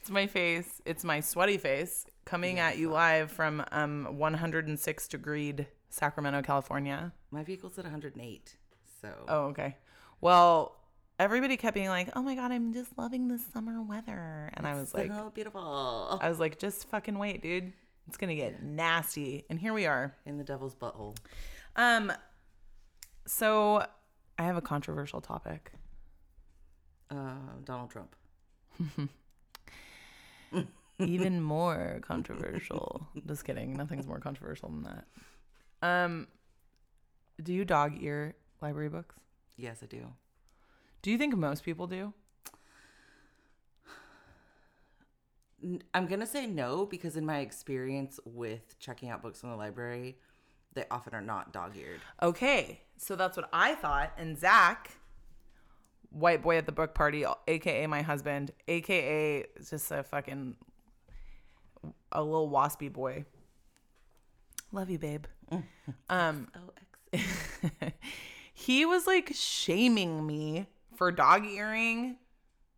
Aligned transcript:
It's 0.00 0.10
my 0.10 0.26
face. 0.26 0.80
It's 0.84 1.04
my 1.04 1.20
sweaty 1.20 1.58
face 1.58 2.06
coming 2.24 2.58
at 2.58 2.76
you 2.76 2.90
live 2.90 3.30
from 3.30 3.64
um 3.70 4.18
106 4.18 5.06
degree 5.06 5.54
Sacramento, 5.90 6.42
California. 6.42 7.12
My 7.30 7.44
vehicle's 7.44 7.78
at 7.78 7.84
108. 7.84 8.56
So. 9.00 9.12
Oh, 9.28 9.44
okay. 9.50 9.76
Well, 10.22 10.76
everybody 11.18 11.56
kept 11.56 11.74
being 11.74 11.88
like, 11.88 12.08
"Oh 12.14 12.22
my 12.22 12.36
god, 12.36 12.52
I'm 12.52 12.72
just 12.72 12.96
loving 12.96 13.28
the 13.28 13.38
summer 13.38 13.82
weather," 13.82 14.50
and 14.54 14.66
I 14.66 14.74
was 14.74 14.94
like, 14.94 15.10
oh, 15.12 15.30
beautiful. 15.34 16.18
I 16.22 16.28
was 16.28 16.38
like, 16.38 16.58
just 16.58 16.88
fucking 16.88 17.18
wait, 17.18 17.42
dude. 17.42 17.72
It's 18.06 18.16
gonna 18.16 18.36
get 18.36 18.62
nasty, 18.62 19.44
and 19.50 19.58
here 19.58 19.72
we 19.72 19.84
are. 19.84 20.14
In 20.24 20.38
the 20.38 20.44
devil's 20.44 20.76
butthole. 20.76 21.16
Um, 21.76 22.12
so 23.26 23.84
I 24.38 24.44
have 24.44 24.56
a 24.56 24.62
controversial 24.62 25.20
topic. 25.20 25.72
Uh, 27.10 27.34
Donald 27.64 27.90
Trump. 27.90 28.14
Even 30.98 31.42
more 31.42 31.98
controversial. 32.02 33.08
Just 33.26 33.44
kidding. 33.44 33.74
Nothing's 33.74 34.06
more 34.06 34.20
controversial 34.20 34.68
than 34.68 34.82
that. 34.84 35.04
Um, 35.82 36.28
do 37.42 37.52
you 37.52 37.64
dog 37.64 38.00
ear 38.00 38.36
library 38.60 38.88
books? 38.88 39.16
Yes, 39.56 39.78
I 39.82 39.86
do. 39.86 40.06
Do 41.02 41.10
you 41.10 41.18
think 41.18 41.36
most 41.36 41.64
people 41.64 41.86
do? 41.86 42.12
I'm 45.94 46.06
gonna 46.06 46.26
say 46.26 46.46
no 46.46 46.86
because 46.86 47.16
in 47.16 47.24
my 47.24 47.38
experience 47.38 48.18
with 48.24 48.78
checking 48.80 49.10
out 49.10 49.22
books 49.22 49.40
from 49.40 49.50
the 49.50 49.56
library, 49.56 50.16
they 50.74 50.84
often 50.90 51.14
are 51.14 51.20
not 51.20 51.52
dog-eared. 51.52 52.00
Okay, 52.22 52.80
so 52.96 53.14
that's 53.14 53.36
what 53.36 53.48
I 53.52 53.74
thought. 53.76 54.12
And 54.18 54.36
Zach, 54.36 54.90
white 56.10 56.42
boy 56.42 56.56
at 56.56 56.66
the 56.66 56.72
book 56.72 56.94
party, 56.94 57.24
aka 57.46 57.86
my 57.86 58.02
husband, 58.02 58.50
aka 58.66 59.46
just 59.68 59.90
a 59.92 60.02
fucking 60.02 60.56
a 62.10 62.22
little 62.22 62.50
waspy 62.50 62.92
boy. 62.92 63.24
Love 64.72 64.90
you, 64.90 64.98
babe. 64.98 65.24
Um, 66.08 66.48
he 68.62 68.86
was 68.86 69.08
like 69.08 69.32
shaming 69.34 70.24
me 70.24 70.68
for 70.94 71.10
dog 71.10 71.44
earing 71.44 72.16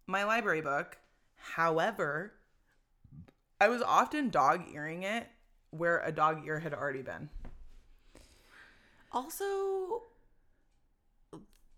my 0.07 0.25
library 0.25 0.63
book. 0.63 0.97
However, 1.37 2.33
I 3.61 3.69
was 3.69 3.83
often 3.83 4.31
dog 4.31 4.63
earing 4.73 5.03
it 5.03 5.27
where 5.71 6.01
a 6.01 6.11
dog 6.11 6.47
ear 6.47 6.59
had 6.59 6.73
already 6.73 7.03
been. 7.03 7.29
Also, 9.13 10.05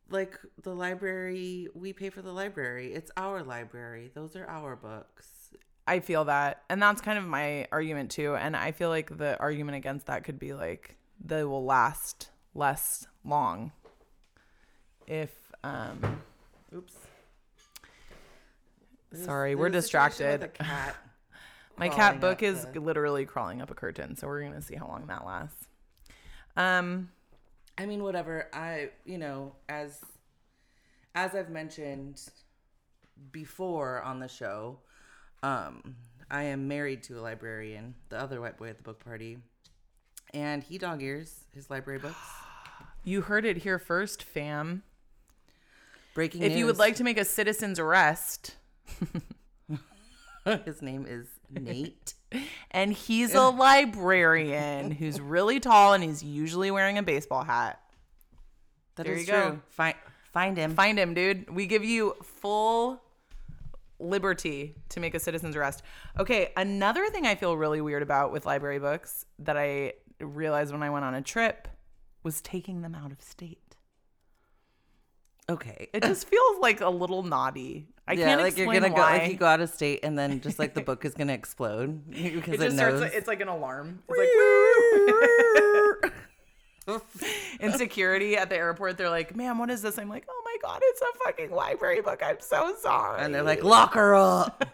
like 0.09 0.39
the 0.63 0.75
library, 0.75 1.67
we 1.75 1.93
pay 1.93 2.11
for 2.11 2.23
the 2.23 2.33
library. 2.33 2.95
It's 2.95 3.11
our 3.17 3.43
library. 3.43 4.13
Those 4.15 4.37
are 4.37 4.47
our 4.47 4.77
books. 4.77 5.51
I 5.89 5.99
feel 5.99 6.27
that. 6.27 6.63
And 6.71 6.81
that's 6.81 7.01
kind 7.01 7.19
of 7.19 7.25
my 7.25 7.67
argument 7.73 8.13
too. 8.13 8.37
And 8.37 8.57
I 8.57 8.71
feel 8.71 8.89
like 8.89 9.19
the 9.19 9.37
argument 9.41 9.79
against 9.79 10.07
that 10.07 10.23
could 10.23 10.39
be 10.39 10.55
like 10.55 10.97
they 11.21 11.43
will 11.43 11.65
last 11.65 12.31
less 12.55 13.09
long 13.25 13.73
if 15.07 15.31
um 15.65 16.21
oops. 16.75 16.95
Sorry, 19.13 19.55
we're 19.55 19.71
There's 19.71 19.85
a 19.85 19.89
situation 19.89 20.27
with 20.31 20.41
distracted. 20.41 20.65
cat 20.65 20.97
My 21.79 21.89
cat 21.89 22.21
book 22.21 22.43
is 22.43 22.67
the- 22.73 22.81
literally 22.81 23.27
crawling 23.27 23.61
up 23.61 23.71
a 23.71 23.75
curtain, 23.75 24.17
so 24.17 24.27
we're 24.27 24.43
gonna 24.43 24.63
see 24.63 24.77
how 24.77 24.89
long 24.89 25.07
that 25.07 25.27
lasts. 25.27 25.67
Um, 26.57 27.11
I 27.79 27.85
mean, 27.85 28.03
whatever. 28.03 28.49
I, 28.53 28.91
you 29.05 29.19
know, 29.19 29.55
as 29.69 30.01
as 31.15 31.35
I've 31.35 31.51
mentioned 31.51 32.23
before 33.31 34.03
on 34.03 34.21
the 34.21 34.29
show, 34.29 34.79
um, 35.43 35.97
I 36.31 36.45
am 36.45 36.67
married 36.67 37.03
to 37.05 37.19
a 37.19 37.23
librarian, 37.23 37.95
the 38.09 38.19
other 38.19 38.41
white 38.41 38.57
boy 38.57 38.69
at 38.69 38.79
the 38.79 38.83
book 38.83 39.05
party, 39.05 39.39
and 40.33 40.63
he 40.63 40.79
dog 40.79 41.03
ears 41.03 41.45
his 41.55 41.69
library 41.71 41.99
books. 41.99 42.17
you 43.05 43.21
heard 43.21 43.45
it 43.45 43.59
here 43.59 43.79
first, 43.79 44.23
fam. 44.23 44.83
Breaking 46.17 46.43
If 46.43 46.57
you 46.57 46.65
would 46.65 46.79
like 46.79 46.97
to 46.97 47.05
make 47.05 47.19
a 47.19 47.27
citizen's 47.27 47.79
arrest, 47.79 48.57
his 50.65 50.81
name 50.81 51.05
is 51.07 51.27
Nate. 51.51 52.15
and 52.71 52.91
he's 52.91 53.35
a 53.35 53.43
librarian 53.43 54.93
who's 54.93 55.21
really 55.21 55.61
tall 55.61 55.93
and 55.93 56.03
he's 56.03 56.23
usually 56.23 56.71
wearing 56.71 56.97
a 56.97 57.03
baseball 57.03 57.45
hat. 57.45 57.83
That 58.95 59.05
There 59.05 59.13
is 59.15 59.27
you 59.27 59.33
go. 59.33 59.49
true. 59.51 59.63
Find 59.69 59.95
find 60.33 60.57
him. 60.57 60.75
Find 60.75 60.99
him, 60.99 61.13
dude. 61.13 61.51
We 61.51 61.67
give 61.67 61.85
you 61.85 62.15
full 62.23 63.03
liberty 63.99 64.75
to 64.89 65.01
make 65.01 65.15
a 65.15 65.21
citizen's 65.21 65.55
arrest. 65.55 65.83
Okay, 66.19 66.51
another 66.57 67.09
thing 67.09 67.27
I 67.27 67.35
feel 67.35 67.59
really 67.59 67.83
weird 67.83 68.03
about 68.03 68.33
with 68.33 68.47
library 68.47 68.79
books 68.79 69.27
that 69.41 69.59
I 69.59 69.93
realized 70.19 70.73
when 70.73 70.83
I 70.83 70.89
went 70.89 71.05
on 71.05 71.15
a 71.15 71.21
trip 71.21 71.69
was 72.23 72.41
taking 72.41 72.81
them 72.81 72.95
out 72.95 73.13
of 73.13 73.21
state. 73.21 73.66
Okay. 75.49 75.89
It 75.93 76.03
just 76.03 76.27
feels 76.29 76.59
like 76.61 76.81
a 76.81 76.89
little 76.89 77.23
naughty. 77.23 77.87
I 78.09 78.15
yeah, 78.15 78.27
can't 78.27 78.41
like 78.41 78.49
explain 78.49 78.73
you're 78.73 78.81
gonna 78.81 78.95
why. 78.95 79.19
go 79.19 79.23
like 79.23 79.31
you 79.33 79.37
go 79.37 79.47
out 79.47 79.61
of 79.61 79.71
state 79.71 80.01
and 80.03 80.19
then 80.19 80.41
just 80.41 80.59
like 80.59 80.75
the 80.75 80.81
book 80.83 81.05
is 81.05 81.15
gonna 81.15 81.33
explode 81.33 82.09
because 82.11 82.55
it 82.55 82.73
it, 82.73 82.73
knows. 82.75 82.99
starts. 82.99 83.15
It's 83.15 83.29
like 83.29 83.41
an 83.41 83.49
alarm. 83.49 84.03
It's 84.09 84.19
like 86.87 87.03
in 87.61 87.73
security 87.73 88.37
at 88.37 88.49
the 88.49 88.57
airport. 88.57 88.97
They're 88.97 89.11
like, 89.11 89.35
"Ma'am, 89.35 89.59
what 89.59 89.71
is 89.71 89.83
this?" 89.83 89.99
I'm 89.99 90.09
like, 90.09 90.27
"Oh 90.29 90.43
my 90.45 90.57
god, 90.63 90.81
it's 90.85 91.01
a 91.01 91.07
fucking 91.25 91.51
library 91.51 92.01
book. 92.01 92.23
I'm 92.25 92.41
so 92.41 92.75
sorry." 92.81 93.23
and 93.23 93.35
they're 93.35 93.43
like, 93.43 93.65
lock 93.65 93.95
her 93.95 94.15
up. 94.15 94.65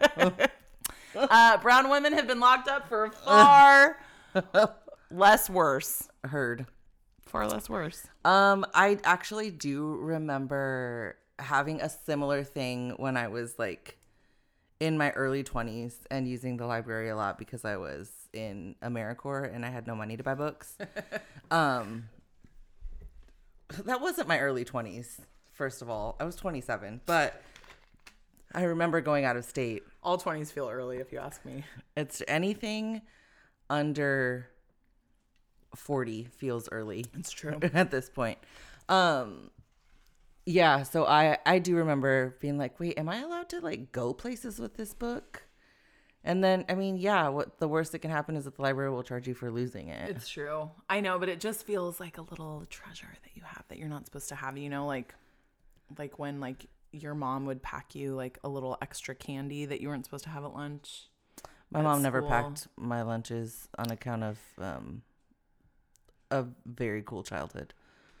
uh, 1.15 1.57
brown 1.57 1.89
women 1.89 2.13
have 2.13 2.27
been 2.27 2.39
locked 2.39 2.67
up 2.67 2.87
for 2.87 3.09
far 3.11 3.97
less 5.11 5.49
worse. 5.49 6.07
Heard. 6.23 6.65
Far 7.33 7.47
less 7.47 7.67
worse. 7.67 8.05
Um, 8.23 8.63
I 8.75 8.99
actually 9.03 9.49
do 9.49 9.95
remember 9.95 11.17
having 11.39 11.81
a 11.81 11.89
similar 11.89 12.43
thing 12.43 12.91
when 12.97 13.17
I 13.17 13.27
was 13.27 13.57
like 13.57 13.97
in 14.79 14.99
my 14.99 15.09
early 15.13 15.43
20s 15.43 15.95
and 16.11 16.27
using 16.27 16.57
the 16.57 16.67
library 16.67 17.09
a 17.09 17.15
lot 17.15 17.39
because 17.39 17.65
I 17.65 17.77
was 17.77 18.11
in 18.33 18.75
AmeriCorps 18.83 19.51
and 19.51 19.65
I 19.65 19.71
had 19.71 19.87
no 19.87 19.95
money 19.95 20.15
to 20.15 20.21
buy 20.21 20.35
books. 20.35 20.77
um, 21.51 22.03
that 23.83 23.99
wasn't 23.99 24.27
my 24.27 24.37
early 24.37 24.63
20s, 24.63 25.21
first 25.53 25.81
of 25.81 25.89
all. 25.89 26.15
I 26.19 26.25
was 26.25 26.35
27, 26.35 27.01
but 27.07 27.41
I 28.53 28.65
remember 28.65 29.01
going 29.01 29.25
out 29.25 29.37
of 29.37 29.45
state. 29.45 29.81
All 30.03 30.19
20s 30.19 30.51
feel 30.51 30.69
early, 30.69 30.97
if 30.97 31.11
you 31.11 31.17
ask 31.17 31.43
me. 31.45 31.63
It's 31.97 32.21
anything 32.27 33.01
under 33.71 34.49
40 35.75 36.25
feels 36.25 36.69
early 36.71 37.05
It's 37.17 37.31
true. 37.31 37.59
at 37.73 37.91
this 37.91 38.09
point. 38.09 38.37
Um 38.89 39.49
yeah, 40.45 40.83
so 40.83 41.05
I 41.05 41.37
I 41.45 41.59
do 41.59 41.77
remember 41.77 42.35
being 42.41 42.57
like, 42.57 42.79
"Wait, 42.79 42.97
am 42.97 43.07
I 43.07 43.19
allowed 43.21 43.49
to 43.49 43.61
like 43.61 43.91
go 43.91 44.13
places 44.13 44.59
with 44.59 44.75
this 44.75 44.93
book?" 44.93 45.43
And 46.25 46.43
then 46.43 46.65
I 46.69 46.75
mean, 46.75 46.97
yeah, 46.97 47.27
what 47.29 47.59
the 47.59 47.67
worst 47.67 47.91
that 47.91 47.99
can 47.99 48.11
happen 48.11 48.35
is 48.35 48.45
that 48.45 48.55
the 48.55 48.61
library 48.61 48.89
will 48.91 49.03
charge 49.03 49.27
you 49.27 49.33
for 49.33 49.51
losing 49.51 49.89
it. 49.89 50.09
It's 50.09 50.27
true. 50.27 50.69
I 50.89 51.01
know, 51.01 51.19
but 51.19 51.29
it 51.29 51.39
just 51.39 51.65
feels 51.65 51.99
like 51.99 52.17
a 52.17 52.21
little 52.21 52.65
treasure 52.69 53.13
that 53.23 53.35
you 53.35 53.43
have 53.45 53.63
that 53.69 53.77
you're 53.77 53.89
not 53.89 54.05
supposed 54.05 54.29
to 54.29 54.35
have. 54.35 54.57
You 54.57 54.69
know, 54.69 54.85
like 54.85 55.15
like 55.97 56.19
when 56.19 56.39
like 56.39 56.67
your 56.91 57.15
mom 57.15 57.45
would 57.45 57.61
pack 57.61 57.95
you 57.95 58.13
like 58.13 58.37
a 58.43 58.49
little 58.49 58.77
extra 58.81 59.15
candy 59.15 59.65
that 59.65 59.81
you 59.81 59.89
weren't 59.89 60.05
supposed 60.05 60.23
to 60.25 60.29
have 60.29 60.43
at 60.43 60.53
lunch. 60.53 61.09
My 61.71 61.79
at 61.79 61.83
mom 61.83 62.01
never 62.01 62.21
packed 62.21 62.67
my 62.77 63.01
lunches 63.01 63.67
on 63.77 63.91
account 63.91 64.23
of 64.23 64.37
um 64.59 65.01
a 66.33 66.47
very 66.65 67.03
cool 67.03 67.23
childhood. 67.23 67.73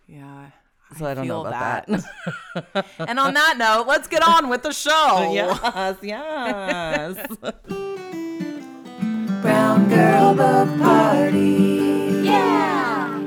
Yeah. 0.07 0.51
So 0.97 1.05
I, 1.07 1.13
don't 1.15 1.27
know 1.27 1.45
about 1.45 1.87
that. 1.87 2.85
and 2.99 3.19
on 3.19 3.33
that 3.33 3.57
note, 3.57 3.87
let's 3.87 4.07
get 4.07 4.21
on 4.21 4.47
with 4.47 4.61
the 4.61 4.71
show. 4.71 5.31
yes, 5.63 5.97
yes. 6.03 7.17
Brown 9.41 9.89
girl 9.89 10.35
book 10.35 10.79
party. 10.79 12.21
Yeah! 12.23 13.19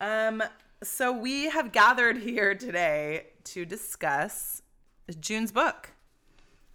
Um, 0.00 0.42
so 0.82 1.12
we 1.12 1.50
have 1.50 1.72
gathered 1.72 2.16
here 2.16 2.54
today 2.54 3.26
to 3.44 3.66
discuss 3.66 4.62
June's 5.20 5.52
book, 5.52 5.90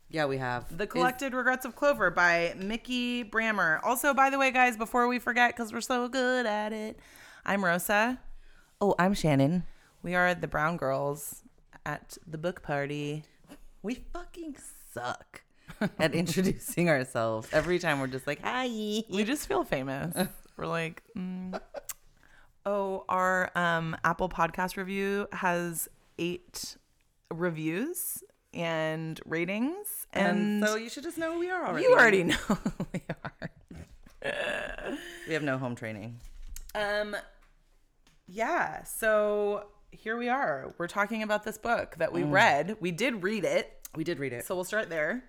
yeah, 0.09 0.25
we 0.25 0.37
have. 0.37 0.75
The 0.75 0.87
Collected 0.87 1.33
Regrets 1.33 1.65
of 1.65 1.75
Clover 1.75 2.11
by 2.11 2.53
Mikki 2.57 3.23
Brammer. 3.23 3.79
Also, 3.83 4.13
by 4.13 4.29
the 4.29 4.37
way, 4.37 4.51
guys, 4.51 4.77
before 4.77 5.07
we 5.07 5.19
forget, 5.19 5.55
because 5.55 5.73
we're 5.73 5.81
so 5.81 6.07
good 6.07 6.45
at 6.45 6.71
it, 6.73 6.99
I'm 7.45 7.65
Rosa. 7.65 8.19
Oh, 8.79 8.95
I'm 8.99 9.13
Shannon. 9.13 9.63
We 10.03 10.15
are 10.15 10.35
the 10.35 10.47
Brown 10.47 10.77
Girls 10.77 11.43
at 11.85 12.17
the 12.27 12.37
book 12.37 12.61
party. 12.61 13.23
We 13.81 14.03
fucking 14.13 14.57
suck 14.93 15.41
at 15.99 16.13
introducing 16.13 16.89
ourselves. 16.89 17.47
Every 17.51 17.79
time 17.79 17.99
we're 17.99 18.07
just 18.07 18.27
like, 18.27 18.41
hi. 18.41 18.67
We 18.67 19.23
just 19.23 19.47
feel 19.47 19.63
famous. 19.63 20.15
We're 20.57 20.67
like, 20.67 21.03
mm. 21.17 21.59
oh, 22.65 23.03
our 23.09 23.51
um, 23.55 23.97
Apple 24.05 24.29
Podcast 24.29 24.77
review 24.77 25.27
has 25.33 25.89
eight 26.17 26.77
reviews 27.29 28.23
and 28.55 29.19
ratings, 29.25 30.07
and, 30.13 30.63
And 30.63 30.67
so 30.67 30.75
you 30.75 30.89
should 30.89 31.03
just 31.03 31.17
know 31.17 31.33
who 31.33 31.39
we 31.39 31.49
are 31.51 31.67
already. 31.67 31.83
you 31.83 31.93
already 31.93 32.23
know 32.23 32.35
who 32.47 32.85
we 32.93 33.01
are. 33.23 33.49
We 35.27 35.33
have 35.33 35.43
no 35.43 35.57
home 35.57 35.75
training. 35.75 36.19
Um, 36.73 37.15
yeah. 38.27 38.83
So 38.83 39.67
here 39.91 40.17
we 40.17 40.29
are. 40.29 40.73
We're 40.77 40.87
talking 40.87 41.21
about 41.23 41.43
this 41.43 41.57
book 41.57 41.95
that 41.97 42.11
we 42.13 42.23
read. 42.23 42.77
We 42.79 42.91
did 42.91 43.23
read 43.23 43.43
it. 43.45 43.71
We 43.95 44.03
did 44.03 44.19
read 44.19 44.33
it. 44.33 44.45
So 44.45 44.55
we'll 44.55 44.63
start 44.63 44.89
there. 44.89 45.23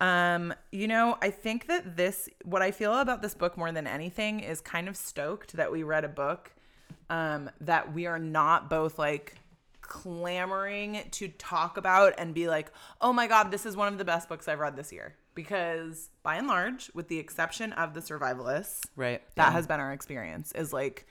Um, 0.00 0.52
you 0.72 0.88
know, 0.88 1.16
I 1.22 1.30
think 1.30 1.66
that 1.68 1.96
this 1.96 2.28
what 2.44 2.62
I 2.62 2.70
feel 2.70 2.98
about 2.98 3.22
this 3.22 3.34
book 3.34 3.56
more 3.56 3.70
than 3.70 3.86
anything 3.86 4.40
is 4.40 4.60
kind 4.60 4.88
of 4.88 4.96
stoked 4.96 5.52
that 5.52 5.70
we 5.70 5.82
read 5.82 6.04
a 6.04 6.08
book 6.08 6.52
um 7.10 7.50
that 7.60 7.92
we 7.92 8.06
are 8.06 8.18
not 8.18 8.70
both 8.70 8.98
like 8.98 9.36
clamoring 9.82 11.02
to 11.12 11.28
talk 11.28 11.76
about 11.76 12.14
and 12.18 12.34
be 12.34 12.48
like, 12.48 12.70
"Oh 13.00 13.12
my 13.12 13.26
god, 13.26 13.50
this 13.50 13.66
is 13.66 13.76
one 13.76 13.88
of 13.92 13.98
the 13.98 14.04
best 14.04 14.28
books 14.28 14.48
I've 14.48 14.58
read 14.60 14.76
this 14.76 14.92
year." 14.92 15.14
Because 15.34 16.10
by 16.22 16.36
and 16.36 16.46
large, 16.46 16.90
with 16.94 17.08
the 17.08 17.18
exception 17.18 17.72
of 17.72 17.94
The 17.94 18.00
Survivalists, 18.00 18.80
right. 18.96 19.22
that 19.36 19.52
has 19.52 19.66
been 19.66 19.80
our 19.80 19.92
experience 19.92 20.52
is 20.52 20.72
like 20.72 21.06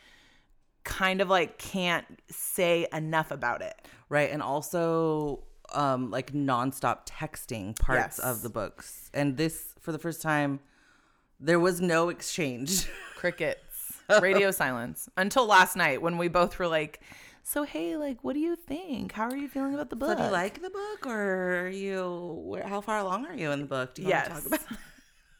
kind 0.83 1.21
of 1.21 1.29
like 1.29 1.57
can't 1.57 2.05
say 2.29 2.87
enough 2.93 3.31
about 3.31 3.61
it. 3.61 3.75
Right. 4.09 4.29
And 4.31 4.41
also 4.41 5.43
um 5.73 6.11
like 6.11 6.33
nonstop 6.33 7.05
texting 7.07 7.77
parts 7.79 8.17
Yes. 8.17 8.19
of 8.19 8.41
the 8.41 8.49
books. 8.49 9.09
And 9.13 9.37
this 9.37 9.73
for 9.79 9.91
the 9.91 9.99
first 9.99 10.21
time 10.21 10.59
there 11.39 11.59
was 11.59 11.81
no 11.81 12.09
exchange. 12.09 12.87
crickets 13.15 13.99
radio 14.21 14.51
silence 14.51 15.07
until 15.15 15.45
last 15.45 15.75
night 15.75 16.01
when 16.01 16.17
we 16.17 16.27
both 16.27 16.59
were 16.59 16.67
like 16.67 16.99
so 17.43 17.63
hey 17.63 17.97
like 17.97 18.23
what 18.23 18.33
do 18.33 18.39
you 18.39 18.55
think? 18.55 19.11
How 19.11 19.25
are 19.29 19.35
you 19.35 19.47
feeling 19.47 19.73
about 19.73 19.89
the 19.89 19.95
book 19.95 20.09
So 20.09 20.15
do 20.17 20.23
you 20.23 20.31
like 20.31 20.61
the 20.61 20.69
book 20.69 21.05
or 21.07 21.65
are 21.65 21.69
you 21.69 22.61
how 22.65 22.81
far 22.81 22.99
along 22.99 23.25
are 23.25 23.33
you 23.33 23.51
in 23.51 23.61
the 23.61 23.65
book? 23.65 23.95
Do 23.95 24.03
you 24.03 24.09
want 24.09 24.25
to 24.25 24.31
talk 24.31 24.45
about 24.45 24.59
it? 24.71 24.77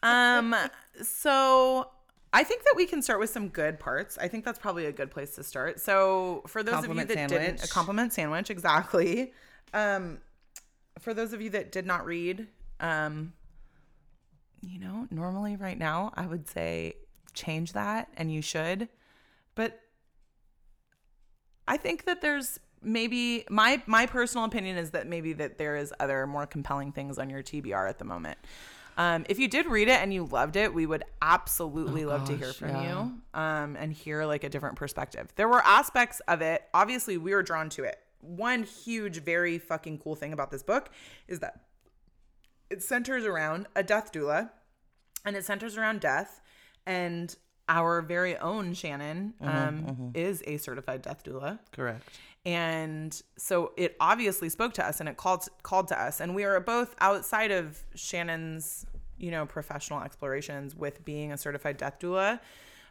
um 0.04 0.56
so 1.04 1.88
i 2.34 2.44
think 2.44 2.64
that 2.64 2.74
we 2.76 2.88
can 2.88 3.04
start 3.04 3.20
with 3.20 3.30
some 3.30 3.50
good 3.50 3.80
parts. 3.80 4.18
I 4.18 4.28
think 4.28 4.44
that's 4.46 4.58
probably 4.58 4.88
a 4.88 4.92
good 4.92 5.12
place 5.12 5.36
to 5.36 5.44
start. 5.44 5.80
So 5.80 6.44
for 6.48 6.64
those 6.64 6.74
Compliment 6.74 7.10
of 7.12 7.16
you 7.18 7.28
that 7.28 7.30
didn't 7.30 7.64
a 7.64 7.68
compliment 7.68 8.14
sandwich 8.14 8.50
exactly. 8.50 9.34
Um 9.74 10.20
for 11.00 11.14
those 11.14 11.34
of 11.34 11.42
you 11.42 11.52
that 11.52 11.72
did 11.72 11.86
not 11.86 12.06
read 12.06 12.48
um 12.80 13.34
you 14.62 14.80
know 14.80 15.08
normally 15.10 15.56
right 15.56 15.78
now 15.78 16.12
i 16.16 16.26
would 16.26 16.48
say 16.48 16.96
change 17.34 17.74
that 17.74 18.10
and 18.18 18.32
you 18.32 18.42
should. 18.42 18.90
But 19.56 19.80
i 21.72 21.78
think 21.78 22.06
that 22.06 22.22
there's 22.22 22.60
maybe 22.84 23.46
my 23.50 23.82
my 23.88 24.06
personal 24.06 24.46
opinion 24.46 24.78
is 24.78 24.92
that 24.92 25.08
maybe 25.08 25.34
that 25.34 25.58
there 25.58 25.76
is 25.76 25.94
other 26.00 26.28
more 26.28 26.46
compelling 26.46 26.92
things 26.92 27.18
on 27.18 27.30
your 27.30 27.42
tbr 27.42 27.90
at 27.90 27.98
the 27.98 28.06
moment 28.06 28.38
um, 28.98 29.26
if 29.30 29.40
you 29.40 29.48
did 29.48 29.66
read 29.66 29.88
it 29.88 30.00
and 30.02 30.14
you 30.14 30.26
loved 30.26 30.56
it, 30.56 30.74
we 30.74 30.86
would 30.86 31.04
absolutely 31.22 32.06
love 32.06 32.26
to 32.28 32.38
hear 32.38 32.54
from 32.54 32.70
yeah. 32.70 32.84
you 32.84 33.12
um, 33.34 33.76
and 33.78 33.94
hear 33.94 34.26
like 34.26 34.44
a 34.44 34.50
different 34.50 34.76
perspective. 34.76 35.32
There 35.36 35.48
were 35.48 35.62
aspects 35.62 36.20
of 36.28 36.42
it. 36.42 36.64
Obviously, 36.74 37.18
we 37.18 37.34
were 37.34 37.44
drawn 37.44 37.70
to 37.70 37.84
it. 37.84 37.98
One 38.20 38.64
huge, 38.64 39.24
very 39.24 39.58
fucking 39.58 40.00
cool 40.00 40.16
thing 40.16 40.34
about 40.34 40.52
this 40.52 40.62
book 40.62 40.90
is 41.28 41.40
that 41.40 41.62
it 42.70 42.84
centers 42.84 43.26
around 43.26 43.68
a 43.76 43.82
death 43.82 44.12
doula 44.12 44.52
and 45.26 45.36
it 45.36 45.46
centers 45.46 45.78
around 45.78 46.02
death. 46.02 46.42
And 46.86 47.36
our 47.72 48.02
very 48.02 48.36
own 48.38 48.74
Shannon 48.74 49.34
um, 49.40 50.12
is 50.14 50.44
a 50.46 50.58
certified 50.58 51.02
death 51.02 51.24
doula. 51.24 51.58
Correct. 51.72 52.04
and 52.46 53.22
so 53.38 53.72
it 53.78 53.96
obviously 54.00 54.50
spoke 54.50 54.74
to 54.74 54.86
us 54.86 55.00
and 55.00 55.08
it 55.08 55.16
called 55.16 55.48
called 55.64 55.88
to 55.88 56.00
us. 56.00 56.20
And 56.20 56.36
we 56.36 56.44
are 56.44 56.60
both 56.60 56.94
outside 57.00 57.52
of 57.52 57.82
shannon's 57.96 58.86
you 59.18 59.32
know 59.32 59.46
professional 59.46 60.02
explorations 60.02 60.76
with 60.76 61.06
being 61.06 61.32
a 61.32 61.38
certified 61.38 61.78
death 61.78 61.98
doula. 62.00 62.40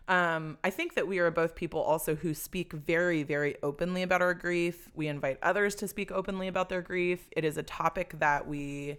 Um, 0.09 0.59
i 0.65 0.71
think 0.71 0.95
that 0.95 1.07
we 1.07 1.19
are 1.21 1.31
both 1.31 1.55
people 1.55 1.81
also 1.81 2.17
who 2.17 2.35
speak 2.35 2.73
very 2.73 3.23
very 3.23 3.55
openly 3.63 4.03
about 4.03 4.23
our 4.23 4.35
grief. 4.35 4.89
We 4.95 5.09
invite 5.09 5.39
others 5.43 5.75
to 5.77 5.89
speak 5.89 6.11
openly 6.11 6.49
about 6.49 6.69
their 6.69 6.83
grief. 6.83 7.29
It 7.33 7.45
is 7.45 7.57
a 7.59 7.63
topic 7.63 8.19
that 8.19 8.49
we 8.49 8.97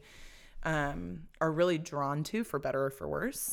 um, 0.64 1.24
are 1.42 1.52
really 1.52 1.80
drawn 1.80 2.24
to 2.26 2.44
for 2.44 2.60
better 2.60 2.86
or 2.86 2.92
for 2.92 3.08
worse 3.08 3.50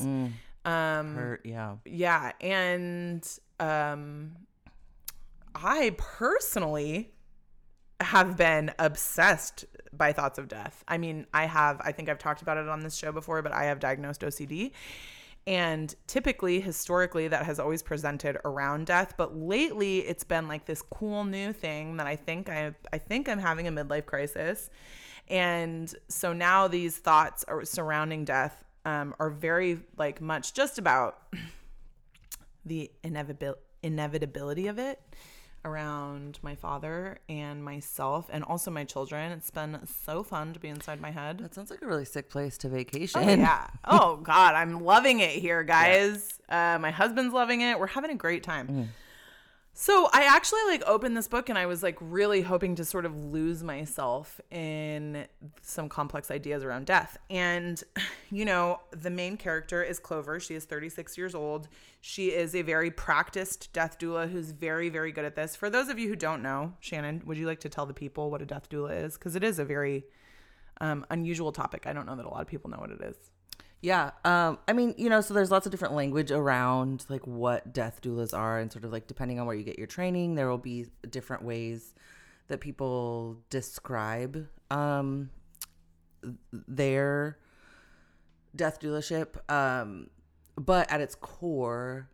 um, 0.68 1.38
yeah. 1.44 1.76
yeah 1.84 2.32
and 2.40 3.38
um 3.60 4.32
i 5.54 5.94
personally 5.96 7.10
have 8.00 8.36
been 8.36 8.70
obsessed 8.78 9.64
by 9.92 10.12
thoughts 10.12 10.38
of 10.38 10.46
death. 10.46 10.84
I 10.86 10.98
mean 10.98 11.26
i 11.34 11.46
have 11.46 11.80
i 11.80 11.92
think 11.92 12.08
i've 12.08 12.18
talked 12.18 12.42
about 12.42 12.56
it 12.56 12.68
on 12.68 12.80
this 12.80 12.96
show 12.96 13.10
before 13.12 13.42
but 13.42 13.52
i 13.52 13.64
have 13.64 13.80
diagnosed 13.80 14.20
ocd 14.20 14.72
and 15.46 15.94
typically 16.06 16.60
historically 16.60 17.26
that 17.28 17.46
has 17.46 17.58
always 17.58 17.82
presented 17.82 18.38
around 18.44 18.86
death 18.86 19.14
but 19.16 19.36
lately 19.36 20.00
it's 20.00 20.22
been 20.22 20.46
like 20.46 20.66
this 20.66 20.82
cool 20.82 21.24
new 21.24 21.52
thing 21.52 21.96
that 21.96 22.06
i 22.06 22.14
think 22.14 22.48
i 22.48 22.72
i 22.92 22.98
think 22.98 23.28
i'm 23.28 23.38
having 23.38 23.66
a 23.66 23.72
midlife 23.72 24.06
crisis. 24.06 24.70
And 25.28 25.94
so 26.08 26.32
now 26.32 26.68
these 26.68 26.96
thoughts 26.96 27.44
are 27.44 27.64
surrounding 27.64 28.24
death 28.24 28.64
um, 28.84 29.14
are 29.18 29.30
very 29.30 29.80
like 29.96 30.20
much 30.20 30.54
just 30.54 30.78
about 30.78 31.18
the 32.64 32.90
inevitabil- 33.04 33.56
inevitability 33.82 34.66
of 34.66 34.78
it 34.78 35.00
around 35.64 36.38
my 36.42 36.54
father 36.54 37.18
and 37.28 37.62
myself 37.64 38.28
and 38.32 38.44
also 38.44 38.70
my 38.70 38.84
children. 38.84 39.32
It's 39.32 39.50
been 39.50 39.80
so 40.04 40.22
fun 40.22 40.52
to 40.52 40.60
be 40.60 40.68
inside 40.68 41.00
my 41.00 41.10
head. 41.10 41.38
That 41.38 41.54
sounds 41.54 41.70
like 41.70 41.82
a 41.82 41.86
really 41.86 42.04
sick 42.04 42.30
place 42.30 42.56
to 42.58 42.68
vacation. 42.68 43.20
Oh, 43.22 43.34
yeah. 43.34 43.66
Oh 43.84 44.16
God, 44.16 44.54
I'm 44.54 44.80
loving 44.84 45.20
it 45.20 45.30
here, 45.30 45.62
guys. 45.64 46.38
Uh, 46.48 46.78
my 46.80 46.90
husband's 46.90 47.34
loving 47.34 47.60
it. 47.62 47.78
We're 47.78 47.86
having 47.88 48.10
a 48.10 48.14
great 48.14 48.42
time. 48.42 48.90
So 49.80 50.08
I 50.12 50.24
actually 50.24 50.62
like 50.66 50.82
opened 50.88 51.16
this 51.16 51.28
book 51.28 51.48
and 51.48 51.56
I 51.56 51.66
was 51.66 51.84
like 51.84 51.96
really 52.00 52.42
hoping 52.42 52.74
to 52.74 52.84
sort 52.84 53.06
of 53.06 53.14
lose 53.14 53.62
myself 53.62 54.40
in 54.50 55.24
some 55.62 55.88
complex 55.88 56.32
ideas 56.32 56.64
around 56.64 56.86
death. 56.86 57.16
And 57.30 57.80
you 58.32 58.44
know, 58.44 58.80
the 58.90 59.08
main 59.08 59.36
character 59.36 59.80
is 59.80 60.00
Clover. 60.00 60.40
She 60.40 60.56
is 60.56 60.64
36 60.64 61.16
years 61.16 61.32
old. 61.32 61.68
She 62.00 62.30
is 62.32 62.56
a 62.56 62.62
very 62.62 62.90
practiced 62.90 63.72
death 63.72 64.00
doula 64.00 64.28
who's 64.28 64.50
very 64.50 64.88
very 64.88 65.12
good 65.12 65.24
at 65.24 65.36
this. 65.36 65.54
For 65.54 65.70
those 65.70 65.88
of 65.88 65.96
you 65.96 66.08
who 66.08 66.16
don't 66.16 66.42
know, 66.42 66.72
Shannon, 66.80 67.22
would 67.24 67.38
you 67.38 67.46
like 67.46 67.60
to 67.60 67.68
tell 67.68 67.86
the 67.86 67.94
people 67.94 68.32
what 68.32 68.42
a 68.42 68.46
death 68.46 68.68
doula 68.68 69.04
is 69.04 69.14
because 69.14 69.36
it 69.36 69.44
is 69.44 69.60
a 69.60 69.64
very 69.64 70.06
um, 70.80 71.06
unusual 71.08 71.52
topic. 71.52 71.86
I 71.86 71.92
don't 71.92 72.04
know 72.04 72.16
that 72.16 72.26
a 72.26 72.28
lot 72.28 72.40
of 72.40 72.48
people 72.48 72.68
know 72.68 72.78
what 72.78 72.90
it 72.90 73.00
is. 73.00 73.16
Yeah. 73.80 74.10
Um, 74.24 74.58
I 74.66 74.72
mean, 74.72 74.94
you 74.98 75.08
know, 75.08 75.20
so 75.20 75.34
there's 75.34 75.50
lots 75.50 75.66
of 75.66 75.70
different 75.70 75.94
language 75.94 76.30
around 76.32 77.04
like 77.08 77.26
what 77.26 77.72
death 77.72 78.00
doulas 78.02 78.36
are, 78.36 78.58
and 78.58 78.72
sort 78.72 78.84
of 78.84 78.92
like 78.92 79.06
depending 79.06 79.38
on 79.38 79.46
where 79.46 79.54
you 79.54 79.62
get 79.62 79.78
your 79.78 79.86
training, 79.86 80.34
there 80.34 80.48
will 80.48 80.58
be 80.58 80.86
different 81.08 81.44
ways 81.44 81.94
that 82.48 82.60
people 82.60 83.38
describe 83.50 84.48
um, 84.70 85.30
their 86.52 87.38
death 88.56 88.80
doulaship. 88.80 89.50
Um, 89.50 90.10
but 90.56 90.90
at 90.90 91.00
its 91.00 91.14
core, 91.14 92.08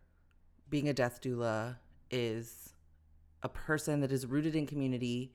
being 0.69 0.87
a 0.87 0.93
death 0.93 1.19
doula 1.21 1.77
is 2.11 2.73
a 3.41 3.49
person 3.49 4.01
that 4.01 4.11
is 4.11 4.25
rooted 4.27 4.55
in 4.55 4.67
community 4.67 5.33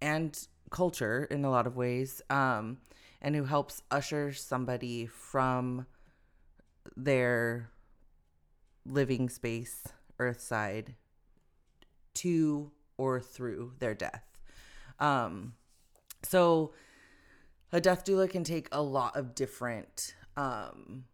and 0.00 0.46
culture 0.70 1.24
in 1.30 1.44
a 1.44 1.50
lot 1.50 1.66
of 1.66 1.76
ways, 1.76 2.22
um, 2.30 2.78
and 3.26 3.34
who 3.34 3.42
helps 3.42 3.82
usher 3.90 4.32
somebody 4.32 5.04
from 5.04 5.84
their 6.96 7.68
living 8.86 9.28
space, 9.28 9.88
earthside, 10.20 10.94
to 12.14 12.70
or 12.96 13.18
through 13.18 13.72
their 13.80 13.94
death. 13.94 14.22
Um, 15.00 15.54
so 16.22 16.72
a 17.72 17.80
death 17.80 18.04
doula 18.04 18.30
can 18.30 18.44
take 18.44 18.68
a 18.70 18.80
lot 18.80 19.16
of 19.16 19.34
different 19.34 20.14
um, 20.36 21.06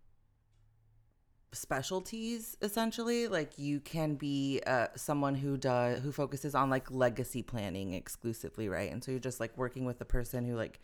specialties 1.52 2.56
essentially 2.62 3.28
like 3.28 3.58
you 3.58 3.78
can 3.80 4.14
be 4.14 4.60
uh, 4.66 4.88
someone 4.96 5.34
who 5.34 5.56
does 5.56 6.00
who 6.00 6.10
focuses 6.10 6.54
on 6.54 6.70
like 6.70 6.90
legacy 6.90 7.42
planning 7.42 7.92
exclusively 7.92 8.70
right 8.70 8.90
and 8.90 9.04
so 9.04 9.10
you're 9.10 9.20
just 9.20 9.38
like 9.38 9.56
working 9.58 9.84
with 9.84 9.98
the 9.98 10.04
person 10.04 10.46
who 10.46 10.56
like 10.56 10.80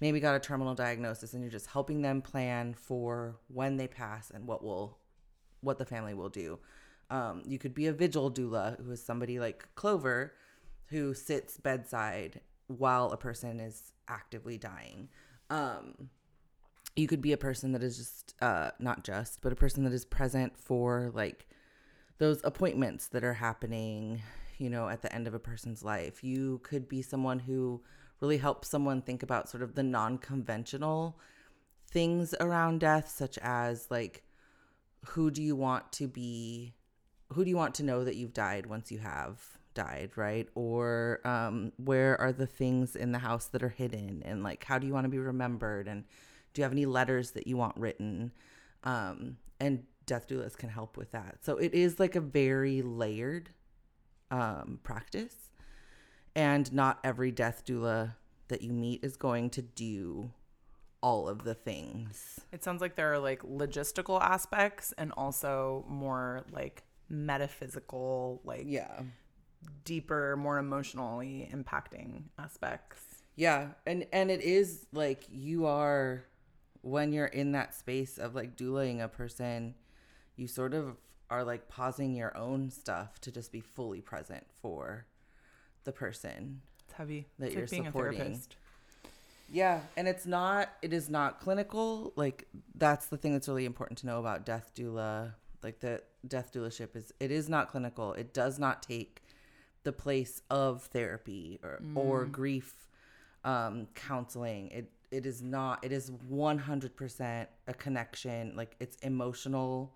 maybe 0.00 0.20
got 0.20 0.34
a 0.34 0.40
terminal 0.40 0.74
diagnosis 0.74 1.32
and 1.32 1.42
you're 1.42 1.50
just 1.50 1.66
helping 1.68 2.02
them 2.02 2.20
plan 2.22 2.74
for 2.74 3.36
when 3.48 3.76
they 3.76 3.88
pass 3.88 4.30
and 4.30 4.46
what 4.46 4.62
will 4.62 4.98
what 5.60 5.78
the 5.78 5.86
family 5.86 6.14
will 6.14 6.28
do 6.28 6.58
Um, 7.10 7.42
you 7.46 7.58
could 7.58 7.74
be 7.74 7.86
a 7.86 7.92
vigil 7.92 8.30
doula, 8.30 8.82
who 8.84 8.90
is 8.92 9.02
somebody 9.02 9.38
like 9.38 9.68
Clover, 9.74 10.32
who 10.86 11.14
sits 11.14 11.56
bedside 11.56 12.40
while 12.66 13.10
a 13.10 13.16
person 13.16 13.60
is 13.60 13.92
actively 14.08 14.58
dying. 14.58 15.08
Um, 15.50 16.10
you 16.96 17.06
could 17.06 17.20
be 17.20 17.32
a 17.32 17.36
person 17.36 17.72
that 17.72 17.82
is 17.82 17.96
just 17.96 18.34
uh, 18.40 18.70
not 18.78 19.04
just, 19.04 19.40
but 19.40 19.52
a 19.52 19.56
person 19.56 19.84
that 19.84 19.92
is 19.92 20.04
present 20.04 20.58
for 20.58 21.10
like 21.14 21.46
those 22.18 22.40
appointments 22.42 23.08
that 23.08 23.22
are 23.22 23.34
happening, 23.34 24.22
you 24.58 24.70
know, 24.70 24.88
at 24.88 25.02
the 25.02 25.14
end 25.14 25.28
of 25.28 25.34
a 25.34 25.38
person's 25.38 25.84
life. 25.84 26.24
You 26.24 26.60
could 26.64 26.88
be 26.88 27.02
someone 27.02 27.38
who 27.38 27.82
really 28.20 28.38
helps 28.38 28.68
someone 28.68 29.02
think 29.02 29.22
about 29.22 29.48
sort 29.48 29.62
of 29.62 29.74
the 29.74 29.82
non 29.82 30.18
conventional 30.18 31.18
things 31.90 32.34
around 32.40 32.80
death, 32.80 33.08
such 33.08 33.38
as 33.38 33.86
like, 33.90 34.24
who 35.06 35.30
do 35.30 35.42
you 35.42 35.56
want 35.56 35.92
to 35.92 36.08
be? 36.08 36.74
Who 37.32 37.44
do 37.44 37.50
you 37.50 37.56
want 37.56 37.74
to 37.76 37.82
know 37.82 38.04
that 38.04 38.16
you've 38.16 38.34
died 38.34 38.66
once 38.66 38.90
you 38.90 38.98
have 38.98 39.40
died, 39.74 40.10
right? 40.16 40.48
Or 40.54 41.20
um, 41.24 41.72
where 41.76 42.20
are 42.20 42.32
the 42.32 42.46
things 42.46 42.96
in 42.96 43.12
the 43.12 43.18
house 43.18 43.46
that 43.46 43.62
are 43.62 43.68
hidden? 43.68 44.22
And 44.24 44.42
like, 44.42 44.64
how 44.64 44.78
do 44.78 44.86
you 44.86 44.92
want 44.92 45.04
to 45.04 45.10
be 45.10 45.18
remembered? 45.18 45.86
And 45.86 46.04
do 46.54 46.60
you 46.60 46.64
have 46.64 46.72
any 46.72 46.86
letters 46.86 47.32
that 47.32 47.46
you 47.46 47.56
want 47.56 47.76
written? 47.76 48.32
Um, 48.84 49.36
and 49.60 49.84
death 50.06 50.28
doulas 50.28 50.56
can 50.56 50.68
help 50.68 50.96
with 50.96 51.12
that. 51.12 51.38
So 51.42 51.56
it 51.56 51.74
is 51.74 52.00
like 52.00 52.16
a 52.16 52.20
very 52.20 52.82
layered 52.82 53.50
um, 54.30 54.80
practice. 54.82 55.34
And 56.36 56.72
not 56.72 56.98
every 57.02 57.30
death 57.32 57.64
doula 57.64 58.14
that 58.48 58.62
you 58.62 58.72
meet 58.72 59.02
is 59.02 59.16
going 59.16 59.50
to 59.50 59.62
do 59.62 60.30
all 61.02 61.28
of 61.28 61.44
the 61.44 61.54
things. 61.54 62.38
It 62.52 62.62
sounds 62.62 62.80
like 62.80 62.94
there 62.96 63.12
are 63.12 63.18
like 63.18 63.42
logistical 63.42 64.20
aspects 64.20 64.92
and 64.98 65.12
also 65.16 65.84
more 65.88 66.44
like 66.52 66.84
metaphysical, 67.08 68.40
like 68.44 68.64
Yeah. 68.66 69.02
deeper, 69.84 70.36
more 70.36 70.58
emotionally 70.58 71.48
impacting 71.52 72.24
aspects. 72.38 73.02
Yeah, 73.34 73.68
and 73.86 74.06
and 74.12 74.30
it 74.30 74.40
is 74.42 74.86
like 74.92 75.24
you 75.30 75.66
are 75.66 76.24
when 76.82 77.12
you're 77.12 77.26
in 77.26 77.52
that 77.52 77.74
space 77.74 78.16
of 78.18 78.34
like 78.34 78.56
doulaing 78.56 79.02
a 79.02 79.08
person, 79.08 79.74
you 80.36 80.46
sort 80.46 80.72
of 80.74 80.96
are 81.30 81.44
like 81.44 81.68
pausing 81.68 82.14
your 82.14 82.36
own 82.36 82.70
stuff 82.70 83.20
to 83.20 83.32
just 83.32 83.50
be 83.52 83.60
fully 83.60 84.00
present 84.00 84.44
for 84.62 85.06
the 85.86 85.92
person. 85.92 86.60
It's 86.84 86.92
heavy. 86.92 87.26
That 87.38 87.46
it's 87.46 87.54
you're 87.54 87.62
like 87.62 87.70
being 87.70 87.84
supporting. 87.86 88.20
a 88.20 88.24
therapist. 88.24 88.56
Yeah, 89.50 89.80
and 89.96 90.06
it's 90.06 90.26
not 90.26 90.70
it 90.82 90.92
is 90.92 91.08
not 91.08 91.40
clinical. 91.40 92.12
Like 92.16 92.46
that's 92.74 93.06
the 93.06 93.16
thing 93.16 93.32
that's 93.32 93.48
really 93.48 93.64
important 93.64 93.98
to 94.00 94.06
know 94.06 94.20
about 94.20 94.44
death 94.44 94.72
doula. 94.76 95.32
Like 95.62 95.80
the 95.80 96.02
death 96.28 96.52
doulaship 96.52 96.94
is 96.94 97.14
it 97.18 97.30
is 97.30 97.48
not 97.48 97.70
clinical. 97.70 98.12
It 98.12 98.34
does 98.34 98.58
not 98.58 98.82
take 98.82 99.22
the 99.84 99.92
place 99.92 100.42
of 100.50 100.82
therapy 100.82 101.58
or 101.62 101.80
or 101.94 102.24
grief 102.26 102.74
um 103.44 103.86
counseling. 103.94 104.68
It 104.68 104.90
it 105.10 105.24
is 105.24 105.40
not 105.42 105.84
it 105.84 105.92
is 105.92 106.10
100% 106.10 107.46
a 107.68 107.74
connection 107.74 108.52
like 108.56 108.74
it's 108.80 108.96
emotional 108.96 109.94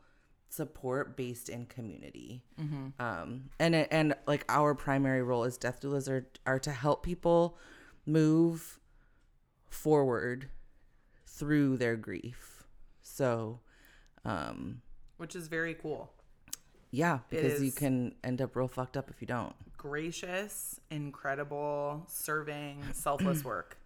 support 0.52 1.16
based 1.16 1.48
in 1.48 1.64
community 1.66 2.42
um 2.98 3.44
and 3.58 3.74
and 3.74 4.14
like 4.26 4.44
our 4.48 4.74
primary 4.74 5.22
role 5.22 5.44
as 5.44 5.56
death 5.56 5.80
doulas 5.80 6.08
are, 6.08 6.26
are 6.44 6.58
to 6.58 6.72
help 6.72 7.02
people 7.04 7.56
move 8.04 8.78
forward 9.68 10.48
through 11.26 11.76
their 11.76 11.96
grief 11.96 12.64
so 13.00 13.60
um 14.24 14.82
Which 15.18 15.36
is 15.36 15.46
very 15.48 15.74
cool. 15.74 16.10
yeah 16.90 17.20
because 17.30 17.62
you 17.62 17.70
can 17.72 18.14
end 18.24 18.42
up 18.42 18.56
real 18.56 18.68
fucked 18.68 18.96
up 18.96 19.08
if 19.08 19.20
you 19.20 19.26
don't 19.26 19.54
gracious, 19.80 20.78
incredible, 20.90 22.04
serving, 22.06 22.82
selfless 22.92 23.42
work. 23.44 23.78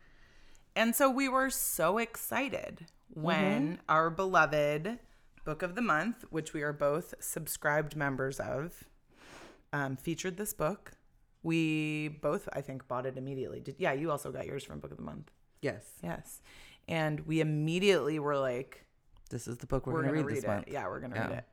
And 0.75 0.93
so 0.93 1.09
we 1.09 1.29
were 1.29 1.51
so 1.51 1.99
excited 1.99 2.87
when 3.11 3.79
our 3.89 4.11
beloved 4.11 4.99
book 5.45 5.63
of 5.63 5.75
the 5.75 5.83
month, 5.83 6.25
which 6.31 6.53
we 6.53 6.63
are 6.63 6.73
both 6.73 7.15
subscribed 7.21 7.97
members 7.97 8.41
of, 8.41 8.85
um, 9.73 9.97
featured 9.97 10.37
this 10.37 10.53
book. 10.53 10.93
We 11.43 12.09
both, 12.09 12.49
I 12.53 12.61
think, 12.63 12.89
bought 12.89 13.05
it 13.07 13.17
immediately. 13.19 13.61
Did 13.61 13.77
yeah? 13.79 13.93
You 13.93 14.11
also 14.11 14.33
got 14.33 14.47
yours 14.47 14.65
from 14.65 14.81
Book 14.81 14.91
of 14.91 14.97
the 14.97 15.03
Month. 15.03 15.31
yes 15.61 15.85
Yes, 16.03 16.41
and 16.89 17.21
we 17.27 17.41
immediately 17.41 18.19
were 18.19 18.37
like, 18.39 18.87
this 19.31 19.47
is 19.49 19.59
the 19.59 19.67
book 19.67 19.87
we're, 19.87 19.93
we're, 19.95 19.99
gonna, 20.03 20.13
gonna, 20.13 20.25
read, 20.25 20.27
read, 20.27 20.37
this 20.39 20.45
it. 20.45 20.49
month 20.49 20.65
Yeah, 20.69 20.89
we're 20.89 21.01
gonna 21.01 21.17
Yeah. 21.17 21.29
read 21.29 21.39
it. 21.39 21.45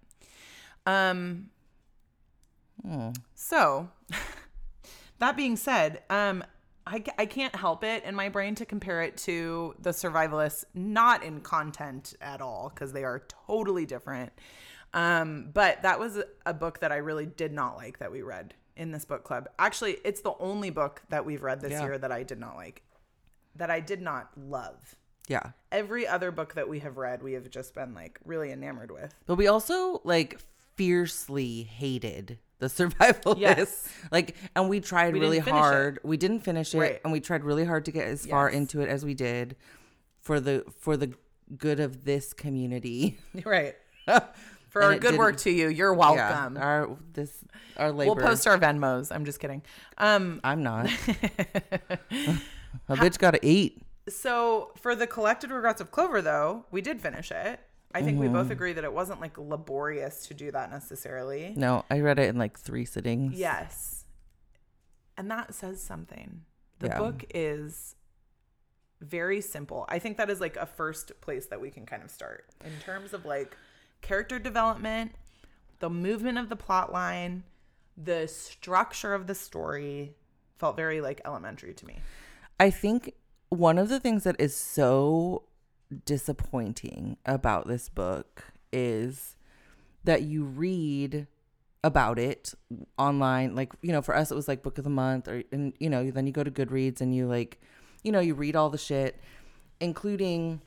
Um, 0.86 1.50
Hmm. 2.86 3.10
So, 3.36 3.90
that 5.20 5.36
being 5.38 5.56
said, 5.56 6.02
um, 6.10 6.44
I, 6.88 7.04
I 7.18 7.26
can't 7.28 7.56
help 7.56 7.84
it 7.84 8.04
in 8.04 8.16
my 8.16 8.30
brain 8.30 8.56
to 8.56 8.66
compare 8.66 9.02
it 9.04 9.16
to 9.18 9.76
the 9.80 9.92
survivalists, 9.92 10.66
not 10.74 11.24
in 11.24 11.42
content 11.42 12.16
at 12.22 12.42
all, 12.42 12.70
because 12.74 12.92
they 12.92 13.04
are 13.04 13.24
totally 13.48 13.86
different. 13.86 14.32
Um, 14.94 15.50
but 15.54 15.84
that 15.84 16.00
was 16.00 16.22
a- 16.46 16.54
book 16.54 16.80
that 16.80 16.92
I 16.92 16.98
really 16.98 17.26
did 17.26 17.54
not 17.54 17.78
like 17.78 18.00
that 18.00 18.12
we 18.12 18.22
read 18.24 18.56
in 18.76 18.92
this 18.92 19.06
book 19.06 19.24
club. 19.24 19.48
Actually, 19.60 19.98
it's 20.04 20.22
the 20.22 20.34
only 20.40 20.70
book 20.70 21.02
that 21.10 21.24
we've 21.26 21.44
read 21.44 21.62
this 21.62 21.72
Yeah. 21.72 21.84
year 21.84 21.98
that 21.98 22.12
I 22.12 22.24
did 22.24 22.40
not 22.40 22.56
like, 22.56 22.82
that 23.56 23.70
I 23.70 23.80
did 23.80 24.02
not 24.02 24.32
love. 24.38 24.96
yeah 25.28 25.52
Every 25.72 26.08
other 26.08 26.32
book 26.32 26.56
that 26.56 26.68
we 26.68 26.80
have 26.80 26.98
read, 26.98 27.22
we 27.22 27.34
have 27.34 27.50
just 27.50 27.74
been 27.76 27.94
like 27.94 28.20
really 28.26 28.52
enamored 28.52 28.92
with. 28.92 29.14
but 29.28 29.36
we 29.36 29.48
also 29.48 30.02
like 30.04 30.40
fiercely 30.76 31.64
hated 31.64 32.40
the 32.62 32.70
survival 32.70 33.36
Yes. 33.38 33.58
list 33.58 33.88
like 34.12 34.36
and 34.56 34.70
we 34.70 34.80
tried 34.80 35.14
We 35.14 35.20
really 35.20 35.40
finish 35.42 35.50
it. 35.50 35.52
hard 35.60 36.00
we 36.04 36.16
didn't 36.16 36.40
finish 36.40 36.74
it 36.74 36.80
Right. 36.80 37.02
and 37.04 37.12
we 37.12 37.20
tried 37.20 37.44
really 37.44 37.66
hard 37.66 37.84
to 37.86 37.92
get 37.92 38.08
as 38.08 38.26
far 38.26 38.48
into 38.50 38.80
it 38.82 38.88
as 38.88 39.04
we 39.04 39.14
did 39.14 39.58
for 40.22 40.40
the 40.40 40.64
for 40.80 40.96
the 40.96 41.14
good 41.58 41.80
of 41.82 42.06
this 42.06 42.32
community 42.34 43.18
Right. 43.46 43.76
For 44.70 44.82
our 44.84 44.98
good 44.98 45.18
work 45.18 45.36
to 45.40 45.52
you, 45.52 45.68
you're 45.68 45.92
yeah 45.94 46.00
welcome. 46.00 46.56
our 46.58 46.98
this 47.12 47.44
our 47.76 47.92
labor 47.92 48.14
We'll 48.16 48.26
post 48.26 48.48
our 48.48 48.58
Venmos. 48.58 49.14
I'm 49.14 49.26
just 49.26 49.42
kidding. 49.42 49.64
Um, 49.98 50.40
i'm 50.46 50.64
not 50.64 50.86
a 52.88 52.96
bitch 52.96 53.18
got 53.20 53.32
to 53.32 53.46
eat 53.46 53.82
so 54.08 54.72
for 54.78 54.96
the 54.96 55.06
collected 55.08 55.52
regrets 55.52 55.80
of 55.82 55.92
Clover, 55.92 56.22
though, 56.22 56.66
we 56.72 56.82
did 56.82 57.00
finish 57.02 57.32
it. 57.32 57.60
I 57.94 58.02
think 58.02 58.20
we 58.20 58.28
both 58.28 58.44
Mm-hmm. 58.46 58.52
agree 58.54 58.74
that 58.74 58.84
it 58.84 58.94
wasn't 58.94 59.22
like 59.22 59.38
laborious 59.38 60.28
to 60.28 60.34
do 60.34 60.52
that 60.52 60.70
necessarily. 60.72 61.54
no 61.58 61.84
i 61.90 62.00
read 62.00 62.20
it 62.20 62.30
in 62.30 62.38
like 62.38 62.60
three 62.60 62.86
sittings 62.86 63.38
Yes. 63.38 64.06
And 65.18 65.30
that 65.30 65.54
says 65.54 65.82
something. 65.82 66.42
The 66.80 66.88
Yeah. 66.88 66.98
book 66.98 67.26
is 67.36 67.96
very 69.02 69.42
simple. 69.42 69.86
I 69.90 70.00
think 70.00 70.18
that 70.18 70.30
is 70.30 70.40
like 70.40 70.56
a 70.58 70.66
first 70.66 71.20
place 71.22 71.48
that 71.48 71.60
we 71.62 71.70
can 71.70 71.86
kind 71.86 72.02
of 72.04 72.10
start 72.10 72.46
in 72.64 72.72
terms 72.80 73.14
of 73.14 73.26
like 73.26 73.56
character 74.02 74.40
development, 74.40 75.14
the 75.80 75.90
movement 75.90 76.38
of 76.38 76.50
the 76.50 76.56
plot 76.56 76.92
line, 76.92 77.44
the 77.98 78.28
structure 78.28 79.14
of 79.14 79.28
the 79.28 79.36
story 79.36 80.16
felt 80.58 80.76
very 80.76 81.02
like 81.02 81.22
elementary 81.26 81.74
to 81.74 81.86
me. 81.86 82.00
I 82.60 82.70
think 82.72 83.14
one 83.50 83.78
of 83.78 83.90
the 83.90 84.00
things 84.00 84.24
that 84.24 84.38
is 84.40 84.56
so 84.56 85.44
disappointing 86.06 87.18
about 87.26 87.68
this 87.68 87.90
book 87.90 88.46
is 88.72 89.36
that 90.04 90.24
you 90.24 90.44
read 90.44 91.28
about 91.84 92.20
it 92.20 92.54
online. 92.98 93.56
Like 93.56 93.74
you 93.82 93.92
know 93.92 94.02
for 94.02 94.16
us 94.16 94.32
it 94.32 94.36
was 94.36 94.48
like 94.48 94.64
book 94.64 94.78
of 94.78 94.84
the 94.84 94.90
month 94.90 95.28
or 95.28 95.44
and 95.52 95.74
you 95.80 95.90
know 95.90 96.10
then 96.10 96.28
you 96.28 96.34
go 96.34 96.44
to 96.44 96.52
goodreads 96.52 97.02
and 97.02 97.16
you 97.16 97.28
like 97.28 97.60
you 98.04 98.12
know 98.12 98.20
you 98.20 98.34
read 98.34 98.56
all 98.56 98.70
the 98.70 98.78
shit 98.78 99.20
including 99.80 100.62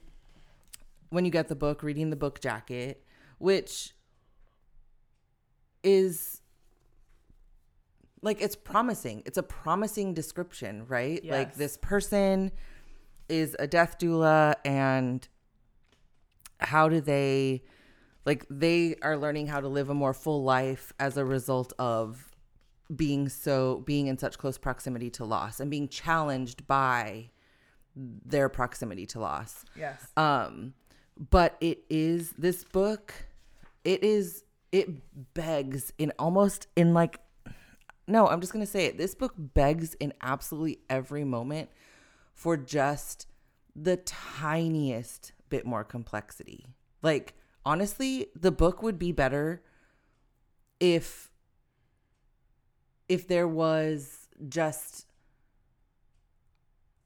when 1.11 1.25
you 1.25 1.31
get 1.31 1.49
the 1.49 1.55
book 1.55 1.83
reading 1.83 2.11
the 2.11 2.17
book 2.17 2.41
jacket 2.41 3.05
which 3.39 3.95
is 5.83 6.41
like 8.23 8.41
it's 8.41 8.57
promising. 8.57 9.23
It's 9.27 9.39
a 9.39 9.43
promising 9.43 10.15
description 10.15 10.87
right? 10.89 11.25
Like 11.25 11.55
this 11.55 11.77
person 11.77 12.51
is 13.41 13.57
a 13.59 13.67
death 13.67 13.99
doula 13.99 14.55
and 14.65 15.27
how 16.61 16.89
do 16.89 17.01
they 17.01 17.63
like 18.25 18.47
they 18.49 18.95
are 19.03 19.17
learning 19.17 19.47
how 19.49 19.61
to 19.61 19.69
live 19.69 19.91
a 19.91 19.95
more 19.95 20.15
full 20.15 20.43
life 20.45 20.93
as 20.99 21.17
a 21.17 21.25
result 21.25 21.73
of 21.79 22.31
being 22.95 23.29
so 23.29 23.83
being 23.87 24.07
in 24.07 24.17
such 24.19 24.39
close 24.39 24.59
proximity 24.59 25.11
to 25.11 25.25
loss 25.25 25.61
and 25.61 25.71
being 25.71 25.89
challenged 25.89 26.67
by 26.67 27.31
their 27.97 28.49
proximity 28.49 29.07
to 29.07 29.19
loss 29.21 29.65
Yes. 29.77 30.07
um 30.17 30.75
but 31.31 31.57
it 31.61 31.79
is 31.89 32.33
this 32.39 32.65
book 32.65 33.15
it 33.85 34.03
is 34.05 34.45
it 34.73 34.89
begs 35.35 35.93
in 35.99 36.13
almost 36.19 36.67
in 36.77 36.93
like 36.95 37.21
no 38.07 38.27
i'm 38.29 38.41
just 38.41 38.53
gonna 38.53 38.67
say 38.67 38.87
it 38.87 38.99
this 38.99 39.15
book 39.15 39.33
begs 39.37 39.95
in 39.95 40.13
absolutely 40.23 40.79
every 40.91 41.25
moment 41.25 41.69
for 42.35 42.57
just 42.57 43.27
the 43.75 43.97
tiniest 43.97 45.33
bit 45.49 45.65
more 45.65 45.85
complexity. 45.85 46.67
Like 47.03 47.35
honestly 47.65 48.27
the 48.35 48.51
book 48.53 48.83
would 48.83 48.99
be 48.99 49.13
better 49.13 49.63
if 50.81 51.31
if 53.09 53.27
there 53.29 53.49
was 53.49 54.29
just 54.49 55.07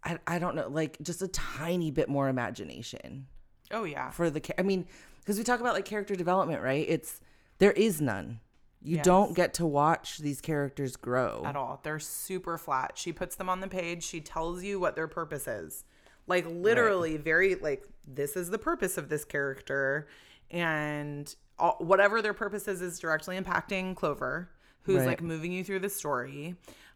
I, 0.05 0.19
I 0.27 0.39
don't 0.39 0.55
know 0.55 0.69
like 0.69 0.97
just 1.03 1.23
a 1.23 1.29
tiny 1.29 1.91
bit 1.91 2.09
more 2.09 2.29
imagination 2.29 3.27
Oh 3.71 3.85
yeah. 3.85 4.11
for 4.11 4.31
the 4.31 4.43
I 4.59 4.63
mean 4.63 4.87
because 5.21 5.37
we 5.39 5.45
talk 5.45 5.61
about 5.61 5.75
like 5.75 5.85
character 5.85 6.17
development 6.17 6.63
right? 6.63 6.87
It's 6.89 7.21
there 7.59 7.73
is 7.73 8.01
none 8.01 8.41
you 8.81 8.97
Yes. 8.97 9.05
don't 9.05 9.35
get 9.35 9.55
to 9.55 9.67
watch 9.67 10.19
these 10.19 10.41
characters 10.41 10.97
grow 10.97 11.43
at 11.45 11.57
all. 11.57 11.81
They're 11.83 11.99
super 11.99 12.57
flat. 12.59 12.93
She 12.95 13.13
puts 13.13 13.35
them 13.37 13.49
on 13.49 13.61
the 13.61 13.69
page. 13.69 14.05
She 14.05 14.21
tells 14.21 14.63
you 14.63 14.79
what 14.79 14.95
their 14.97 15.09
purpose 15.09 15.49
is. 15.49 15.85
Like 16.27 16.47
literally 16.47 17.17
very 17.17 17.55
like 17.57 17.85
this 18.07 18.37
is 18.37 18.51
the 18.51 18.59
purpose 18.59 18.97
of 18.99 19.09
this 19.09 19.25
character 19.25 20.07
and 20.51 21.35
all, 21.59 21.77
whatever 21.81 22.23
their 22.23 22.35
purpose 22.35 22.69
is 22.69 22.81
is 22.81 22.99
directly 22.99 23.39
impacting 23.39 23.97
Clover, 23.97 24.51
who's 24.83 24.99
Right. 24.99 25.07
like 25.09 25.23
moving 25.23 25.53
you 25.53 25.65
through 25.65 25.81
the 25.81 25.89
story. 25.89 26.55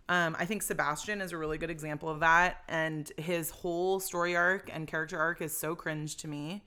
Um, 0.08 0.36
I 0.38 0.44
think 0.46 0.62
Sebastian 0.62 1.20
is 1.20 1.32
a 1.32 1.38
really 1.38 1.58
good 1.58 1.70
example 1.70 2.08
of 2.08 2.20
that, 2.20 2.62
and 2.68 3.10
his 3.16 3.50
whole 3.50 4.00
story 4.00 4.36
arc 4.36 4.68
and 4.72 4.86
character 4.86 5.18
arc 5.18 5.40
is 5.40 5.56
so 5.56 5.74
cringe 5.74 6.16
to 6.18 6.28
me. 6.28 6.64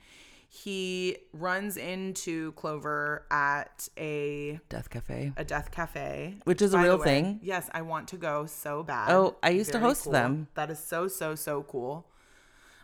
He 0.55 1.17
runs 1.33 1.75
into 1.75 2.53
Clover 2.53 3.25
at 3.29 3.89
a 3.97 4.61
Death 4.69 4.89
Cafe 4.89 5.33
a 5.35 5.43
death 5.43 5.69
cafe, 5.69 6.35
Which 6.45 6.61
is 6.61 6.73
a 6.73 6.77
by 6.77 6.83
real 6.83 6.97
way, 6.97 7.03
thing. 7.03 7.39
Yes, 7.43 7.69
I 7.73 7.81
want 7.81 8.07
to 8.09 8.15
go 8.17 8.45
so 8.45 8.81
bad. 8.81 9.11
Oh, 9.11 9.35
I 9.43 9.49
used 9.49 9.73
to 9.73 9.79
host 9.79 10.03
cool. 10.03 10.13
them. 10.13 10.47
That 10.55 10.71
is 10.71 10.79
so 10.79 11.09
so 11.09 11.35
so 11.35 11.63
cool. 11.63 12.07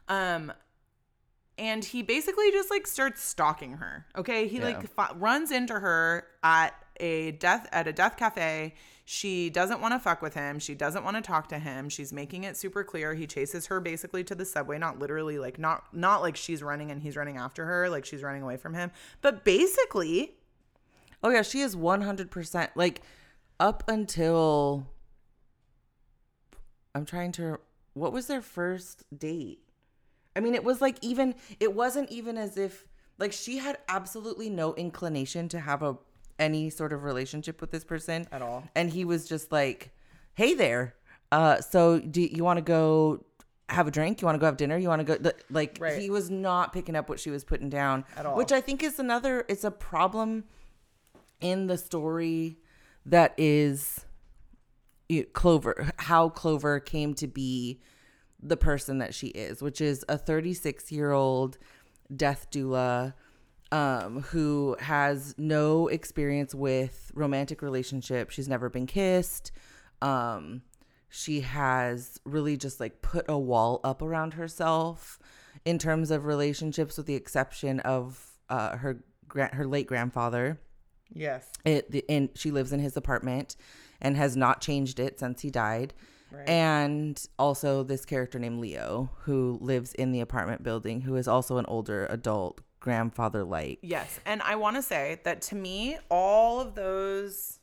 Um, 0.10 0.52
and 1.58 1.86
he 1.86 2.02
basically 2.02 2.52
just 2.52 2.70
like 2.70 2.88
starts 2.88 3.24
stalking 3.24 3.74
her. 3.74 4.06
Okay, 4.18 4.50
he 4.50 4.60
like 4.60 4.82
Yeah. 4.82 4.88
fi- 4.94 5.14
runs 5.16 5.50
into 5.50 5.76
her 5.80 6.28
at 6.44 6.74
a 7.02 7.32
death 7.32 7.68
at 7.72 7.88
a 7.88 7.94
death 7.94 8.16
cafe. 8.16 8.76
She 9.04 9.50
doesn't 9.50 9.82
want 9.82 9.94
to 9.94 10.00
fuck 10.00 10.22
with 10.22 10.36
him. 10.36 10.60
She 10.60 10.74
doesn't 10.74 11.04
want 11.04 11.18
to 11.18 11.22
talk 11.22 11.50
to 11.50 11.60
him. 11.60 11.90
She's 11.90 12.14
making 12.14 12.46
it 12.46 12.56
super 12.56 12.84
clear. 12.84 13.14
He 13.14 13.28
chases 13.28 13.66
her 13.66 13.82
basically 13.82 14.24
to 14.24 14.36
the 14.36 14.46
subway, 14.46 14.78
not 14.78 15.00
literally 15.00 15.38
like 15.38 15.60
not 15.60 15.94
not 15.94 16.22
like 16.22 16.38
she's 16.38 16.64
running 16.64 16.92
and 16.92 17.02
he's 17.02 17.18
running 17.18 17.38
after 17.38 17.66
her, 17.66 17.90
like 17.90 18.06
she's 18.06 18.24
running 18.24 18.44
away 18.44 18.56
from 18.56 18.74
him, 18.74 18.92
but 19.22 19.44
basically 19.44 20.36
Oh 21.24 21.30
yeah, 21.30 21.44
she 21.44 21.62
is 21.62 21.76
100% 21.76 22.70
like 22.76 23.02
up 23.60 23.84
until 23.88 24.88
I'm 26.96 27.06
trying 27.06 27.32
to 27.34 27.60
what 27.94 28.14
was 28.14 28.28
their 28.28 28.42
first 28.42 29.04
date? 29.18 29.60
I 30.36 30.40
mean, 30.40 30.56
it 30.56 30.64
was 30.64 30.82
like 30.82 30.98
even 31.02 31.36
it 31.60 31.76
wasn't 31.76 32.10
even 32.10 32.38
as 32.38 32.58
if 32.58 32.86
like 33.20 33.34
she 33.34 33.58
had 33.58 33.78
absolutely 33.88 34.50
no 34.50 34.74
inclination 34.76 35.48
to 35.50 35.60
have 35.60 35.84
a 35.84 35.98
any 36.42 36.70
sort 36.70 36.92
of 36.92 37.04
relationship 37.04 37.62
with 37.62 37.72
this 37.72 37.84
person 37.86 38.28
At 38.32 38.42
all. 38.42 38.64
And 38.76 38.90
he 38.90 39.06
was 39.06 39.28
just 39.28 39.52
like, 39.52 39.92
"Hey 40.34 40.54
there. 40.56 40.96
Uh 41.32 41.62
so 41.62 42.00
do 42.00 42.22
you 42.22 42.44
want 42.44 42.58
to 42.58 42.62
go 42.64 43.24
have 43.70 43.88
a 43.88 43.92
drink? 43.92 44.22
You 44.22 44.26
want 44.26 44.36
to 44.36 44.40
go 44.40 44.48
have 44.48 44.58
dinner? 44.58 44.78
You 44.78 44.90
want 44.90 45.06
to 45.08 45.18
go 45.18 45.32
like 45.50 45.78
Right. 45.80 46.02
he 46.02 46.10
was 46.10 46.30
not 46.30 46.74
picking 46.74 46.96
up 46.96 47.08
what 47.08 47.20
she 47.20 47.30
was 47.30 47.44
putting 47.46 47.70
down 47.70 48.04
At 48.18 48.26
all. 48.26 48.36
which 48.36 48.52
I 48.52 48.60
think 48.60 48.84
is 48.84 49.00
another 49.00 49.46
it's 49.48 49.64
a 49.64 49.72
problem 49.72 50.44
in 51.40 51.68
the 51.68 51.78
story 51.78 52.58
that 53.06 53.34
is 53.38 54.06
you- 55.10 55.26
Clover, 55.26 55.92
how 55.98 56.30
Clover 56.30 56.80
came 56.80 57.14
to 57.16 57.28
be 57.28 57.82
the 58.42 58.58
person 58.58 58.98
that 59.00 59.14
she 59.14 59.28
is, 59.28 59.62
which 59.62 59.80
is 59.82 60.04
a 60.10 60.18
36 60.18 60.92
year 60.92 61.12
old 61.12 61.58
death 62.16 62.48
doula 62.52 63.14
um, 63.72 64.22
who 64.24 64.76
has 64.80 65.34
no 65.38 65.88
experience 65.88 66.54
with 66.54 67.12
romantic 67.14 67.62
relationship. 67.62 68.30
She's 68.30 68.48
never 68.50 68.70
been 68.70 68.86
kissed. 68.88 69.52
Um, 70.02 70.62
she 71.10 71.42
has 71.42 72.20
really 72.26 72.58
just 72.58 72.80
like 72.80 73.02
put 73.02 73.26
a 73.30 73.38
wall 73.38 73.80
up 73.84 74.02
around 74.02 74.34
herself 74.36 75.20
in 75.66 75.78
terms 75.78 76.10
of 76.12 76.26
relationships, 76.26 76.98
with 76.98 77.06
the 77.06 77.16
exception 77.16 77.80
of 77.82 78.32
uh, 78.50 78.78
her 78.78 79.04
gra- 79.28 79.54
her 79.56 79.66
late 79.66 79.88
grandfather 79.88 80.60
Yes. 81.14 81.50
it 81.66 81.92
the- 81.92 82.06
and 82.10 82.30
she 82.36 82.52
lives 82.52 82.72
in 82.74 82.80
his 82.80 82.96
apartment 82.98 83.56
and 84.02 84.16
has 84.18 84.36
not 84.38 84.62
changed 84.62 85.00
it 85.00 85.20
since 85.20 85.42
he 85.42 85.50
died 85.52 85.94
Right. 86.32 86.48
and 86.48 87.22
also 87.38 87.84
this 87.84 88.06
character 88.06 88.40
named 88.40 88.60
leo 88.62 89.10
who 89.24 89.58
lives 89.62 89.94
in 89.94 90.14
the 90.14 90.22
apartment 90.22 90.64
building 90.64 91.02
who 91.02 91.16
is 91.18 91.28
also 91.28 91.58
an 91.58 91.66
older 91.68 92.08
adult 92.10 92.62
grandfather 92.82 93.46
like 93.46 93.80
Yes. 93.82 94.20
And 94.26 94.42
I 94.42 94.56
want 94.58 94.76
to 94.76 94.82
say 94.82 95.22
that 95.24 95.42
to 95.44 95.56
me, 95.56 95.98
all 96.10 96.60
of 96.60 96.76
those 96.76 97.60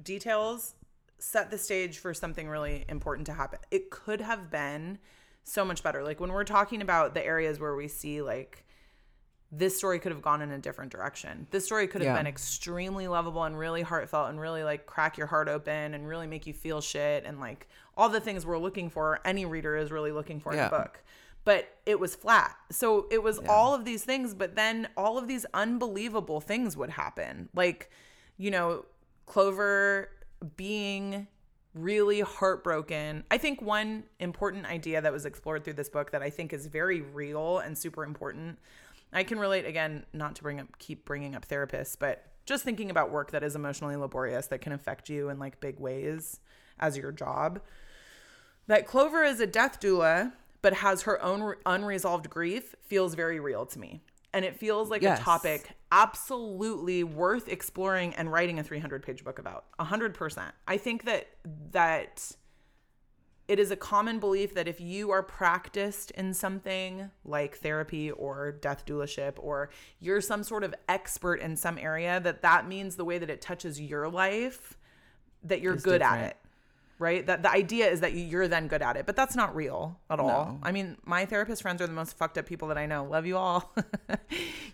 details 0.00 0.74
set 1.18 1.50
the 1.50 1.58
stage 1.58 1.98
for 1.98 2.14
something 2.14 2.48
really 2.48 2.84
important 2.88 3.26
to 3.26 3.32
happen. 3.32 3.58
It 3.70 3.90
could 3.90 4.20
have 4.20 4.50
been 4.50 4.98
so 5.42 5.64
much 5.64 5.82
better. 5.82 6.04
Like 6.04 6.20
when 6.20 6.32
we're 6.32 6.44
talking 6.44 6.82
about 6.82 7.14
the 7.14 7.24
areas 7.24 7.58
where 7.58 7.74
we 7.74 7.88
see 7.88 8.22
like 8.22 8.64
this 9.54 9.76
story 9.76 9.98
could 9.98 10.12
have 10.12 10.22
gone 10.22 10.40
in 10.40 10.50
a 10.50 10.58
different 10.58 10.90
direction. 10.90 11.46
This 11.50 11.64
story 11.66 11.86
could 11.86 12.00
have 12.00 12.12
Yeah. 12.12 12.16
been 12.16 12.26
extremely 12.26 13.06
lovable 13.06 13.44
and 13.44 13.58
really 13.58 13.82
heartfelt 13.82 14.30
and 14.30 14.40
really 14.40 14.64
like 14.64 14.86
crack 14.86 15.18
your 15.18 15.26
heart 15.26 15.48
open 15.48 15.92
and 15.94 16.08
really 16.08 16.26
make 16.26 16.46
you 16.46 16.54
feel 16.54 16.80
shit 16.80 17.24
and 17.26 17.38
like 17.38 17.68
all 17.96 18.08
the 18.08 18.20
things 18.20 18.46
we're 18.46 18.58
looking 18.58 18.88
for, 18.88 19.20
any 19.26 19.44
reader 19.44 19.76
is 19.76 19.90
really 19.92 20.10
looking 20.12 20.40
for 20.40 20.52
in 20.54 20.58
a 20.58 20.70
book. 20.70 21.02
But 21.44 21.76
it 21.86 21.98
was 21.98 22.14
flat. 22.14 22.56
So 22.70 23.06
it 23.10 23.22
was 23.22 23.40
all 23.48 23.74
of 23.74 23.84
these 23.84 24.04
things, 24.04 24.32
but 24.32 24.54
then 24.54 24.88
all 24.96 25.18
of 25.18 25.26
these 25.26 25.44
unbelievable 25.52 26.40
things 26.40 26.76
would 26.76 26.90
happen. 26.90 27.48
Like, 27.54 27.90
you 28.38 28.50
know, 28.50 28.84
Clover 29.26 30.10
being 30.56 31.26
really 31.74 32.20
heartbroken. 32.20 33.24
I 33.30 33.38
think 33.38 33.62
one 33.62 34.04
important 34.20 34.66
idea 34.66 35.00
that 35.00 35.12
was 35.12 35.24
explored 35.24 35.64
through 35.64 35.74
this 35.74 35.88
book 35.88 36.10
that 36.12 36.22
I 36.22 36.30
think 36.30 36.52
is 36.52 36.66
very 36.66 37.00
real 37.00 37.58
and 37.58 37.76
super 37.76 38.04
important. 38.04 38.58
I 39.12 39.24
can 39.24 39.38
relate 39.38 39.66
again, 39.66 40.04
not 40.12 40.36
to 40.36 40.42
bring 40.42 40.60
up 40.60 40.78
keep 40.78 41.04
bringing 41.04 41.34
up 41.34 41.46
therapists, 41.46 41.96
but 41.98 42.26
just 42.44 42.64
thinking 42.64 42.90
about 42.90 43.10
work 43.10 43.30
that 43.30 43.42
is 43.42 43.54
emotionally 43.54 43.96
laborious 43.96 44.46
that 44.48 44.60
can 44.60 44.72
affect 44.72 45.08
you 45.08 45.28
in 45.28 45.38
like 45.38 45.60
big 45.60 45.78
ways 45.78 46.40
as 46.78 46.96
your 46.96 47.12
job. 47.12 47.60
That 48.66 48.86
Clover 48.86 49.22
is 49.22 49.40
a 49.40 49.46
death 49.46 49.80
doula 49.80 50.32
but 50.62 50.74
has 50.74 51.02
her 51.02 51.22
own 51.22 51.42
re- 51.42 51.56
unresolved 51.66 52.30
grief 52.30 52.74
feels 52.80 53.14
very 53.14 53.40
real 53.40 53.66
to 53.66 53.78
me. 53.78 54.02
And 54.32 54.44
it 54.44 54.56
feels 54.56 54.88
like 54.88 55.02
Yes. 55.02 55.20
a 55.20 55.22
topic 55.22 55.72
absolutely 55.90 57.04
worth 57.04 57.48
exploring 57.48 58.14
and 58.14 58.32
writing 58.32 58.58
a 58.58 58.62
300 58.62 59.02
page 59.02 59.24
book 59.24 59.38
about. 59.38 59.66
100%. 59.78 60.52
I 60.66 60.78
think 60.78 61.04
that 61.04 61.26
that 61.72 62.32
it 63.48 63.58
is 63.58 63.70
a 63.72 63.76
common 63.76 64.20
belief 64.20 64.54
that 64.54 64.68
if 64.68 64.80
you 64.80 65.10
are 65.10 65.22
practiced 65.22 66.12
in 66.12 66.32
something 66.32 67.10
like 67.24 67.56
therapy 67.58 68.10
or 68.10 68.52
death 68.52 68.86
doulaship 68.86 69.34
or 69.36 69.68
you're 69.98 70.20
some 70.20 70.44
sort 70.44 70.62
of 70.64 70.74
expert 70.88 71.34
in 71.40 71.56
some 71.56 71.76
area 71.76 72.20
that 72.20 72.40
that 72.42 72.66
means 72.68 72.96
the 72.96 73.04
way 73.04 73.18
that 73.18 73.28
it 73.28 73.40
touches 73.42 73.80
your 73.80 74.08
life 74.08 74.78
that 75.42 75.60
you're 75.60 75.74
Is 75.74 75.82
good 75.82 76.00
at 76.02 76.20
it 76.20 76.36
right? 77.02 77.26
That 77.26 77.42
the 77.42 77.50
idea 77.50 77.90
is 77.90 78.00
that 78.00 78.12
you- 78.14 78.24
you're 78.24 78.48
then 78.48 78.68
good 78.68 78.80
at 78.80 78.96
it 78.96 79.04
but 79.04 79.16
that's 79.16 79.36
not 79.36 79.54
real 79.54 79.98
at 80.08 80.18
all. 80.20 80.28
No. 80.46 80.58
i 80.62 80.72
mean 80.72 80.96
my 81.04 81.26
therapist 81.26 81.60
friends 81.62 81.82
are 81.82 81.86
the 81.86 81.92
most 81.92 82.16
fucked 82.16 82.38
up 82.38 82.46
people 82.46 82.68
that 82.68 82.78
i 82.78 82.86
know. 82.86 83.04
Love 83.04 83.26
you 83.26 83.36
all. 83.36 83.74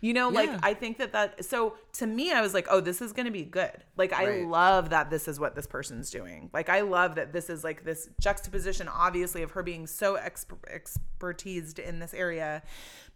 You 0.01 0.13
know 0.13 0.29
like 0.29 0.49
i 0.63 0.75
think 0.75 0.99
that 0.99 1.11
that 1.13 1.45
so 1.45 1.75
to 1.95 2.07
me 2.07 2.31
i 2.33 2.41
was 2.41 2.55
like 2.55 2.69
oh 2.71 2.81
this 2.81 3.03
is 3.03 3.13
gonna 3.13 3.33
be 3.33 3.43
good. 3.43 3.83
Like 3.97 4.13
i 4.13 4.43
love 4.45 4.91
that 4.91 5.11
this 5.11 5.27
is 5.27 5.41
what 5.41 5.57
this 5.57 5.67
person's 5.67 6.11
doing. 6.11 6.51
Like 6.53 6.69
i 6.69 6.83
love 6.83 7.17
that 7.17 7.33
this 7.33 7.51
is 7.51 7.65
like 7.65 7.83
this 7.85 8.09
juxtaposition 8.21 8.87
obviously 8.87 9.43
of 9.43 9.51
her 9.53 9.65
being 9.65 9.89
so 9.89 10.17
exp- 10.17 10.55
expertised 10.73 11.79
in 11.81 11.99
this 11.99 12.15
area 12.15 12.63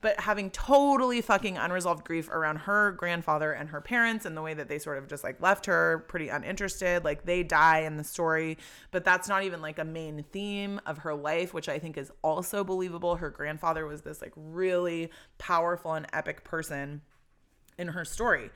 but 0.01 0.19
having 0.19 0.51
totally 0.51 1.21
fucking 1.21 1.57
unresolved 1.57 2.05
grief 2.05 2.29
around 2.29 2.57
her 2.57 2.91
grandfather 2.91 3.53
and 3.53 3.69
her 3.69 3.81
parents 3.81 4.27
and 4.27 4.37
the 4.37 4.43
way 4.43 4.53
that 4.53 4.67
they 4.69 4.81
sort 4.81 4.99
of 4.99 5.07
just 5.07 5.23
like 5.23 5.41
left 5.41 5.67
her 5.67 6.05
pretty 6.09 6.29
uninterested. 6.29 7.05
Like 7.05 7.25
they 7.25 7.45
die 7.45 7.81
in 7.83 7.97
the 7.99 8.03
story 8.03 8.59
but 8.91 9.02
that's 9.05 9.29
not 9.29 9.43
even 9.45 9.61
like 9.61 9.79
a 9.79 9.85
main 9.85 10.25
theme 10.33 10.81
of 10.87 10.99
her 10.99 11.15
life 11.15 11.53
which 11.55 11.69
i 11.69 11.79
think 11.79 11.97
is 11.97 12.11
also 12.23 12.65
believable. 12.65 13.17
Her 13.17 13.31
grandfather 13.31 13.87
was 13.87 14.03
this 14.03 14.23
like 14.23 14.33
really 14.37 15.11
powerful 15.39 15.95
and 15.95 16.07
epic 16.13 16.45
person 16.45 17.03
in 17.79 17.89
her 17.89 18.05
story. 18.05 18.51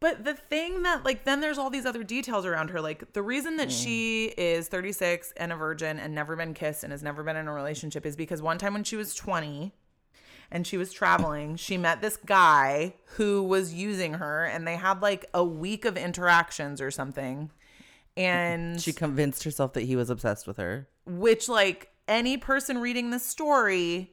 But 0.00 0.24
the 0.24 0.34
thing 0.34 0.82
that 0.84 1.04
like 1.04 1.24
then 1.24 1.40
there's 1.40 1.58
all 1.58 1.68
these 1.68 1.84
other 1.84 2.02
details 2.02 2.46
around 2.46 2.70
her 2.70 2.80
like 2.80 3.12
the 3.12 3.22
reason 3.22 3.56
that 3.58 3.70
she 3.70 4.32
mm. 4.32 4.34
is 4.38 4.68
36 4.68 5.32
and 5.36 5.52
a 5.52 5.56
virgin 5.56 5.98
and 5.98 6.14
never 6.14 6.36
been 6.36 6.54
kissed 6.54 6.84
and 6.84 6.92
has 6.92 7.02
never 7.02 7.22
been 7.22 7.36
in 7.36 7.48
a 7.48 7.52
relationship 7.52 8.06
is 8.06 8.16
because 8.16 8.40
one 8.40 8.56
time 8.56 8.72
when 8.72 8.84
she 8.84 8.96
was 8.96 9.14
20 9.14 9.74
and 10.50 10.66
she 10.66 10.78
was 10.78 10.90
traveling 10.90 11.56
she 11.56 11.76
met 11.76 12.00
this 12.00 12.16
guy 12.16 12.94
who 13.16 13.42
was 13.42 13.74
using 13.74 14.14
her 14.14 14.46
and 14.46 14.66
they 14.66 14.76
had 14.76 15.02
like 15.02 15.26
a 15.34 15.44
week 15.44 15.84
of 15.84 15.98
interactions 15.98 16.80
or 16.80 16.90
something 16.90 17.50
and 18.16 18.80
she 18.80 18.92
convinced 18.92 19.44
herself 19.44 19.72
that 19.72 19.82
he 19.82 19.96
was 19.96 20.10
obsessed 20.10 20.46
with 20.46 20.56
her 20.56 20.88
which 21.06 21.48
like 21.48 21.90
any 22.08 22.36
person 22.36 22.78
reading 22.78 23.10
this 23.10 23.24
story 23.24 24.12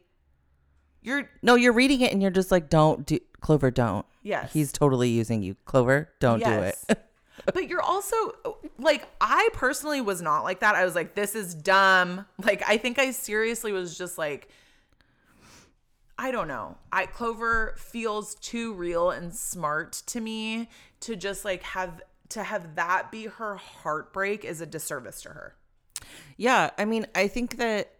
you're 1.02 1.30
no 1.42 1.56
you're 1.56 1.74
reading 1.74 2.02
it 2.02 2.12
and 2.12 2.22
you're 2.22 2.32
just 2.32 2.52
like 2.52 2.70
don't 2.70 3.06
do 3.06 3.20
clover 3.42 3.72
don't 3.72 4.06
Yes. 4.24 4.52
he's 4.54 4.72
totally 4.72 5.10
using 5.10 5.42
you 5.42 5.56
clover 5.66 6.10
don't 6.20 6.44
do 6.44 6.50
it 6.52 6.78
but 7.54 7.70
you're 7.70 7.82
also 7.82 8.16
like 8.78 9.08
I 9.22 9.50
personally 9.54 10.02
was 10.02 10.22
not 10.22 10.44
like 10.44 10.60
that. 10.62 10.76
I 10.76 10.84
was 10.86 10.96
like 10.96 11.16
this 11.16 11.36
is 11.36 11.54
dumb. 11.54 12.26
Like 12.44 12.64
I 12.68 12.78
think 12.78 13.00
I 13.00 13.12
seriously 13.12 13.72
was 13.72 13.98
just 13.98 14.18
like 14.18 14.50
I 16.18 16.32
don't 16.32 16.48
know. 16.48 16.78
I 16.92 17.06
Clover 17.06 17.76
feels 17.78 18.36
too 18.36 18.74
real 18.74 19.12
and 19.12 19.34
smart 19.36 19.94
to 20.08 20.20
me 20.20 20.68
to 21.02 21.16
just 21.16 21.46
like 21.46 21.62
have 21.64 22.02
to 22.30 22.44
have 22.44 22.76
that 22.76 23.12
be 23.12 23.26
her 23.26 23.56
heartbreak 23.56 24.44
is 24.44 24.62
a 24.62 24.66
disservice 24.66 25.22
to 25.22 25.30
her. 25.30 25.56
Yeah, 26.36 26.72
I 26.78 26.86
mean, 26.86 27.08
I 27.16 27.28
think 27.28 27.58
that 27.58 27.94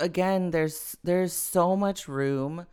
again, 0.00 0.50
there's 0.50 0.96
there's 1.04 1.32
so 1.32 1.76
much 1.76 2.08
room 2.08 2.66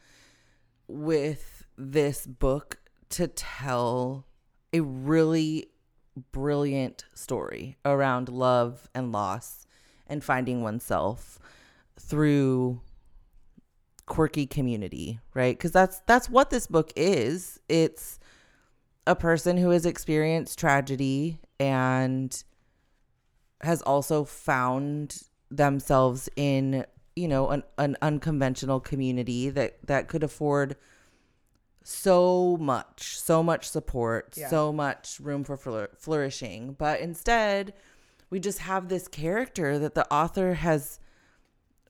with 0.87 1.65
this 1.77 2.25
book 2.25 2.79
to 3.09 3.27
tell 3.27 4.25
a 4.73 4.81
really 4.81 5.67
brilliant 6.31 7.05
story 7.13 7.77
around 7.85 8.29
love 8.29 8.89
and 8.95 9.11
loss 9.11 9.67
and 10.07 10.23
finding 10.23 10.63
oneself 10.63 11.37
through 11.99 12.81
quirky 14.05 14.47
community, 14.47 15.19
right? 15.33 15.59
Cuz 15.59 15.71
that's 15.71 15.99
that's 16.07 16.29
what 16.29 16.49
this 16.49 16.65
book 16.65 16.91
is. 16.95 17.59
It's 17.69 18.19
a 19.07 19.15
person 19.15 19.57
who 19.57 19.69
has 19.71 19.85
experienced 19.85 20.59
tragedy 20.59 21.39
and 21.59 22.43
has 23.61 23.81
also 23.81 24.23
found 24.23 25.23
themselves 25.49 26.29
in 26.35 26.85
you 27.15 27.27
know 27.27 27.49
an, 27.49 27.63
an 27.77 27.95
unconventional 28.01 28.79
community 28.79 29.49
that 29.49 29.77
that 29.87 30.07
could 30.07 30.23
afford 30.23 30.75
so 31.83 32.57
much 32.59 33.17
so 33.17 33.41
much 33.41 33.67
support 33.69 34.33
Yeah. 34.37 34.49
so 34.49 34.73
much 34.73 35.19
room 35.21 35.43
for 35.43 35.55
flour- 35.57 35.89
flourishing 35.97 36.73
but 36.77 36.99
instead 36.99 37.73
we 38.29 38.39
just 38.41 38.59
have 38.59 38.89
this 38.89 39.07
character 39.07 39.79
that 39.79 39.95
the 39.95 40.05
author 40.13 40.53
has 40.55 40.99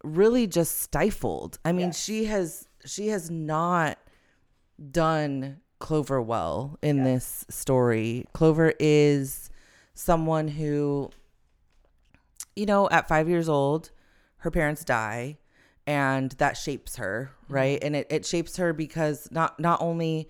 really 0.04 0.46
just 0.46 0.80
stifled 0.80 1.58
i 1.66 1.72
mean 1.72 1.88
Yes. 1.88 2.04
she 2.04 2.26
has 2.26 2.68
she 2.86 3.08
has 3.08 3.32
not 3.32 3.98
done 4.92 5.62
clover 5.80 6.22
well 6.22 6.78
in 6.82 7.04
this 7.04 7.46
story 7.50 8.26
clover 8.34 8.74
is 8.80 9.50
someone 9.94 10.48
who 10.48 11.12
you 12.58 12.66
know, 12.66 12.90
at 12.90 13.08
five 13.08 13.30
years 13.30 13.48
old, 13.48 13.92
her 14.38 14.52
parents 14.52 14.84
die 14.84 15.38
and 15.86 16.32
that 16.34 16.58
shapes 16.58 16.98
her, 16.98 17.32
mm-hmm. 17.44 17.54
right? 17.54 17.80
And 17.82 17.96
it, 17.96 18.08
it 18.10 18.26
shapes 18.26 18.58
her 18.58 18.74
because 18.74 19.30
not 19.32 19.60
not 19.60 19.82
only 19.82 20.28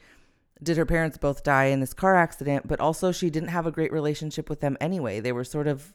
did 0.62 0.78
her 0.78 0.86
parents 0.86 1.18
both 1.18 1.44
die 1.44 1.66
in 1.66 1.80
this 1.80 1.94
car 1.94 2.16
accident, 2.16 2.68
but 2.68 2.80
also 2.80 3.12
she 3.12 3.30
didn't 3.30 3.50
have 3.50 3.66
a 3.66 3.72
great 3.72 3.92
relationship 3.92 4.50
with 4.50 4.60
them 4.60 4.78
anyway. 4.82 5.20
They 5.20 5.32
were 5.32 5.46
sort 5.46 5.68
of 5.68 5.94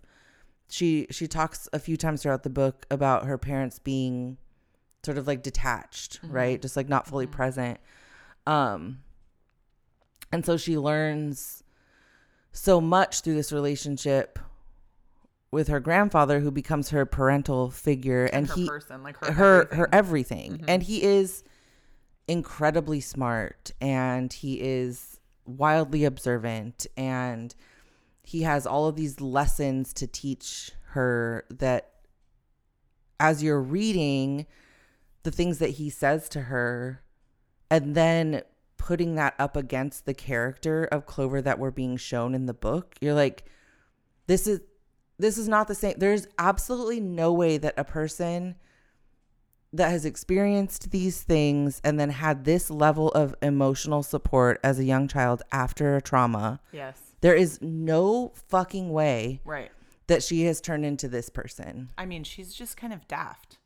she 0.69 1.07
she 1.11 1.29
talks 1.29 1.69
a 1.73 1.79
few 1.79 1.97
times 1.97 2.23
throughout 2.23 2.45
the 2.45 2.51
book 2.51 2.87
about 2.91 3.27
her 3.27 3.37
parents 3.37 3.79
being 3.79 4.39
sort 5.05 5.19
of 5.19 5.27
like 5.27 5.43
detached, 5.43 6.23
mm-hmm. 6.23 6.33
right? 6.33 6.63
Just 6.63 6.77
like 6.77 6.89
not 6.89 7.07
fully 7.07 7.27
mm-hmm. 7.27 7.35
present. 7.35 7.81
Um 8.47 9.01
and 10.33 10.45
so 10.45 10.57
she 10.57 10.79
learns 10.79 11.63
so 12.53 12.81
much 12.81 13.21
through 13.21 13.35
this 13.35 13.53
relationship 13.53 14.39
with 15.51 15.69
her 15.69 15.81
grandfather 15.81 16.41
who 16.41 16.51
becomes 16.51 16.91
her 16.91 17.05
parental 17.05 17.71
figure 17.71 18.25
and 18.27 18.49
her 18.49 18.55
he 18.55 18.69
person, 18.69 19.03
like 19.03 19.17
her 19.25 19.33
her 19.33 19.61
everything. 19.63 19.79
her 19.79 19.89
everything 19.93 20.53
Mm-hmm. 20.53 20.65
and 20.69 20.83
he 20.83 21.03
is 21.03 21.45
incredibly 22.29 23.01
smart 23.01 23.73
and 23.81 24.33
he 24.33 24.61
is 24.61 25.19
wildly 25.45 26.05
observant 26.05 26.87
and 26.97 27.55
he 28.23 28.43
has 28.43 28.67
all 28.67 28.87
of 28.87 28.97
these 28.97 29.21
lessons 29.21 29.93
to 29.95 30.07
teach 30.07 30.71
her 30.91 31.45
that 31.51 31.91
as 33.19 33.43
you're 33.43 33.61
reading 33.61 34.47
the 35.25 35.31
things 35.31 35.59
that 35.59 35.71
he 35.71 35.91
says 35.91 36.29
to 36.31 36.43
her 36.43 37.03
and 37.71 37.95
then 37.95 38.43
putting 38.87 39.15
that 39.15 39.33
up 39.39 39.57
against 39.57 40.07
the 40.07 40.15
character 40.15 40.85
of 40.91 41.07
Clover 41.07 41.41
that 41.41 41.59
we're 41.61 41.71
being 41.71 41.97
shown 41.97 42.35
in 42.35 42.47
the 42.47 42.55
book 42.55 42.97
you're 43.01 43.15
like 43.15 43.45
this 44.27 44.47
is 44.49 44.61
this 45.19 45.39
is 45.39 45.47
not 45.47 45.69
the 45.69 45.75
same 45.75 45.95
there's 45.99 46.27
absolutely 46.37 46.99
no 46.99 47.33
way 47.33 47.59
that 47.59 47.75
a 47.77 47.85
person 47.85 48.57
that 49.73 49.91
has 49.91 50.05
experienced 50.05 50.91
these 50.91 51.23
things 51.23 51.81
and 51.85 51.99
then 52.01 52.11
had 52.11 52.45
this 52.45 52.71
level 52.71 53.09
of 53.13 53.35
emotional 53.41 54.03
support 54.03 54.59
as 54.65 54.79
a 54.81 54.85
young 54.85 55.07
child 55.07 55.43
after 55.53 55.95
a 55.97 56.03
trauma 56.03 56.59
Yes. 56.73 56.99
there 57.21 57.35
is 57.37 57.61
no 57.63 58.33
fucking 58.49 58.91
way 58.91 59.41
Right. 59.45 59.71
that 60.09 60.25
she 60.25 60.43
has 60.47 60.61
turned 60.61 60.85
into 60.85 61.07
this 61.09 61.31
person 61.31 61.91
I 61.97 62.05
mean, 62.05 62.25
she's 62.25 62.53
just 62.53 62.77
kind 62.77 62.93
of 62.93 63.07
daft. 63.07 63.59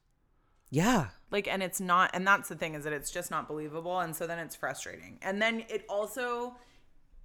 yeah 0.70 1.06
Like, 1.30 1.48
and 1.48 1.62
it's 1.62 1.80
not, 1.80 2.10
and 2.14 2.26
that's 2.26 2.48
the 2.48 2.54
thing 2.54 2.74
is 2.74 2.84
that 2.84 2.92
it's 2.92 3.10
just 3.10 3.30
not 3.30 3.48
believable. 3.48 3.98
And 4.00 4.14
so 4.14 4.26
then 4.26 4.38
it's 4.38 4.54
frustrating. 4.54 5.18
And 5.22 5.42
then 5.42 5.64
it 5.68 5.84
also 5.88 6.54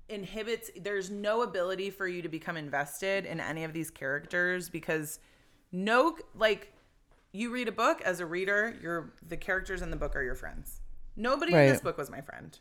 inhibits, 0.10 0.72
there's 0.82 1.10
no 1.12 1.44
ability 1.44 1.92
for 1.92 2.08
you 2.08 2.22
to 2.22 2.30
become 2.30 2.58
invested 2.58 3.26
in 3.26 3.40
any 3.40 3.64
of 3.64 3.74
these 3.74 3.92
characters 3.92 4.70
because 4.70 5.20
no, 5.72 6.18
like, 6.36 6.74
you 7.32 7.52
read 7.52 7.68
a 7.68 7.72
book 7.72 8.02
as 8.02 8.20
a 8.20 8.26
reader, 8.26 8.76
you're, 8.82 9.14
the 9.26 9.38
characters 9.38 9.82
in 9.82 9.92
the 9.92 9.98
book 9.98 10.16
are 10.16 10.24
your 10.24 10.36
friends. 10.36 10.82
Nobody 11.16 11.54
in 11.54 11.68
this 11.68 11.82
book 11.82 11.98
was 11.98 12.10
my 12.10 12.22
friend. 12.22 12.58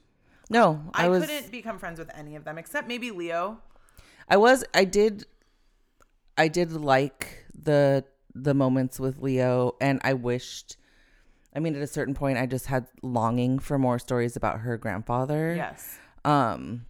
no 0.51 0.83
I, 0.93 1.07
i, 1.07 1.09
was 1.09 1.25
couldn't 1.25 1.51
become 1.51 1.79
friends 1.79 1.99
with 1.99 2.11
any 2.15 2.35
of 2.37 2.45
them 2.45 2.59
except 2.59 2.89
maybe 2.89 3.11
Leo. 3.13 3.59
i 4.29 4.37
was 4.37 4.65
i 4.75 4.85
did 4.85 5.25
i 6.37 6.49
did 6.49 6.73
like 6.73 7.47
the 7.55 8.05
the 8.35 8.53
moments 8.55 8.99
with 8.99 9.19
leo 9.19 9.77
and 9.81 10.01
i 10.03 10.13
wished 10.15 10.77
i 11.55 11.59
mean 11.59 11.75
at 11.77 11.83
a 11.83 11.87
certain 11.87 12.15
point 12.15 12.39
i 12.39 12.47
just 12.47 12.67
had 12.67 12.87
longing 13.03 13.59
for 13.59 13.79
more 13.79 13.99
stories 13.99 14.37
about 14.37 14.61
her 14.61 14.77
grandfather 14.77 15.55
Yes. 15.57 15.99
um 16.25 16.85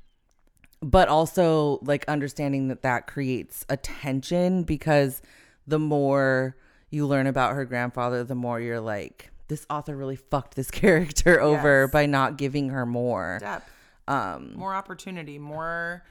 but 0.83 1.09
also 1.09 1.79
like 1.83 2.05
understanding 2.09 2.69
that 2.69 2.83
that 2.83 3.07
creates 3.07 3.65
a 3.69 3.77
tension 3.77 4.63
because 4.63 5.21
the 5.67 5.79
more 5.79 6.57
you 6.91 7.07
learn 7.07 7.27
about 7.27 7.55
her 7.55 7.65
grandfather 7.65 8.25
the 8.25 8.35
more 8.35 8.61
you're 8.61 8.81
like 8.81 9.31
this 9.49 9.67
author 9.69 9.97
really 9.97 10.17
fucked 10.17 10.55
this 10.57 10.71
character 10.83 11.41
over 11.41 11.83
Yes. 11.83 11.91
by 11.93 12.07
not 12.07 12.37
giving 12.39 12.71
her 12.71 12.87
more 12.87 13.39
Depth. 13.41 13.69
um 14.09 14.55
more 14.57 14.75
opportunity 14.75 15.39
more 15.39 16.05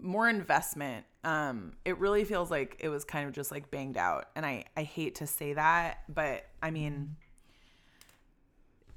more 0.00 0.28
investment 0.28 1.04
um 1.24 1.72
it 1.84 1.98
really 1.98 2.24
feels 2.24 2.50
like 2.50 2.76
it 2.80 2.88
was 2.88 3.04
kind 3.04 3.26
of 3.26 3.34
just 3.34 3.50
like 3.50 3.70
banged 3.70 3.96
out 3.96 4.26
and 4.36 4.46
i 4.46 4.64
i 4.76 4.82
hate 4.82 5.16
to 5.16 5.26
say 5.26 5.52
that 5.54 5.98
but 6.08 6.44
i 6.62 6.70
mean 6.70 7.16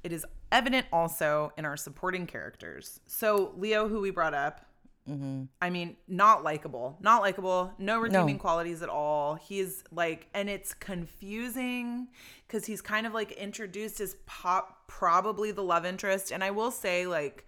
it 0.08 0.14
is 0.14 0.24
evident 0.50 0.86
also 0.90 1.52
in 1.58 1.66
our 1.66 1.76
supporting 1.76 2.26
characters 2.26 3.00
so 3.06 3.52
leo 3.58 3.86
who 3.88 4.00
we 4.00 4.10
brought 4.10 4.32
up 4.32 4.64
mm-hmm. 5.06 5.44
I 5.60 5.70
mean, 5.70 5.96
not 6.06 6.44
likable, 6.44 6.98
not 7.00 7.22
likable, 7.22 7.72
no 7.78 7.98
redeeming 7.98 8.38
qualities 8.38 8.82
at 8.82 8.88
all. 8.88 9.36
He's 9.36 9.82
like, 9.90 10.28
and 10.34 10.50
it's 10.50 10.74
confusing 10.74 12.08
because 12.46 12.66
he's 12.66 12.82
kind 12.82 13.06
of 13.06 13.14
like 13.14 13.32
introduced 13.32 14.00
as 14.00 14.16
pop, 14.26 14.86
probably 14.86 15.50
the 15.50 15.62
love 15.62 15.86
interest. 15.86 16.30
And 16.30 16.44
I 16.44 16.50
will 16.50 16.70
say, 16.70 17.06
like, 17.06 17.46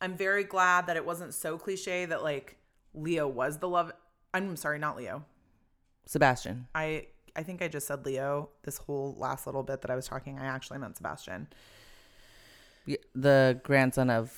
I'm 0.00 0.16
very 0.16 0.44
glad 0.44 0.88
that 0.88 0.96
it 0.96 1.06
wasn't 1.06 1.32
so 1.32 1.56
cliche 1.56 2.06
that 2.06 2.22
like 2.22 2.56
Leo 2.92 3.28
was 3.28 3.58
the 3.58 3.68
love. 3.68 3.92
I'm 4.34 4.56
sorry, 4.56 4.78
not 4.78 4.96
Leo. 4.96 5.24
sebastian 6.06 6.66
I 6.74 7.06
I 7.36 7.42
think 7.42 7.62
I 7.62 7.68
just 7.68 7.86
said 7.86 8.04
Leo 8.04 8.50
this 8.62 8.78
whole 8.78 9.14
last 9.18 9.46
little 9.46 9.62
bit 9.62 9.82
that 9.82 9.90
I 9.90 9.94
was 9.94 10.06
talking. 10.06 10.38
I 10.38 10.46
actually 10.46 10.78
meant 10.78 10.96
Sebastian. 10.96 11.48
The 13.14 13.60
grandson 13.64 14.10
of 14.10 14.32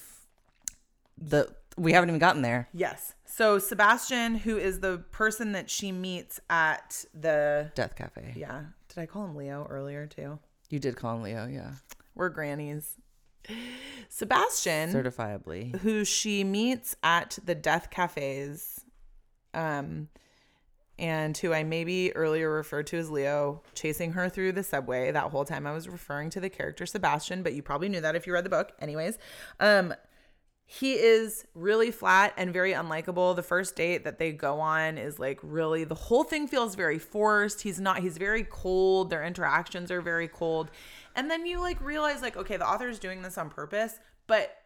the 1.17 1.55
we 1.77 1.93
haven't 1.93 2.11
even 2.11 2.19
gotten 2.19 2.43
there 2.43 2.69
Yes. 2.73 3.15
So 3.25 3.59
Sebastian, 3.59 4.37
who 4.37 4.57
is 4.57 4.81
the 4.81 4.99
person 5.13 5.53
that 5.53 5.71
she 5.71 5.93
meets 5.93 6.41
at 6.51 7.05
the 7.15 7.71
death 7.75 7.95
cafe 7.95 8.33
yeah. 8.37 8.63
Did 8.89 9.01
I 9.01 9.07
call 9.07 9.25
him 9.27 9.37
Leo 9.37 9.67
earlier 9.69 10.07
too? 10.07 10.39
you 10.71 10.79
did 10.79 10.97
call 10.97 11.17
him 11.17 11.23
leo 11.23 11.47
yeah 11.47 11.73
We're 12.15 12.29
grannies. 12.29 12.97
Sebastian, 14.09 14.93
certifiably 14.93 15.75
who 15.81 16.05
she 16.05 16.45
meets 16.45 16.97
at 17.03 17.39
the 17.45 17.55
death 17.55 17.91
cafes, 17.91 18.81
um, 19.55 20.09
and 20.99 21.37
who 21.37 21.53
I 21.53 21.63
maybe 21.65 22.15
earlier 22.17 22.51
referred 22.51 22.87
to 22.89 22.99
as 22.99 23.11
Leo, 23.11 23.63
chasing 23.75 24.13
her 24.13 24.29
through 24.29 24.53
the 24.53 24.63
subway. 24.63 25.11
That 25.11 25.31
whole 25.31 25.45
time 25.45 25.67
I 25.67 25.73
was 25.73 25.89
referring 25.89 26.31
to 26.31 26.41
the 26.41 26.51
character 26.51 26.87
Sebastian, 26.87 27.43
but 27.43 27.55
you 27.55 27.63
probably 27.63 27.89
knew 27.89 28.01
that 28.01 28.17
if 28.17 28.27
you 28.27 28.33
read 28.33 28.45
the 28.45 28.51
book. 28.51 28.73
Anyways, 28.81 29.19
um, 29.61 29.95
he 30.71 30.93
is 30.95 31.47
really 31.55 31.91
flat 31.91 32.35
and 32.37 32.53
very 32.53 32.73
unlikable. 32.73 33.35
The 33.35 33.43
first 33.43 33.75
date 33.75 34.05
that 34.05 34.19
they 34.19 34.33
go 34.33 34.61
on 34.61 34.99
is 34.99 35.19
like 35.19 35.41
really 35.43 35.85
the 35.85 35.95
whole 35.95 36.25
thing 36.25 36.47
feels 36.47 36.75
very 36.75 36.99
forced. 36.99 37.63
He's 37.63 37.81
not 37.81 38.01
he's 38.01 38.19
very 38.19 38.45
cold. 38.45 39.09
Their 39.09 39.25
interactions 39.25 39.91
are 39.91 40.03
very 40.03 40.29
cold. 40.29 40.71
And 41.17 41.31
then 41.31 41.47
you 41.47 41.59
like 41.59 41.81
realize 41.81 42.21
like 42.21 42.37
okay, 42.37 42.59
the 42.59 42.69
author 42.69 42.89
is 42.89 42.99
doing 42.99 43.23
this 43.23 43.39
on 43.39 43.49
purpose, 43.49 43.99
but 44.27 44.58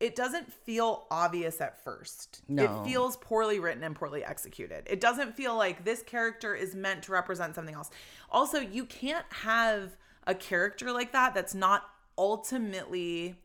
it 0.00 0.16
doesn't 0.16 0.52
feel 0.52 1.06
obvious 1.10 1.60
at 1.60 1.82
first. 1.82 2.42
No. 2.48 2.64
It 2.64 2.84
feels 2.88 3.16
poorly 3.18 3.58
written 3.60 3.84
and 3.84 3.94
poorly 3.94 4.24
executed. 4.24 4.84
It 4.90 5.00
doesn't 5.00 5.34
feel 5.36 5.56
like 5.56 5.84
this 5.84 6.02
character 6.02 6.54
is 6.54 6.74
meant 6.74 7.04
to 7.04 7.12
represent 7.12 7.54
something 7.54 7.74
else. 7.74 7.90
Also, 8.30 8.58
you 8.58 8.84
can't 8.84 9.26
have 9.30 9.96
a 10.26 10.34
character 10.34 10.90
like 10.92 11.12
that 11.12 11.34
that's 11.34 11.54
not 11.54 11.84
ultimately 12.18 13.36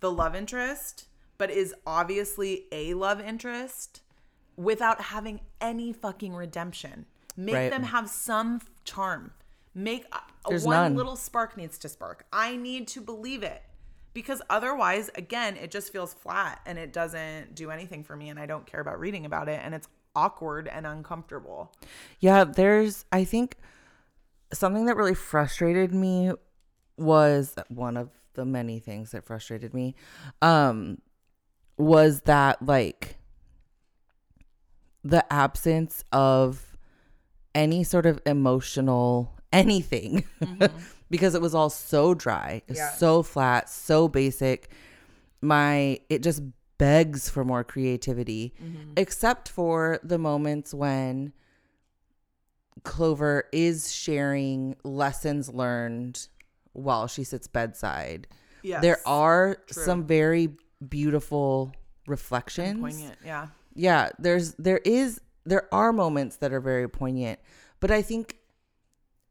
the 0.00 0.10
love 0.12 0.34
interest, 0.36 1.06
but 1.38 1.50
is 1.50 1.74
obviously 1.86 2.64
a 2.70 2.94
love 2.94 3.20
interest 3.20 4.02
without 4.56 5.00
having 5.00 5.40
any 5.60 5.92
fucking 5.92 6.34
redemption. 6.34 7.06
Make 7.36 7.54
Right. 7.54 7.70
them 7.70 7.84
have 7.84 8.08
some 8.08 8.60
charm. 8.84 9.32
Make 9.74 10.06
uh, 10.12 10.20
There's 10.48 10.64
one 10.64 10.76
none. 10.76 10.94
little 10.94 11.16
spark 11.16 11.56
needs 11.56 11.78
to 11.78 11.88
spark. 11.88 12.26
I 12.32 12.54
need 12.56 12.86
to 12.88 13.00
believe 13.00 13.42
it. 13.42 13.62
Because 14.14 14.40
otherwise, 14.48 15.10
again, 15.16 15.56
it 15.56 15.70
just 15.70 15.92
feels 15.92 16.14
flat 16.14 16.60
and 16.64 16.78
it 16.78 16.92
doesn't 16.92 17.54
do 17.54 17.70
anything 17.70 18.04
for 18.04 18.16
me 18.16 18.28
and 18.30 18.38
I 18.38 18.46
don't 18.46 18.64
care 18.64 18.80
about 18.80 18.98
reading 18.98 19.26
about 19.26 19.48
it 19.48 19.60
and 19.62 19.74
it's 19.74 19.88
awkward 20.16 20.68
and 20.68 20.86
uncomfortable. 20.86 21.72
Yeah, 22.20 22.44
there's 22.44 23.04
I 23.12 23.24
think 23.24 23.56
something 24.52 24.86
that 24.86 24.96
really 24.96 25.14
frustrated 25.14 25.92
me 25.92 26.32
was 26.96 27.56
one 27.68 27.96
of 27.96 28.10
the 28.34 28.44
many 28.44 28.78
things 28.78 29.12
that 29.12 29.24
frustrated 29.24 29.72
me 29.74 29.94
um 30.42 30.98
was 31.76 32.22
that 32.22 32.60
like 32.62 33.16
the 35.02 35.32
absence 35.32 36.04
of 36.12 36.76
any 37.54 37.84
sort 37.84 38.06
of 38.06 38.20
emotional 38.26 39.32
anything 39.52 40.24
because 41.10 41.34
it 41.34 41.42
was 41.42 41.54
all 41.54 41.70
so 41.70 42.14
dry, 42.14 42.62
Yeah. 42.68 42.90
so 42.90 43.22
flat, 43.22 43.68
so 43.68 44.08
basic. 44.08 44.70
My 45.40 46.00
it 46.08 46.22
just 46.22 46.42
begs 46.78 47.28
for 47.28 47.44
more 47.44 47.62
creativity 47.62 48.52
mm-hmm. 48.62 48.92
except 48.96 49.48
for 49.48 50.00
the 50.02 50.18
moments 50.18 50.74
when 50.74 51.32
Clover 52.82 53.44
is 53.52 53.92
sharing 53.92 54.76
lessons 54.82 55.48
learned 55.48 56.26
while 56.72 57.06
she 57.06 57.22
sits 57.24 57.46
bedside. 57.46 58.26
Yes. 58.62 58.82
There 58.82 58.98
are 59.06 59.58
True. 59.66 59.82
some 59.84 60.06
very 60.06 60.50
beautiful 60.86 61.72
reflections. 62.06 62.80
poignant. 62.80 63.18
Yeah. 63.24 63.48
Yeah, 63.74 64.10
there's 64.18 64.54
there 64.54 64.78
is 64.78 65.20
there 65.44 65.72
are 65.72 65.92
moments 65.92 66.36
that 66.36 66.52
are 66.52 66.60
very 66.60 66.88
poignant, 66.88 67.38
but 67.80 67.90
I 67.90 68.02
think 68.02 68.36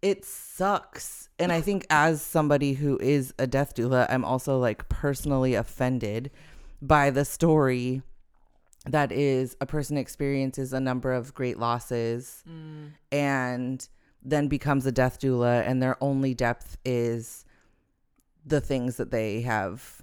it 0.04 0.26
sucks. 0.26 1.30
And 1.40 1.52
I 1.52 1.62
think 1.62 1.88
as 1.90 2.22
somebody 2.22 2.74
who 2.74 3.00
is 3.00 3.34
a 3.40 3.48
death 3.48 3.74
doula, 3.74 4.06
I'm 4.10 4.26
also 4.26 4.60
like 4.60 4.88
personally 4.90 5.56
offended 5.56 6.30
by 6.82 7.10
the 7.10 7.26
story 7.26 8.04
that 8.86 9.14
is 9.14 9.56
a 9.62 9.66
person 9.66 9.98
experiences 9.98 10.74
a 10.74 10.80
number 10.80 11.14
of 11.14 11.34
great 11.34 11.58
losses 11.58 12.44
mm. 12.48 12.92
and 13.14 13.88
then 14.22 14.50
becomes 14.50 14.86
a 14.86 14.92
death 14.92 15.22
doula 15.22 15.66
and 15.66 15.82
their 15.82 15.98
only 16.04 16.34
depth 16.34 16.78
is 16.84 17.46
the 18.46 18.60
things 18.60 18.98
that 18.98 19.10
they 19.10 19.42
have 19.42 20.02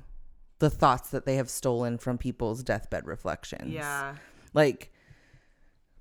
the 0.60 0.70
thoughts 0.70 1.10
that 1.10 1.26
they 1.26 1.36
have 1.36 1.50
stolen 1.50 1.98
from 1.98 2.16
people's 2.16 2.62
deathbed 2.62 3.06
reflections 3.06 3.70
Yeah. 3.70 4.14
like 4.54 4.90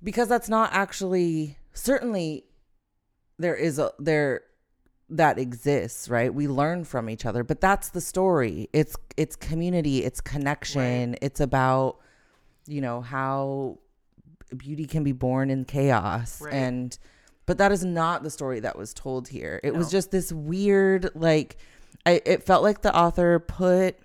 because 0.02 0.30
that's 0.30 0.48
not 0.48 0.72
actually 0.72 1.58
certainly 1.74 2.46
there 3.40 3.56
is 3.56 3.80
a 3.80 3.92
there 3.98 4.42
that 5.10 5.40
exists 5.40 6.08
right? 6.10 6.32
We 6.32 6.48
learn 6.48 6.84
from 6.84 7.10
each 7.10 7.26
other 7.26 7.44
but 7.44 7.60
that's 7.62 7.90
the 7.90 8.02
story. 8.02 8.70
It's 8.74 8.96
it's 9.18 9.36
community 9.36 10.04
it's 10.06 10.22
connection. 10.22 11.16
It's 11.22 11.40
about 11.40 12.00
you 12.68 12.82
know 12.82 13.02
how 13.02 13.80
beauty 14.56 14.86
can 14.86 15.04
be 15.04 15.14
born 15.14 15.50
in 15.50 15.66
chaos. 15.66 16.42
Right. 16.42 16.54
and 16.54 16.98
but 17.46 17.58
that 17.58 17.72
is 17.72 17.84
not 17.84 18.22
the 18.22 18.30
story 18.30 18.60
that 18.60 18.78
was 18.78 18.94
told 18.94 19.28
here. 19.28 19.60
It 19.64 19.74
was 19.74 19.90
just 19.90 20.12
this 20.12 20.32
weird 20.32 21.10
like 21.16 21.58
I, 22.06 22.22
it 22.26 22.44
felt 22.44 22.64
like 22.64 22.82
the 22.82 22.96
author 22.96 23.40
put 23.40 23.98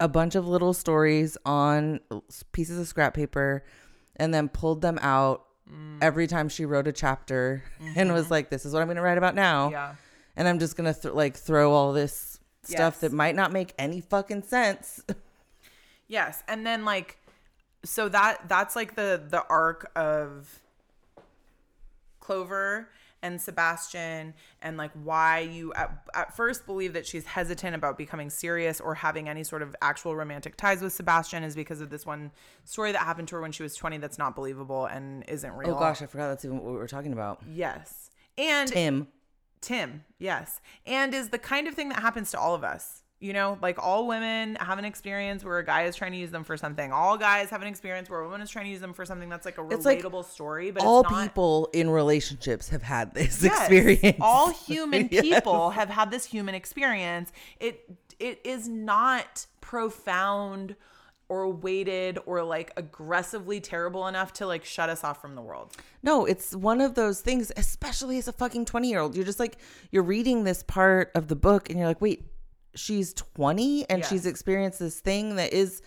a 0.00 0.08
bunch 0.08 0.34
of 0.34 0.46
little 0.46 0.72
stories 0.72 1.36
on 1.44 2.00
pieces 2.52 2.78
of 2.78 2.86
scrap 2.88 3.14
paper 3.14 3.64
and 4.16 4.32
then 4.32 4.48
pulled 4.48 4.82
them 4.82 4.98
out 5.00 5.46
Mm. 5.72 5.98
every 6.02 6.26
time 6.26 6.48
she 6.48 6.64
wrote 6.66 6.86
a 6.86 6.92
chapter 6.92 7.62
and 7.96 8.12
was 8.12 8.30
like 8.30 8.50
this 8.50 8.66
is 8.66 8.72
what 8.74 8.80
i'm 8.82 8.86
going 8.88 8.96
to 8.96 9.02
write 9.02 9.16
about 9.18 9.34
now 9.34 9.64
Mm-hmm. 9.66 9.72
Yeah. 9.72 9.94
and 10.36 10.46
i'm 10.48 10.58
just 10.58 10.76
going 10.76 10.92
to 10.92 11.00
th- 11.00 11.14
like 11.14 11.36
throw 11.36 11.72
all 11.72 11.92
this 11.92 12.38
stuff 12.62 12.94
Yes. 12.94 12.98
that 13.00 13.12
might 13.12 13.34
not 13.34 13.52
make 13.52 13.72
any 13.78 14.00
fucking 14.00 14.42
sense 14.42 15.02
Yes, 16.08 16.42
and 16.46 16.66
then 16.66 16.84
like 16.84 17.16
so 17.86 18.06
that 18.10 18.46
that's 18.46 18.76
like 18.76 18.96
the 18.96 19.22
the 19.30 19.42
arc 19.48 19.90
of 19.96 20.60
Clover 22.20 22.88
and 23.22 23.40
Sebastian 23.40 24.34
and 24.60 24.76
like 24.76 24.90
why 25.02 25.40
you 25.40 25.72
at, 25.74 26.06
at 26.14 26.36
first 26.36 26.66
believe 26.66 26.92
that 26.92 27.06
she's 27.06 27.24
hesitant 27.24 27.74
about 27.74 27.96
becoming 27.96 28.30
serious 28.30 28.80
or 28.80 28.94
having 28.94 29.28
any 29.28 29.44
sort 29.44 29.62
of 29.62 29.74
actual 29.80 30.16
romantic 30.16 30.56
ties 30.56 30.82
with 30.82 30.92
Sebastian 30.92 31.42
is 31.42 31.54
because 31.54 31.80
of 31.80 31.90
this 31.90 32.04
one 32.04 32.30
story 32.64 32.92
that 32.92 33.02
happened 33.02 33.28
to 33.28 33.36
her 33.36 33.40
when 33.40 33.52
she 33.52 33.62
was 33.62 33.74
20 33.76 33.98
that's 33.98 34.18
not 34.18 34.34
believable 34.34 34.86
and 34.86 35.24
isn't 35.28 35.50
oh, 35.50 35.56
real. 35.56 35.74
oh 35.76 35.78
gosh 35.78 36.02
i 36.02 36.06
forgot 36.06 36.28
that's 36.28 36.44
even 36.44 36.58
what 36.58 36.72
we 36.72 36.78
were 36.78 36.88
talking 36.88 37.12
about 37.12 37.40
Yes. 37.48 38.10
And 38.38 38.68
tim 38.68 39.08
Tim, 39.62 40.04
yes. 40.18 40.60
And 40.84 41.14
is 41.14 41.30
the 41.30 41.38
kind 41.38 41.68
of 41.68 41.74
thing 41.74 41.88
that 41.90 42.00
happens 42.00 42.32
to 42.32 42.38
all 42.38 42.54
of 42.54 42.64
us. 42.64 43.01
You 43.22 43.32
know, 43.32 43.56
like 43.62 43.78
all 43.78 44.08
women 44.08 44.56
have 44.56 44.78
an 44.78 44.84
experience 44.84 45.44
where 45.44 45.58
a 45.58 45.64
guy 45.64 45.84
is 45.84 45.94
trying 45.94 46.10
to 46.10 46.18
use 46.18 46.32
them 46.32 46.42
for 46.42 46.56
something. 46.56 46.90
All 46.92 47.16
guys 47.16 47.50
have 47.50 47.62
an 47.62 47.68
experience 47.68 48.10
where 48.10 48.18
a 48.20 48.24
woman 48.24 48.40
is 48.40 48.50
trying 48.50 48.64
to 48.64 48.70
use 48.72 48.80
them 48.80 48.92
for 48.92 49.04
something 49.06 49.28
that's 49.28 49.46
like 49.46 49.58
a 49.58 49.66
It's 49.70 49.84
like 49.84 50.02
relatable 50.02 50.24
story, 50.24 50.72
but 50.72 50.82
all 50.82 51.02
it's 51.02 51.10
not 51.10 51.22
people 51.22 51.70
in 51.72 51.88
relationships 51.88 52.70
have 52.70 52.82
had 52.82 53.14
this 53.14 53.40
Yes. 53.40 53.60
experience 53.60 54.16
All 54.20 54.50
human 54.66 55.08
Yes. 55.10 55.20
people 55.22 55.70
have 55.70 55.88
had 55.88 56.10
this 56.10 56.24
human 56.24 56.56
experience. 56.56 57.30
It 57.60 57.96
it 58.18 58.40
is 58.44 58.68
not 58.68 59.46
profound 59.60 60.74
or 61.28 61.48
weighted 61.48 62.18
or 62.26 62.42
like 62.42 62.72
aggressively 62.76 63.60
terrible 63.60 64.06
enough 64.08 64.32
to 64.34 64.46
like 64.46 64.64
shut 64.64 64.90
us 64.90 65.04
off 65.04 65.22
from 65.22 65.34
the 65.34 65.40
world. 65.42 65.72
No, 66.02 66.26
it's 66.26 66.54
one 66.54 66.80
of 66.80 66.94
those 66.94 67.20
things, 67.20 67.52
especially 67.56 68.18
as 68.18 68.26
a 68.26 68.32
fucking 68.32 68.64
20 68.64 68.90
year 68.90 68.98
old. 68.98 69.14
You're 69.14 69.24
just 69.24 69.40
like, 69.40 69.58
you're 69.92 70.02
reading 70.02 70.44
this 70.44 70.62
part 70.62 71.10
of 71.14 71.28
the 71.28 71.36
book 71.36 71.70
and 71.70 71.78
you're 71.78 71.88
like, 71.88 72.00
wait, 72.00 72.26
she's 72.74 73.12
20 73.14 73.88
and 73.90 74.04
she's 74.04 74.26
experienced 74.26 74.78
this 74.78 75.00
thing 75.00 75.36
that 75.36 75.52
is, 75.52 75.82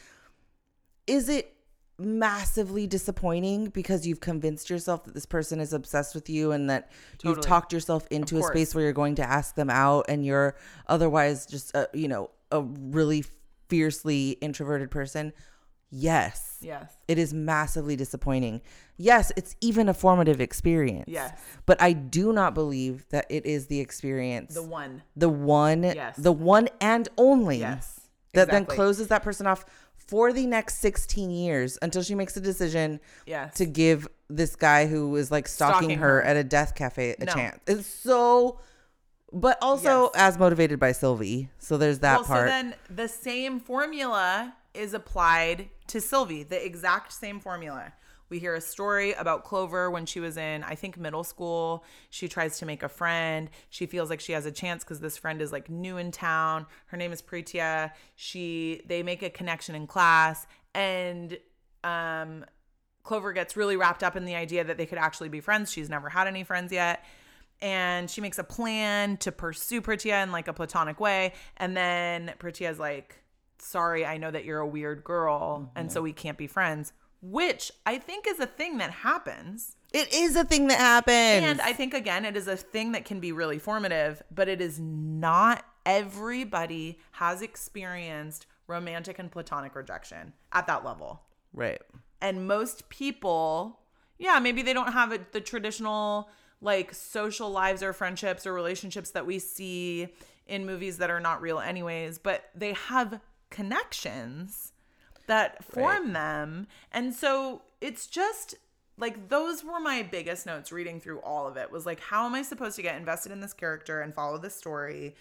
is 1.08 1.30
it 1.30 1.56
massively 1.98 2.86
disappointing 2.88 3.68
because 3.68 4.06
you've 4.06 4.20
convinced 4.20 4.70
yourself 4.70 5.06
that 5.06 5.14
this 5.14 5.26
person 5.26 5.60
is 5.60 5.72
obsessed 5.72 6.14
with 6.14 6.30
you 6.30 6.52
and 6.52 6.70
that 6.70 6.92
you've 7.24 7.40
talked 7.42 7.72
yourself 7.72 8.06
into 8.12 8.38
a 8.38 8.44
space 8.44 8.76
where 8.76 8.84
you're 8.84 8.94
going 8.94 9.16
to 9.16 9.24
ask 9.24 9.56
them 9.56 9.70
out 9.70 10.06
and 10.10 10.26
you're 10.26 10.56
otherwise 10.88 11.46
just, 11.46 11.74
a, 11.76 11.88
you 11.94 12.08
know, 12.08 12.30
a 12.52 12.62
really 12.62 13.24
fiercely 13.70 14.32
introverted 14.42 14.92
person? 14.92 15.32
Yes. 15.98 16.58
Yes. 16.62 16.92
It 17.08 17.18
is 17.18 17.34
massively 17.34 17.96
disappointing. 17.96 18.62
Yes, 18.98 19.32
it's 19.38 19.56
even 19.62 19.88
a 19.88 19.94
formative 19.94 20.42
experience. 20.42 21.06
Yes. 21.08 21.32
But 21.66 21.82
I 21.82 21.94
do 21.94 22.34
not 22.34 22.54
believe 22.54 23.08
that 23.10 23.26
it 23.30 23.46
is 23.46 23.68
the 23.68 23.80
experience, 23.80 24.54
The 24.56 24.64
one. 24.64 25.04
the 25.16 25.30
one, 25.30 25.84
Yes. 25.84 26.18
the 26.18 26.32
one 26.34 26.68
and 26.82 27.08
only 27.18 27.60
Yes. 27.60 28.02
that 28.34 28.50
then 28.52 28.66
closes 28.66 29.08
that 29.08 29.24
person 29.24 29.48
off 29.48 29.64
for 29.96 30.34
the 30.34 30.46
next 30.46 30.80
16 30.80 31.32
years 31.32 31.78
until 31.82 32.04
she 32.04 32.14
makes 32.14 32.36
a 32.36 32.42
decision 32.42 33.00
Yes. 33.26 33.54
to 33.56 33.66
give 33.66 34.08
this 34.30 34.56
guy 34.56 34.88
who 34.88 35.16
is 35.16 35.32
like 35.32 35.48
stalking, 35.48 35.76
Stalking 35.92 35.98
her, 36.00 36.16
her. 36.18 36.24
at 36.24 36.36
a 36.36 36.44
death 36.44 36.76
cafe 36.76 37.16
a 37.20 37.26
No. 37.26 37.34
chance. 37.34 37.60
It's 37.68 37.88
so, 37.88 38.60
but 39.32 39.58
also 39.62 40.12
Yes. 40.14 40.34
as 40.34 40.38
motivated 40.40 40.80
by 40.80 40.92
Sylvie. 40.92 41.50
So 41.60 41.78
there's 41.78 42.00
that 42.00 42.18
well, 42.20 42.26
part. 42.26 42.48
so 42.50 42.52
then 42.52 42.76
the 42.90 43.08
same 43.08 43.60
formula 43.60 44.56
is 44.76 44.94
applied 44.94 45.70
to 45.88 46.02
Sylvie, 46.02 46.44
the 46.44 46.64
exact 46.64 47.14
same 47.14 47.40
formula. 47.40 47.94
We 48.30 48.40
hear 48.40 48.56
a 48.56 48.62
story 48.62 49.14
about 49.14 49.44
Clover 49.44 49.92
when 49.92 50.06
she 50.06 50.20
was 50.20 50.36
in, 50.36 50.64
I 50.64 50.74
think, 50.76 50.98
middle 50.98 51.24
school. 51.24 51.84
She 52.10 52.28
tries 52.28 52.58
to 52.60 52.66
make 52.66 52.82
a 52.82 52.90
friend. 52.90 53.50
She 53.70 53.86
feels 53.86 54.10
like 54.10 54.20
she 54.20 54.32
has 54.32 54.48
a 54.48 54.52
chance 54.52 54.84
because 54.84 55.00
this 55.00 55.16
friend 55.16 55.42
is 55.42 55.52
like 55.52 55.70
new 55.70 55.98
in 55.98 56.12
town. 56.12 56.66
Her 56.88 56.98
name 56.98 57.12
is 57.12 57.22
Pritia. 57.22 57.92
She 58.16 58.82
they 58.88 59.04
make 59.04 59.22
a 59.22 59.30
connection 59.30 59.76
in 59.76 59.86
class, 59.86 60.48
and 60.74 61.38
um, 61.84 62.46
Clover 63.04 63.32
gets 63.32 63.56
really 63.56 63.78
wrapped 63.78 64.04
up 64.04 64.16
in 64.16 64.26
the 64.26 64.36
idea 64.36 64.64
that 64.64 64.78
they 64.78 64.88
could 64.88 64.98
actually 64.98 65.30
be 65.30 65.40
friends. 65.40 65.72
She's 65.72 65.90
never 65.90 66.10
had 66.10 66.28
any 66.28 66.44
friends 66.44 66.72
yet. 66.72 67.06
And 67.62 68.10
she 68.10 68.20
makes 68.20 68.38
a 68.38 68.44
plan 68.44 69.18
to 69.18 69.32
pursue 69.32 69.82
Pritia 69.82 70.24
in 70.24 70.32
like 70.32 70.48
a 70.48 70.54
platonic 70.54 71.00
way. 71.00 71.34
And 71.58 71.78
then 71.78 72.34
Pritia's 72.40 72.80
like, 72.80 73.24
sorry, 73.66 74.06
I 74.06 74.18
know 74.18 74.32
that 74.32 74.46
you're 74.46 74.60
a 74.60 74.68
weird 74.68 75.04
girl. 75.04 75.72
And 75.76 75.92
so 75.92 75.98
mm-hmm. 76.00 76.04
we 76.06 76.14
can't 76.14 76.38
be 76.38 76.48
friends, 76.48 76.94
which 77.22 77.72
I 77.86 77.98
think 77.98 78.28
is 78.28 78.40
a 78.40 78.46
thing 78.46 78.78
that 78.78 78.92
happens. 78.92 79.76
it 79.94 80.14
is 80.14 80.36
a 80.36 80.44
thing 80.44 80.68
that 80.68 80.80
happens. 80.80 81.46
And 81.46 81.62
I 81.62 81.74
think, 81.74 81.94
again, 81.94 82.26
it 82.26 82.36
is 82.36 82.48
a 82.48 82.58
thing 82.58 82.92
that 82.92 83.06
can 83.06 83.20
be 83.20 83.32
really 83.32 83.60
formative, 83.60 84.22
but 84.30 84.48
it 84.48 84.62
is 84.62 84.80
not 84.80 85.66
everybody 85.86 87.00
has 87.12 87.42
experienced 87.42 88.46
romantic 88.68 89.20
and 89.20 89.32
platonic 89.32 89.76
rejection 89.76 90.34
at 90.52 90.68
that 90.68 90.84
level. 90.84 91.22
Right. 91.54 91.82
And 92.22 92.48
most 92.48 92.90
people, 92.90 93.80
yeah, 94.18 94.40
maybe 94.40 94.62
they 94.62 94.74
don't 94.74 94.94
have 94.94 95.12
it, 95.12 95.32
the 95.32 95.42
traditional 95.42 96.30
like 96.62 96.94
social 96.94 97.50
lives 97.52 97.84
or 97.84 97.94
friendships 97.94 98.48
or 98.48 98.54
relationships 98.54 99.12
that 99.12 99.26
we 99.26 99.40
see 99.40 100.08
in 100.48 100.66
movies 100.66 100.98
that 100.98 101.10
are 101.10 101.20
not 101.20 101.42
real 101.42 101.60
anyways, 101.60 102.18
but 102.18 102.50
they 102.56 102.74
have 102.74 103.20
connections 103.56 104.74
that 105.28 105.64
form 105.64 106.04
Right. 106.06 106.14
them. 106.14 106.68
And 106.92 107.14
so 107.14 107.62
it's 107.82 108.08
just 108.08 108.56
like 108.98 109.30
those 109.30 109.64
were 109.64 109.80
my 109.80 110.04
biggest 110.04 110.46
notes 110.46 110.72
reading 110.72 111.00
through 111.00 111.20
all 111.20 111.48
of 111.48 111.58
it 111.58 111.72
was 111.72 111.86
like 111.86 112.00
how 112.00 112.26
am 112.26 112.36
I 112.36 112.42
supposed 112.44 112.76
to 112.78 112.82
get 112.82 112.96
invested 112.96 113.32
in 113.32 113.42
this 113.42 113.54
character 113.54 114.02
and 114.02 114.14
follow 114.14 114.38
this 114.38 114.56
story 114.56 115.16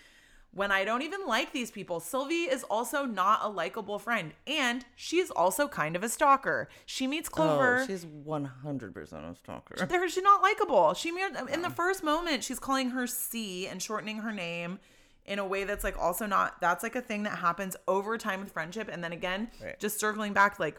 when 0.53 0.71
I 0.71 0.85
don't 0.85 1.03
even 1.03 1.27
like 1.27 1.53
these 1.53 1.71
people? 1.73 1.99
Sylvie 2.01 2.45
is 2.45 2.63
also 2.65 3.05
not 3.05 3.41
a 3.43 3.49
likable 3.49 3.99
friend 3.99 4.33
and 4.47 4.85
she's 4.95 5.31
also 5.31 5.67
kind 5.67 5.97
of 5.97 6.05
a 6.05 6.09
stalker. 6.09 6.69
She 6.87 7.07
meets 7.07 7.29
oh, 7.33 7.35
Clover 7.35 7.79
Oh, 7.83 7.87
she's 7.87 8.05
100% 8.05 9.33
a 9.33 9.35
stalker. 9.37 9.87
there 9.87 10.09
she's 10.09 10.23
not 10.23 10.43
likable. 10.43 10.95
She 10.95 11.09
in 11.53 11.63
the 11.63 11.71
first 11.71 12.05
moment 12.05 12.45
she's 12.45 12.59
calling 12.61 12.91
her 12.91 13.07
C 13.07 13.67
and 13.67 13.83
shortening 13.83 14.19
her 14.19 14.33
name 14.33 14.79
in 15.27 15.39
a 15.39 15.47
way 15.47 15.65
that's 15.65 15.85
like 15.85 15.99
also 15.99 16.27
not 16.27 16.61
that's 16.61 16.83
like 16.83 16.95
a 16.97 17.01
thing 17.01 17.23
that 17.23 17.39
happens 17.39 17.77
over 17.89 18.19
time 18.19 18.41
with 18.41 18.53
friendship 18.53 18.89
and 18.93 19.03
then 19.03 19.13
again 19.13 19.49
Right. 19.63 19.79
just 19.81 19.99
circling 19.99 20.33
back 20.33 20.59
like 20.59 20.79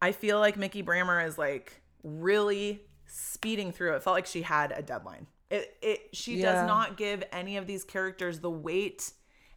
I 0.00 0.12
feel 0.12 0.38
like 0.38 0.56
Mikki 0.56 0.82
Brammer 0.82 1.26
is 1.26 1.38
like 1.38 1.80
really 2.04 2.82
speeding 3.06 3.72
through. 3.72 3.94
It 3.96 4.02
felt 4.02 4.14
like 4.14 4.26
she 4.26 4.42
had 4.42 4.72
a 4.72 4.82
deadline. 4.82 5.26
It 5.50 5.76
it 5.82 6.00
she 6.12 6.36
Yeah. 6.38 6.52
does 6.52 6.66
not 6.66 6.96
give 6.96 7.24
any 7.32 7.56
of 7.56 7.66
these 7.66 7.84
characters 7.84 8.40
the 8.40 8.50
weight 8.50 9.12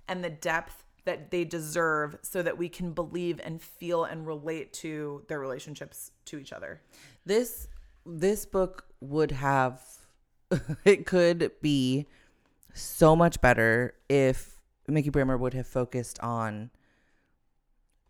and 0.07 0.23
the 0.23 0.29
depth 0.29 0.83
that 1.05 1.31
they 1.31 1.43
deserve 1.43 2.17
so 2.21 2.41
that 2.43 2.57
we 2.57 2.69
can 2.69 2.93
believe 2.93 3.39
and 3.43 3.61
feel 3.61 4.03
and 4.03 4.25
relate 4.25 4.71
to 4.73 5.23
their 5.27 5.39
relationships 5.39 6.11
to 6.25 6.37
each 6.39 6.53
other. 6.53 6.81
This 7.25 7.67
this 8.05 8.45
book 8.47 8.85
would 8.99 9.31
have 9.31 9.83
it 10.85 11.05
could 11.05 11.51
be 11.61 12.07
so 12.73 13.15
much 13.15 13.41
better 13.41 13.93
if 14.09 14.59
Mikki 14.87 15.09
Brammer 15.09 15.39
would 15.39 15.53
have 15.53 15.67
focused 15.67 16.19
on 16.19 16.71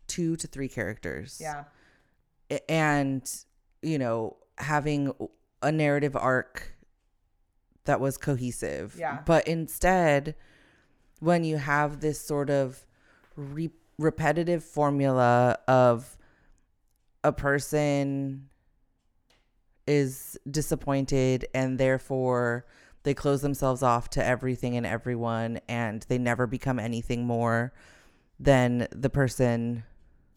two 0.07 0.35
to 0.35 0.47
three 0.47 0.67
characters. 0.67 1.39
Yeah. 1.41 1.65
And 2.67 3.29
you 3.81 3.97
know, 3.97 4.37
having 4.57 5.13
a 5.61 5.71
narrative 5.71 6.15
arc 6.15 6.75
that 7.85 7.99
was 7.99 8.17
cohesive. 8.17 8.95
Yeah. 8.97 9.19
But 9.25 9.47
instead, 9.47 10.35
when 11.19 11.43
you 11.43 11.57
have 11.57 11.99
this 12.01 12.19
sort 12.19 12.49
of 12.49 12.85
re- 13.35 13.71
repetitive 13.97 14.63
formula 14.63 15.57
of 15.67 16.17
a 17.23 17.31
person 17.31 18.49
is 19.87 20.37
disappointed 20.49 21.45
and 21.53 21.77
therefore 21.77 22.65
they 23.03 23.13
close 23.13 23.41
themselves 23.41 23.81
off 23.83 24.09
to 24.11 24.25
everything 24.25 24.75
and 24.77 24.85
everyone 24.85 25.59
and 25.67 26.03
they 26.07 26.17
never 26.17 26.45
become 26.47 26.79
anything 26.79 27.25
more 27.25 27.73
than 28.39 28.87
the 28.91 29.09
person 29.09 29.83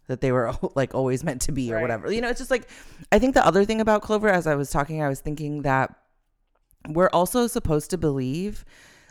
that 0.07 0.21
they 0.21 0.33
were 0.33 0.53
like 0.75 0.95
always 0.95 1.23
meant 1.25 1.41
to 1.43 1.53
be 1.53 1.71
or 1.71 1.77
Right. 1.77 1.83
whatever. 1.83 2.13
You 2.13 2.21
know, 2.21 2.29
it's 2.29 2.41
just 2.41 2.51
like 2.51 2.69
I 3.13 3.19
think 3.19 3.35
the 3.35 3.47
other 3.47 3.65
thing 3.65 3.81
about 3.81 4.03
Clover 4.03 4.29
as 4.29 4.47
I 4.47 4.55
was 4.55 4.71
talking 4.71 5.03
I 5.03 5.09
was 5.09 5.21
thinking 5.21 5.63
that 5.63 5.95
we're 6.89 7.11
also 7.13 7.47
supposed 7.47 7.91
to 7.91 7.99
believe 7.99 8.65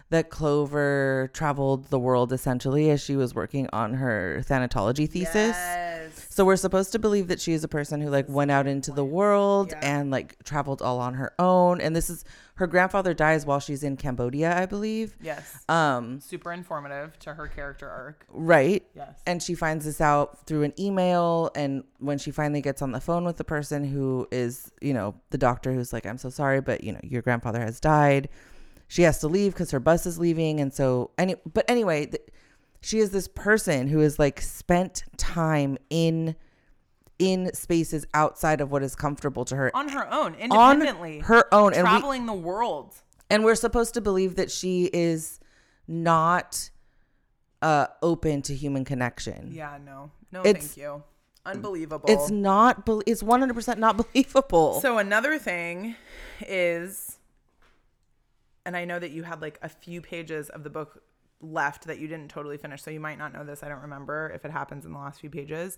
that 0.10 0.30
Clover 0.30 1.32
traveled 1.34 1.86
the 1.86 1.98
world 1.98 2.32
essentially 2.32 2.92
as 2.92 3.02
she 3.04 3.16
was 3.16 3.34
working 3.34 3.68
on 3.74 3.96
her 3.96 4.44
thanatology 4.48 5.10
thesis. 5.10 5.56
Yes. 5.56 6.03
So 6.34 6.44
we're 6.46 6.56
supposed 6.56 6.92
to 6.94 6.98
believe 7.00 7.28
that 7.28 7.40
she 7.40 7.54
is 7.54 7.64
a 7.64 7.68
person 7.68 8.02
who 8.02 8.10
like 8.10 8.28
went 8.28 8.50
out 8.50 8.66
into 8.66 8.90
the 8.92 9.06
world 9.06 9.70
Yeah. 9.72 9.80
and 9.84 10.10
like 10.10 10.44
traveled 10.44 10.82
all 10.82 11.00
on 11.00 11.14
her 11.14 11.32
own. 11.38 11.80
And 11.80 11.96
this 11.96 12.10
is 12.10 12.26
her 12.56 12.66
grandfather 12.66 13.14
dies 13.14 13.46
while 13.46 13.60
she's 13.60 13.84
in 13.84 13.98
Cambodia, 13.98 14.58
I 14.58 14.66
believe. 14.66 15.16
Yes. 15.22 15.64
Um, 15.70 16.20
Super 16.20 16.52
informative 16.52 17.20
to 17.20 17.36
her 17.36 17.48
character 17.48 17.88
arc. 17.88 18.26
right. 18.30 18.84
Yes. 18.96 19.20
And 19.28 19.44
she 19.44 19.54
finds 19.54 19.86
this 19.86 20.02
out 20.02 20.48
through 20.48 20.64
an 20.64 20.74
email. 20.80 21.52
And 21.54 21.84
when 22.00 22.18
she 22.18 22.32
finally 22.32 22.62
gets 22.62 22.82
on 22.82 22.94
the 22.94 23.00
phone 23.00 23.26
with 23.26 23.38
the 23.38 23.44
person 23.44 23.84
who 23.84 24.28
is, 24.32 24.72
you 24.82 24.96
know, 24.96 25.14
the 25.30 25.38
doctor 25.38 25.72
who's 25.72 25.94
like, 25.94 26.08
I'm 26.08 26.18
so 26.18 26.32
sorry, 26.32 26.62
but, 26.62 26.84
you 26.84 26.94
know, 26.94 27.00
your 27.04 27.22
grandfather 27.22 27.62
has 27.62 27.80
died. 27.80 28.28
She 28.88 29.04
has 29.04 29.20
to 29.20 29.28
leave 29.28 29.54
because 29.54 29.70
her 29.70 29.80
bus 29.80 30.08
is 30.08 30.18
leaving. 30.18 30.60
And 30.60 30.74
so, 30.74 31.12
any, 31.20 31.36
but 31.54 31.64
anyway, 31.70 32.10
she 32.84 33.00
is 33.00 33.12
this 33.12 33.28
person 33.28 33.88
who 33.88 34.00
has 34.00 34.20
like 34.20 34.42
spent 34.42 35.04
time 35.18 35.78
in 35.90 36.36
in 37.20 37.54
spaces 37.54 38.06
outside 38.14 38.60
of 38.60 38.72
what 38.72 38.84
is 38.84 38.96
comfortable 38.96 39.46
to 39.46 39.56
her 39.56 39.76
on 39.76 39.90
her 39.90 40.06
own, 40.12 40.34
on 40.36 40.40
independently. 40.82 41.20
her 41.20 41.52
own 41.54 41.74
and 41.74 41.84
we, 41.84 41.90
traveling 41.90 42.26
the 42.26 42.34
world. 42.34 42.94
and 43.30 43.44
we're 43.46 43.56
supposed 43.56 43.94
to 43.94 44.02
believe 44.02 44.36
that 44.36 44.52
she 44.52 44.90
is 44.92 45.40
not 45.88 46.70
uh 47.62 47.88
open 48.02 48.42
to 48.42 48.54
human 48.54 48.84
connection 48.84 49.52
Yeah, 49.54 49.78
no. 49.84 50.12
No, 50.32 50.42
It's- 50.42 50.68
thank 50.68 50.78
you. 50.78 51.04
Unbelievable. 51.46 52.10
it's 52.10 52.30
not 52.32 52.88
it's 53.06 53.22
100% 53.22 53.78
not 53.78 53.98
believable 54.14 54.80
So 54.82 54.98
another 54.98 55.38
thing 55.38 55.96
is 56.48 57.18
and 58.66 58.76
I 58.78 58.86
know 58.86 58.98
that 58.98 59.12
you 59.12 59.24
had 59.24 59.42
like 59.42 59.60
a 59.62 59.68
few 59.70 60.02
pages 60.02 60.50
of 60.50 60.64
the 60.64 60.70
book 60.70 61.04
left 61.44 61.86
that 61.86 62.00
you 62.00 62.08
didn't 62.08 62.30
totally 62.30 62.58
finish, 62.58 62.82
so 62.82 62.90
you 62.90 63.00
might 63.00 63.18
not 63.18 63.34
know 63.34 63.44
this. 63.44 63.64
I 63.64 63.70
don't 63.70 63.82
remember 63.82 64.32
if 64.34 64.46
it 64.46 64.52
happens 64.52 64.86
in 64.86 64.94
the 64.94 64.98
last 64.98 65.20
few 65.20 65.30
pages. 65.30 65.78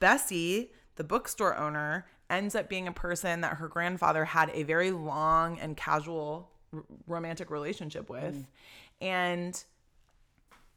Bessie, 0.00 0.72
the 0.96 1.04
bookstore 1.04 1.56
owner, 1.56 2.06
ends 2.28 2.54
up 2.54 2.68
being 2.68 2.88
a 2.88 2.92
person 2.92 3.40
that 3.42 3.54
her 3.54 3.68
grandfather 3.68 4.24
had 4.24 4.50
a 4.52 4.62
very 4.64 4.90
long 4.90 5.58
and 5.58 5.76
casual 5.76 6.50
r- 6.72 6.84
romantic 7.06 7.50
relationship 7.50 8.10
with. 8.10 8.46
And 9.00 9.62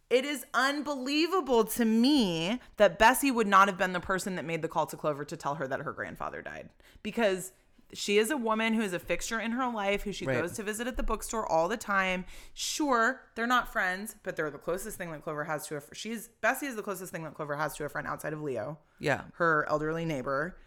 it 0.10 0.24
is 0.24 0.46
unbelievable 0.54 1.66
to 1.66 1.86
me 1.86 2.60
that 2.78 2.98
Bessie 2.98 3.32
would 3.32 3.48
not 3.48 3.68
have 3.68 3.78
been 3.78 3.94
the 3.94 4.00
person 4.00 4.36
that 4.36 4.46
made 4.46 4.62
the 4.62 4.68
call 4.68 4.86
to 4.86 4.96
Clover 4.96 5.26
to 5.26 5.36
tell 5.36 5.56
her 5.56 5.68
that 5.68 5.82
her 5.82 5.92
grandfather 5.92 6.42
died 6.42 6.70
because 7.04 7.52
she 7.94 8.18
is 8.18 8.30
a 8.32 8.38
woman 8.38 8.74
who 8.74 8.82
is 8.82 8.94
a 8.94 9.00
fixture 9.00 9.40
in 9.40 9.52
her 9.52 9.72
life 9.72 10.04
who 10.04 10.12
she 10.12 10.26
Right. 10.26 10.42
goes 10.42 10.54
to 10.54 10.64
visit 10.64 10.88
at 10.88 10.98
the 10.98 11.04
bookstore 11.04 11.46
all 11.50 11.68
the 11.68 11.78
time. 11.78 12.26
Sure, 12.54 13.22
they're 13.36 13.48
not 13.48 13.72
friends, 13.72 14.16
but 14.24 14.36
they're 14.36 14.50
the 14.52 14.58
closest 14.58 14.98
thing 14.98 15.12
that 15.12 15.24
Clover 15.24 15.44
has 15.46 15.68
to 15.68 15.78
a 15.78 15.82
she's 15.94 16.28
Bessie 16.42 16.66
is 16.68 16.76
the 16.76 16.82
closest 16.84 17.12
thing 17.12 17.24
that 17.24 17.34
Clover 17.34 17.56
has 17.56 17.76
to 17.78 17.86
a 17.86 17.90
friend 17.90 18.08
outside 18.08 18.34
of 18.34 18.42
Leo, 18.42 18.78
yeah 19.00 19.22
her 19.36 19.66
elderly 19.70 20.06
neighbor. 20.06 20.58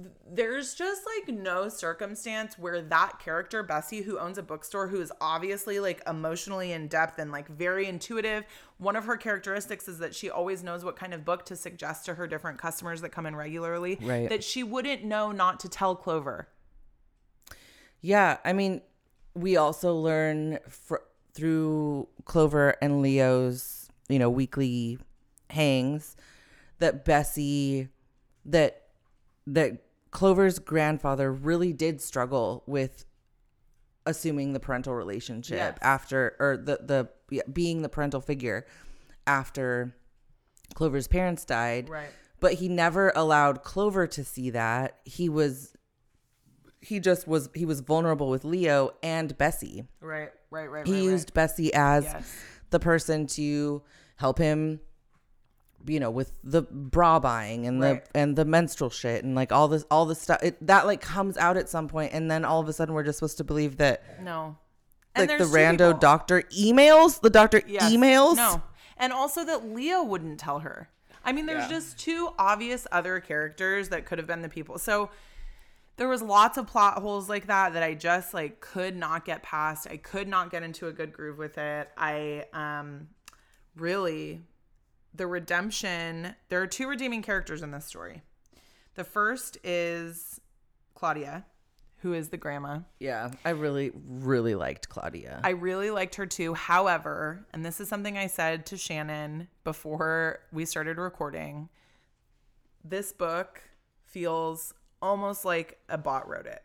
Th- 0.00 0.08
There's 0.30 0.74
just 0.74 1.02
like 1.04 1.34
no 1.36 1.68
circumstance 1.68 2.56
where 2.58 2.80
that 2.82 3.18
character, 3.18 3.62
Bessie, 3.64 4.02
who 4.02 4.18
owns 4.18 4.38
a 4.38 4.42
bookstore, 4.42 4.86
who 4.88 5.00
is 5.00 5.10
obviously 5.20 5.80
like 5.80 6.00
emotionally 6.06 6.70
in 6.72 6.86
depth 6.88 7.18
and 7.18 7.32
like 7.32 7.48
very 7.48 7.86
intuitive. 7.86 8.44
One 8.78 8.94
of 8.94 9.06
her 9.06 9.16
characteristics 9.16 9.88
is 9.88 9.98
that 9.98 10.14
she 10.14 10.30
always 10.30 10.62
knows 10.62 10.84
what 10.84 10.94
kind 10.96 11.12
of 11.12 11.24
book 11.24 11.44
to 11.46 11.56
suggest 11.56 12.04
to 12.06 12.14
her 12.14 12.26
different 12.28 12.58
customers 12.58 13.00
that 13.00 13.10
come 13.10 13.26
in 13.26 13.34
regularly. 13.34 13.98
Right. 14.00 14.28
That 14.28 14.44
she 14.44 14.62
wouldn't 14.62 15.02
know 15.04 15.32
not 15.32 15.58
to 15.60 15.68
tell 15.68 15.96
Clover. 15.96 16.48
yeah 18.00 18.36
i 18.44 18.52
mean 18.52 18.80
we 19.34 19.56
also 19.56 19.94
learn 19.94 20.58
fr- 20.68 20.96
through 21.34 22.06
clover 22.24 22.76
and 22.80 23.02
leo's 23.02 23.88
you 24.08 24.18
know 24.18 24.30
weekly 24.30 24.98
hangs 25.50 26.16
that 26.78 27.04
bessie 27.04 27.88
that 28.44 28.84
that 29.46 29.82
clover's 30.10 30.58
grandfather 30.58 31.32
really 31.32 31.72
did 31.72 32.00
struggle 32.00 32.62
with 32.66 33.04
assuming 34.06 34.52
the 34.54 34.60
parental 34.60 34.94
relationship 34.94 35.56
Yes. 35.58 35.78
after 35.82 36.34
or 36.40 36.56
the 36.56 36.78
the 36.82 37.08
yeah, 37.30 37.42
being 37.52 37.82
the 37.82 37.88
parental 37.90 38.20
figure 38.20 38.66
after 39.26 39.94
clover's 40.74 41.08
parents 41.08 41.44
died 41.44 41.88
Right. 41.90 42.08
but 42.40 42.54
he 42.54 42.68
never 42.68 43.12
allowed 43.14 43.62
clover 43.62 44.06
to 44.06 44.24
see 44.24 44.50
that 44.50 44.98
he 45.04 45.28
was 45.28 45.74
he 46.80 47.00
just 47.00 47.26
was 47.28 47.50
he 47.54 47.64
was 47.66 47.80
vulnerable 47.80 48.30
with 48.30 48.44
leo 48.44 48.92
and 49.02 49.36
bessie 49.36 49.84
Right. 50.00 50.30
Right. 50.50 50.70
Right. 50.70 50.86
he 50.86 50.92
right, 50.94 51.02
used 51.02 51.34
bessie 51.34 51.72
as 51.74 52.04
Yes. 52.04 52.32
the 52.70 52.80
person 52.80 53.26
to 53.28 53.82
help 54.16 54.38
him 54.38 54.80
you 55.86 56.00
know 56.00 56.10
with 56.10 56.32
the 56.42 56.62
bra 56.62 57.18
buying 57.20 57.66
and 57.66 57.80
Right. 57.80 58.04
the 58.12 58.18
and 58.20 58.36
the 58.36 58.44
menstrual 58.44 58.90
shit 58.90 59.24
and 59.24 59.34
like 59.34 59.52
all 59.52 59.68
this 59.68 59.84
all 59.90 60.06
this 60.06 60.20
stuff 60.20 60.42
it, 60.42 60.66
that 60.66 60.86
like 60.86 61.00
comes 61.00 61.36
out 61.36 61.56
at 61.56 61.68
some 61.68 61.88
point 61.88 62.12
and 62.12 62.30
then 62.30 62.44
all 62.44 62.60
of 62.60 62.68
a 62.68 62.72
sudden 62.72 62.94
we're 62.94 63.04
just 63.04 63.18
supposed 63.18 63.38
to 63.38 63.44
believe 63.44 63.76
that. 63.78 64.22
No. 64.22 64.56
like 65.16 65.28
the 65.38 65.44
rando 65.44 65.88
people. 65.88 65.98
doctor 66.00 66.42
emails 66.56 67.20
the 67.20 67.30
doctor 67.30 67.62
Yes. 67.66 67.92
emails 67.92 68.36
No. 68.36 68.62
And 68.96 69.12
also 69.12 69.44
that 69.44 69.64
Leo 69.68 70.02
wouldn't 70.02 70.40
tell 70.40 70.58
her. 70.60 70.90
I 71.24 71.32
mean, 71.32 71.46
there's 71.46 71.64
Yeah. 71.64 71.68
just 71.78 71.98
two 71.98 72.30
obvious 72.38 72.86
other 72.90 73.20
characters 73.20 73.90
that 73.90 74.04
could 74.06 74.18
have 74.18 74.26
been 74.26 74.42
the 74.42 74.48
people. 74.48 74.78
So 74.78 75.10
there 75.96 76.08
was 76.08 76.22
lots 76.22 76.56
of 76.58 76.66
plot 76.66 76.98
holes 76.98 77.28
like 77.28 77.46
that 77.48 77.72
that 77.74 77.82
I 77.82 77.94
just 77.94 78.34
like 78.34 78.60
could 78.60 78.96
not 78.96 79.24
get 79.24 79.42
past. 79.42 79.86
I 79.90 79.96
could 79.96 80.26
not 80.28 80.50
get 80.50 80.62
into 80.62 80.86
a 80.88 80.92
good 80.92 81.12
groove 81.12 81.38
with 81.38 81.56
it. 81.58 81.88
I 81.96 82.46
um 82.52 83.08
really 83.76 84.42
the 85.14 85.26
redemption, 85.26 86.34
there 86.48 86.60
are 86.62 86.66
two 86.66 86.88
redeeming 86.88 87.22
characters 87.22 87.62
in 87.62 87.70
this 87.70 87.84
story. 87.86 88.22
The 88.94 89.04
first 89.04 89.58
is 89.62 90.40
Claudia, 90.94 91.44
who 91.98 92.12
is 92.12 92.28
the 92.28 92.36
grandma. 92.36 92.80
Yeah, 93.00 93.30
I 93.44 93.50
really, 93.50 93.92
really 93.94 94.54
liked 94.54 94.88
Claudia. 94.88 95.40
I 95.42 95.50
really 95.50 95.90
liked 95.90 96.14
her 96.16 96.26
too. 96.26 96.54
However, 96.54 97.46
and 97.52 97.64
this 97.64 97.80
is 97.80 97.88
something 97.88 98.16
I 98.16 98.26
said 98.26 98.66
to 98.66 98.76
Shannon 98.76 99.48
before 99.64 100.40
we 100.52 100.64
started 100.64 100.98
recording, 100.98 101.68
this 102.84 103.12
book 103.12 103.62
feels 104.04 104.74
almost 105.02 105.44
like 105.44 105.78
a 105.88 105.98
bot 105.98 106.28
wrote 106.28 106.46
it. 106.46 106.62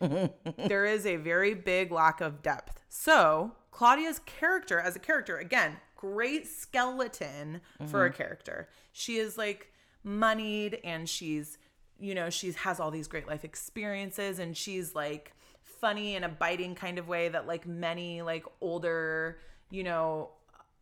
there 0.68 0.86
is 0.86 1.04
a 1.04 1.16
very 1.16 1.54
big 1.54 1.92
lack 1.92 2.20
of 2.20 2.42
depth. 2.42 2.82
So, 2.88 3.52
Claudia's 3.70 4.20
character 4.20 4.80
as 4.80 4.96
a 4.96 4.98
character, 4.98 5.36
again, 5.36 5.76
great 6.00 6.46
skeleton 6.46 7.60
for 7.86 8.06
a 8.06 8.08
mm-hmm. 8.08 8.16
character. 8.16 8.68
She 8.92 9.16
is 9.16 9.36
like 9.36 9.72
moneyed 10.02 10.80
and 10.82 11.08
she's, 11.08 11.58
you 11.98 12.14
know, 12.14 12.30
she 12.30 12.52
has 12.52 12.80
all 12.80 12.90
these 12.90 13.06
great 13.06 13.28
life 13.28 13.44
experiences 13.44 14.38
and 14.38 14.56
she's 14.56 14.94
like 14.94 15.32
funny 15.62 16.16
in 16.16 16.24
a 16.24 16.28
biting 16.28 16.74
kind 16.74 16.98
of 16.98 17.06
way 17.06 17.28
that 17.28 17.46
like 17.46 17.66
many 17.66 18.22
like 18.22 18.44
older, 18.60 19.38
you 19.70 19.82
know, 19.84 20.30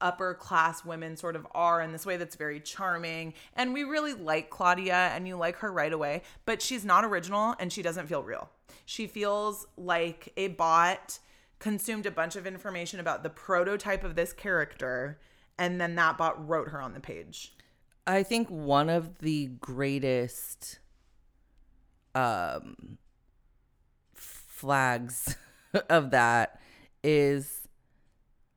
upper 0.01 0.35
class 0.35 0.85
women 0.85 1.17
sort 1.17 1.35
of 1.35 1.45
are 1.53 1.81
in 1.83 1.91
this 1.91 2.07
way 2.07 2.17
that's 2.17 2.37
very 2.37 2.61
charming. 2.61 3.35
And 3.57 3.73
we 3.73 3.83
really 3.83 4.15
like 4.15 4.51
Claudia 4.51 5.11
and 5.13 5.27
you 5.27 5.37
like 5.37 5.57
her 5.57 5.73
right 5.73 5.93
away, 5.93 6.23
but 6.45 6.63
she's 6.63 6.85
not 6.85 7.05
original 7.05 7.57
and 7.59 7.73
she 7.73 7.83
doesn't 7.83 8.07
feel 8.07 8.23
real. 8.23 8.49
She 8.87 9.09
feels 9.09 9.67
like 9.77 10.33
a 10.37 10.49
bot 10.49 11.19
consumed 11.59 12.07
a 12.07 12.11
bunch 12.11 12.37
of 12.37 12.47
information 12.47 13.01
about 13.01 13.23
the 13.23 13.31
prototype 13.31 14.05
of 14.05 14.15
this 14.15 14.33
character 14.33 15.19
and 15.59 15.81
then 15.81 15.97
that 15.97 16.17
bot 16.17 16.49
wrote 16.49 16.69
her 16.69 16.81
on 16.81 16.95
the 16.95 17.01
page. 17.01 17.55
I 18.07 18.23
think 18.23 18.49
one 18.49 18.89
of 18.89 19.19
the 19.19 19.47
greatest 19.61 20.79
um 22.15 22.99
flags 24.15 25.37
of 25.91 26.11
that 26.11 26.61
is 27.05 27.69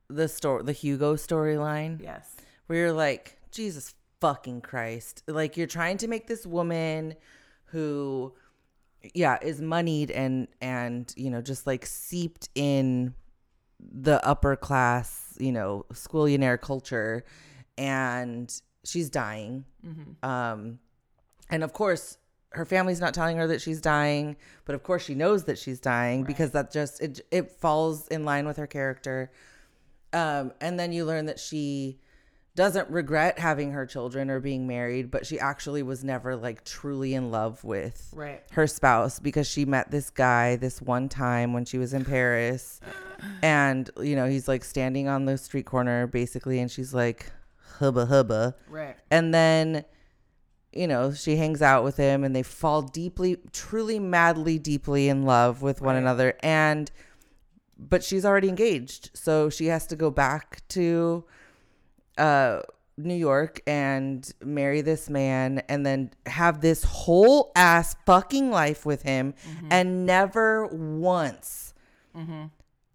the 0.08 0.28
story 0.28 0.62
the 0.62 0.72
Hugo 0.72 1.16
storyline. 1.16 2.02
Yes. 2.02 2.34
where 2.66 2.78
you're 2.78 2.92
like, 2.92 3.38
Jesus 3.50 3.94
fucking 4.20 4.60
Christ. 4.60 5.22
Like 5.26 5.56
you're 5.56 5.66
trying 5.66 5.98
to 5.98 6.08
make 6.08 6.28
this 6.28 6.46
woman 6.46 7.14
who 7.66 8.34
yeah, 9.14 9.38
is 9.42 9.60
moneyed 9.60 10.10
and 10.10 10.48
and 10.60 11.12
you 11.16 11.30
know, 11.30 11.40
just 11.40 11.66
like 11.66 11.86
seeped 11.86 12.48
in 12.54 13.14
the 13.80 14.24
upper 14.26 14.56
class, 14.56 15.34
you 15.38 15.52
know, 15.52 15.84
schoolionaire 15.92 16.60
culture 16.60 17.24
and 17.76 18.60
she's 18.84 19.10
dying. 19.10 19.64
Um 20.22 20.78
and 21.50 21.62
of 21.64 21.72
course 21.72 22.18
her 22.50 22.64
family's 22.64 23.00
not 23.00 23.14
telling 23.14 23.36
her 23.38 23.46
that 23.46 23.60
she's 23.60 23.80
dying, 23.80 24.36
but 24.64 24.74
of 24.74 24.82
course 24.82 25.04
she 25.04 25.14
knows 25.14 25.44
that 25.44 25.58
she's 25.58 25.80
dying 25.80 26.22
because 26.24 26.50
that 26.52 26.70
just 26.70 27.00
it 27.00 27.20
it 27.30 27.50
falls 27.50 28.08
in 28.08 28.24
line 28.24 28.46
with 28.46 28.56
her 28.56 28.66
character. 28.66 29.32
Um, 30.12 30.52
and 30.60 30.78
then 30.78 30.92
you 30.92 31.06
learn 31.06 31.26
that 31.26 31.40
she 31.40 31.98
doesn't 32.54 32.90
regret 32.90 33.38
having 33.38 33.72
her 33.72 33.86
children 33.86 34.28
or 34.28 34.38
being 34.38 34.66
married, 34.66 35.10
but 35.10 35.26
she 35.26 35.40
actually 35.40 35.82
was 35.82 36.04
never 36.04 36.36
like 36.36 36.64
truly 36.64 37.14
in 37.14 37.30
love 37.30 37.64
with 37.64 38.12
Right. 38.14 38.42
her 38.52 38.66
spouse 38.66 39.18
because 39.18 39.46
she 39.46 39.64
met 39.64 39.90
this 39.90 40.10
guy 40.10 40.56
this 40.56 40.82
one 40.82 41.08
time 41.08 41.54
when 41.54 41.64
she 41.64 41.78
was 41.78 41.94
in 41.94 42.04
Paris. 42.04 42.80
And, 43.42 43.88
you 44.00 44.16
know, 44.16 44.26
he's 44.26 44.48
like 44.48 44.64
standing 44.64 45.08
on 45.08 45.24
the 45.24 45.38
street 45.38 45.64
corner 45.64 46.06
basically, 46.06 46.58
and 46.60 46.70
she's 46.70 46.92
like, 46.92 47.32
hubba 47.78 48.04
hubba. 48.06 48.54
Right. 48.68 48.96
And 49.10 49.32
then, 49.32 49.84
you 50.74 50.86
know, 50.86 51.12
she 51.14 51.36
hangs 51.36 51.62
out 51.62 51.84
with 51.84 51.96
him 51.96 52.22
and 52.22 52.36
they 52.36 52.42
fall 52.42 52.82
deeply, 52.82 53.38
truly, 53.52 53.98
madly, 53.98 54.58
deeply 54.58 55.08
in 55.08 55.22
love 55.24 55.62
with 55.62 55.80
one 55.80 55.94
Right. 55.94 56.00
another. 56.02 56.34
And, 56.42 56.90
but 57.78 58.04
she's 58.04 58.26
already 58.26 58.48
engaged. 58.50 59.10
So 59.14 59.48
she 59.48 59.66
has 59.66 59.86
to 59.86 59.96
go 59.96 60.10
back 60.10 60.60
to 60.68 61.24
uh, 62.18 62.60
New 62.96 63.14
York 63.14 63.60
and 63.66 64.30
marry 64.44 64.80
this 64.82 65.08
man 65.08 65.62
and 65.68 65.84
then 65.84 66.10
have 66.26 66.60
this 66.60 66.84
whole 66.84 67.50
ass 67.56 67.96
fucking 68.06 68.50
life 68.50 68.84
with 68.84 69.02
him 69.02 69.34
and 69.70 70.04
never 70.06 70.66
once 70.66 71.74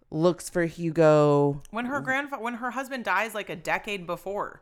looks 0.09 0.49
for 0.49 0.65
Hugo. 0.65 1.61
When 1.71 1.85
her 1.85 1.99
grandfather 1.99 2.43
when 2.43 2.55
her 2.55 2.71
husband 2.71 3.03
dies 3.03 3.33
like 3.33 3.49
a 3.49 3.55
decade 3.55 4.05
before. 4.07 4.61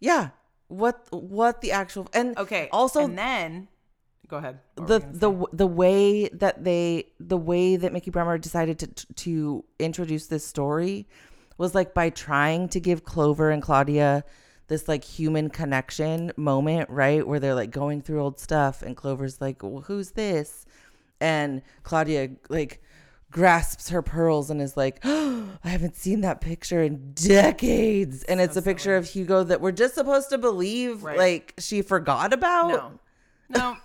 Yeah. 0.00 0.30
What, 0.68 1.06
what 1.10 1.60
the 1.60 1.72
actual, 1.72 2.08
and 2.14 2.36
Okay. 2.38 2.68
also 2.72 3.04
and 3.04 3.16
then 3.18 3.68
go 4.26 4.38
ahead. 4.38 4.58
What 4.76 4.88
the 4.88 4.98
the 5.12 5.46
the 5.52 5.66
way 5.66 6.28
that 6.28 6.64
they 6.64 7.08
the 7.20 7.36
way 7.36 7.76
that 7.76 7.92
Mikki 7.92 8.10
Brammer 8.10 8.40
decided 8.40 8.78
to 8.78 8.86
to 9.14 9.64
introduce 9.78 10.26
this 10.26 10.44
story 10.44 11.06
was 11.58 11.74
like 11.74 11.94
by 11.94 12.10
trying 12.10 12.68
to 12.70 12.80
give 12.80 13.04
Clover 13.04 13.50
and 13.50 13.62
Claudia 13.62 14.24
this 14.68 14.88
like 14.88 15.04
human 15.04 15.50
connection 15.50 16.32
moment, 16.36 16.88
right? 16.90 17.26
Where 17.26 17.38
they're 17.38 17.54
like 17.54 17.70
going 17.70 18.00
through 18.00 18.22
old 18.22 18.40
stuff 18.40 18.82
and 18.82 18.96
Clover's 18.96 19.40
like, 19.40 19.62
well, 19.62 19.82
"Who's 19.82 20.12
this?" 20.12 20.64
And 21.20 21.62
Claudia 21.82 22.30
like 22.48 22.82
grasps 23.30 23.88
her 23.90 24.00
pearls 24.00 24.48
and 24.50 24.62
is 24.62 24.76
like, 24.76 25.00
oh, 25.04 25.48
"I 25.64 25.68
haven't 25.68 25.96
seen 25.96 26.22
that 26.22 26.40
picture 26.40 26.82
in 26.82 27.12
decades." 27.14 28.22
And 28.24 28.40
it's 28.40 28.56
a 28.56 28.62
picture 28.62 28.96
of 28.96 29.06
Hugo 29.06 29.44
that 29.44 29.60
we're 29.60 29.72
just 29.72 29.94
supposed 29.94 30.30
to 30.30 30.38
believe 30.38 31.02
Right. 31.04 31.18
like 31.18 31.54
she 31.58 31.82
forgot 31.82 32.32
about. 32.32 32.68
No. 32.68 32.98
No. 33.50 33.76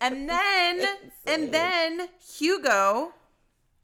and 0.00 0.28
then 0.28 0.86
and 1.26 1.52
then 1.52 2.08
Hugo 2.36 3.12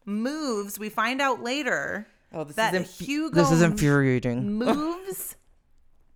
moves. 0.04 0.78
We 0.78 0.88
find 0.90 1.20
out 1.20 1.42
later 1.42 2.06
Oh, 2.32 2.44
this 2.44 2.56
that 2.56 2.74
is 2.74 2.80
inf- 2.80 2.98
Hugo 2.98 3.34
this 3.36 3.50
is 3.50 3.62
infuriating. 3.62 4.52
moves 4.58 5.36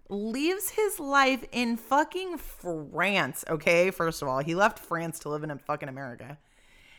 leaves 0.08 0.70
his 0.70 1.00
life 1.00 1.44
in 1.52 1.76
fucking 1.76 2.36
France, 2.38 3.44
okay? 3.48 3.90
First 3.90 4.22
of 4.22 4.28
all, 4.28 4.40
he 4.40 4.54
left 4.54 4.78
France 4.78 5.18
to 5.20 5.30
live 5.30 5.42
in 5.42 5.56
fucking 5.58 5.88
America. 5.88 6.38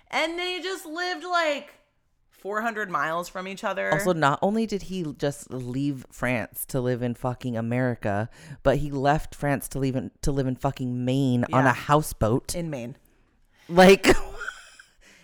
And 0.09 0.38
they 0.38 0.59
just 0.61 0.86
lived 0.86 1.24
like 1.24 1.74
400 2.32 2.89
miles 2.89 3.30
from 3.30 3.47
each 3.47 3.64
other. 3.64 3.91
Also, 3.91 4.14
not 4.14 4.39
only 4.41 4.66
did 4.66 4.84
he 4.84 5.05
just 5.18 5.51
leave 5.51 6.05
France 6.11 6.66
to 6.68 6.82
live 6.82 7.01
in 7.01 7.14
fucking 7.14 7.55
America, 7.55 8.30
but 8.64 8.78
he 8.78 8.91
left 8.91 9.34
France 9.34 9.68
to 9.70 9.80
live 9.80 9.95
in 9.95 10.11
to 10.24 10.32
live 10.32 10.47
in 10.47 10.55
fucking 10.55 11.05
Maine 11.05 11.45
on 11.53 11.66
a 11.66 11.72
houseboat. 11.72 12.53
in 12.53 12.70
Maine. 12.70 12.97
Like, 13.70 14.07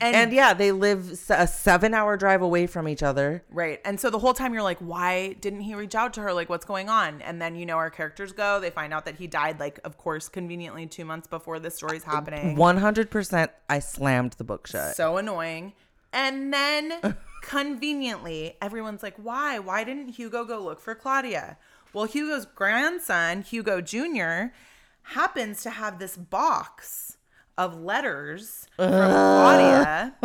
And, 0.02 0.16
and 0.16 0.34
yeah, 0.34 0.54
they 0.54 0.72
live 0.72 1.12
a 1.30 1.46
seven-hour 1.46 2.18
drive 2.18 2.42
away 2.42 2.68
from 2.68 2.88
each 2.88 3.04
other. 3.04 3.44
Right. 3.52 3.82
And 3.84 4.00
so 4.00 4.10
the 4.10 4.20
whole 4.20 4.34
time 4.34 4.54
you're 4.54 4.64
like, 4.64 4.80
why 4.80 5.34
didn't 5.34 5.62
he 5.62 5.76
reach 5.76 5.96
out 5.96 6.14
to 6.14 6.22
her? 6.22 6.34
Like, 6.34 6.50
what's 6.50 6.66
going 6.66 6.90
on? 6.90 7.22
And 7.22 7.42
then, 7.42 7.56
you 7.56 7.66
know, 7.66 7.76
our 7.76 7.90
characters 7.90 8.32
go. 8.32 8.60
They 8.60 8.70
find 8.70 8.94
out 8.94 9.06
that 9.06 9.16
he 9.16 9.28
died, 9.28 9.60
like, 9.60 9.80
of 9.84 9.98
course, 9.98 10.30
conveniently 10.30 10.88
two 10.88 11.04
months 11.04 11.28
before 11.28 11.60
this 11.60 11.76
story's 11.76 12.04
happening. 12.04 12.56
One 12.56 12.78
hundred 12.78 13.12
percent, 13.12 13.52
I 13.70 13.80
slammed 13.80 14.34
the 14.34 14.44
book 14.44 14.68
shut. 14.68 14.96
So 14.96 15.18
annoying. 15.18 15.74
And 16.14 16.54
then 16.54 17.18
conveniently, 17.42 18.56
everyone's 18.62 19.04
like, 19.04 19.16
why? 19.18 19.60
Why 19.60 19.84
didn't 19.84 20.10
Hugo 20.10 20.46
go 20.46 20.60
look 20.60 20.80
for 20.80 20.96
Claudia? 20.96 21.58
Well, 21.94 22.06
Hugo's 22.06 22.46
grandson, 22.46 23.42
Hugo 23.42 23.82
Jr., 23.82 24.54
happens 25.04 25.64
to 25.64 25.72
have 25.72 26.00
this 26.00 26.16
box 26.16 27.09
of 27.60 27.80
letters 27.80 28.68
from 28.78 28.90
Claudia 28.90 30.16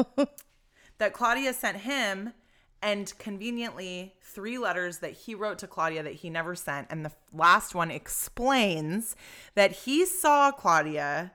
that 0.99 1.13
Claudia 1.13 1.53
sent 1.53 1.79
him, 1.79 2.33
and 2.81 3.13
conveniently, 3.19 4.15
three 4.23 4.57
letters 4.57 4.99
that 4.99 5.11
he 5.11 5.35
wrote 5.35 5.59
to 5.59 5.67
Claudia 5.67 6.05
that 6.05 6.15
he 6.15 6.31
never 6.31 6.55
sent. 6.55 6.87
And 6.91 7.05
the 7.05 7.11
last 7.33 7.75
one 7.75 7.91
explains 7.91 9.17
that 9.57 9.73
he 9.73 10.07
saw 10.07 10.53
Claudia 10.53 11.33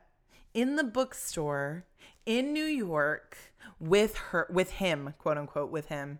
in 0.53 0.77
the 0.77 0.85
bookstore 0.85 1.85
in 2.25 2.53
New 2.53 2.63
York 2.63 3.37
with 3.79 4.15
her 4.15 4.47
with 4.49 4.71
him, 4.71 5.13
quote 5.17 5.37
unquote, 5.37 5.69
with 5.69 5.87
him. 5.87 6.19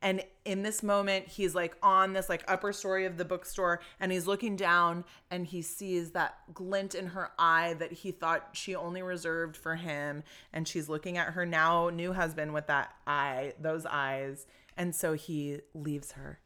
And 0.00 0.22
in 0.44 0.62
this 0.62 0.82
moment, 0.82 1.26
he's 1.26 1.54
like 1.54 1.76
on 1.82 2.12
this 2.12 2.28
like 2.28 2.44
upper 2.46 2.72
story 2.72 3.04
of 3.04 3.16
the 3.16 3.24
bookstore 3.24 3.80
and 3.98 4.12
he's 4.12 4.26
looking 4.26 4.54
down 4.54 5.04
and 5.30 5.44
he 5.46 5.60
sees 5.60 6.12
that 6.12 6.36
glint 6.54 6.94
in 6.94 7.08
her 7.08 7.32
eye 7.38 7.74
that 7.78 7.92
he 7.92 8.12
thought 8.12 8.50
she 8.52 8.76
only 8.76 9.02
reserved 9.02 9.56
for 9.56 9.74
him. 9.74 10.22
And 10.52 10.68
she's 10.68 10.88
looking 10.88 11.18
at 11.18 11.32
her 11.32 11.44
now 11.44 11.90
new 11.90 12.12
husband 12.12 12.54
with 12.54 12.68
that 12.68 12.94
eye, 13.06 13.54
those 13.60 13.86
eyes. 13.86 14.46
And 14.76 14.94
so 14.94 15.14
he 15.14 15.58
leaves 15.74 16.12
her. 16.12 16.38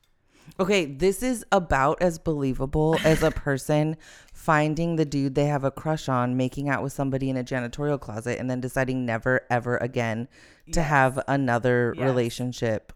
Okay, 0.58 0.86
this 0.86 1.22
is 1.22 1.44
about 1.52 2.02
as 2.02 2.18
believable 2.18 2.98
as 3.04 3.22
a 3.22 3.30
person 3.30 3.96
finding 4.32 4.96
the 4.96 5.04
dude 5.04 5.34
they 5.34 5.46
have 5.46 5.62
a 5.62 5.70
crush 5.70 6.08
on, 6.08 6.36
making 6.36 6.68
out 6.68 6.82
with 6.82 6.92
somebody 6.92 7.30
in 7.30 7.36
a 7.36 7.44
janitorial 7.44 8.00
closet, 8.00 8.40
and 8.40 8.50
then 8.50 8.60
deciding 8.60 9.06
never, 9.06 9.42
ever 9.50 9.76
again 9.76 10.26
to 10.72 10.82
have 10.82 11.20
another 11.28 11.94
Yes. 11.96 12.04
relationship 12.04 12.92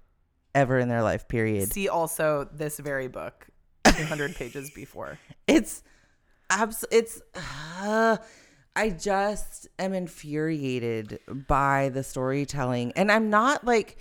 ever 0.57 0.79
in 0.79 0.89
their 0.89 1.03
life, 1.03 1.29
period. 1.29 1.73
See 1.73 1.89
also 1.89 2.49
this 2.53 2.79
very 2.79 3.07
book. 3.07 3.47
200 3.85 4.35
pages 4.35 4.71
before. 4.71 5.19
It's 5.47 5.85
abs 6.51 6.85
it's 6.91 7.23
uh, 7.83 8.17
I 8.75 8.91
just 8.91 9.69
am 9.79 9.95
infuriated 9.95 11.21
by 11.47 11.91
the 11.91 12.03
storytelling 12.03 12.93
and 12.97 13.13
I'm 13.13 13.31
not 13.31 13.65
like 13.65 13.99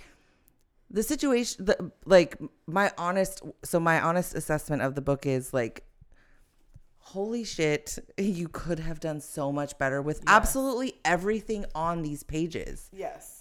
the 0.90 1.04
situation 1.04 1.64
the 1.64 1.92
like 2.04 2.36
my 2.66 2.90
honest 2.98 3.42
so 3.64 3.78
my 3.78 4.00
honest 4.00 4.34
assessment 4.34 4.82
of 4.82 4.96
the 4.96 5.00
book 5.00 5.24
is 5.24 5.54
like 5.54 5.84
holy 6.98 7.44
shit 7.44 7.98
you 8.18 8.48
could 8.48 8.80
have 8.80 8.98
done 8.98 9.20
so 9.20 9.52
much 9.52 9.78
better 9.78 10.02
with 10.02 10.22
absolutely 10.26 10.94
everything 11.04 11.64
on 11.74 12.02
these 12.02 12.24
pages 12.24 12.90
Yes. 12.92 13.35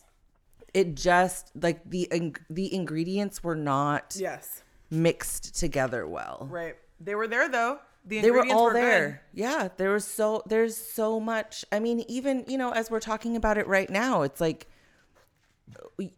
It 0.76 0.93
just 0.95 1.51
like 1.55 1.80
the 1.89 2.07
ing- 2.11 2.36
the 2.49 2.67
ingredients 2.73 3.43
were 3.43 3.55
not 3.55 4.15
Yes. 4.19 4.61
mixed 4.91 5.55
together 5.59 6.05
well 6.07 6.47
Right. 6.51 6.76
They 6.99 7.15
were 7.15 7.28
there 7.28 7.49
though. 7.49 7.80
The 8.07 8.21
they 8.21 8.30
were 8.30 8.45
all 8.51 8.67
good. 8.69 8.76
there 8.84 9.21
yeah 9.34 9.69
there 9.78 9.91
was 9.91 10.05
so 10.05 10.43
there's 10.45 10.78
so 10.78 11.19
much 11.19 11.65
i 11.71 11.80
mean 11.80 12.03
even 12.07 12.45
you 12.47 12.55
know 12.55 12.69
as 12.71 12.91
we're 12.91 12.99
talking 12.99 13.36
about 13.36 13.57
it 13.57 13.65
right 13.67 13.89
now 13.89 14.21
it's 14.21 14.39
like 14.39 14.67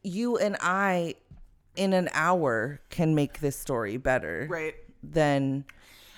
you 0.04 0.38
and 0.38 0.58
i 0.62 1.16
in 1.76 1.94
an 1.94 2.10
hour 2.14 2.82
can 2.90 3.16
make 3.16 3.40
this 3.40 3.58
story 3.58 3.96
better 3.98 4.48
Right. 4.50 4.76
than 5.04 5.64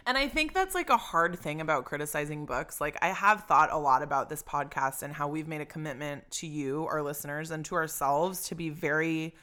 And 0.10 0.18
I 0.18 0.28
think 0.28 0.56
that's 0.56 0.74
like 0.74 0.90
a 0.90 0.98
hard 0.98 1.38
thing 1.38 1.62
about 1.62 1.86
criticizing 1.86 2.48
books. 2.48 2.82
Like, 2.82 2.98
I 3.00 3.10
have 3.10 3.44
thought 3.44 3.72
a 3.72 3.78
lot 3.78 4.02
about 4.02 4.28
this 4.28 4.42
podcast 4.42 5.04
and 5.04 5.14
how 5.14 5.28
we've 5.28 5.48
made 5.48 5.62
a 5.62 5.68
commitment 5.68 6.32
to 6.32 6.48
you, 6.48 6.88
our 6.90 7.04
listeners, 7.04 7.52
and 7.52 7.64
to 7.66 7.76
ourselves 7.76 8.48
to 8.48 8.56
be 8.56 8.70
very, 8.72 9.36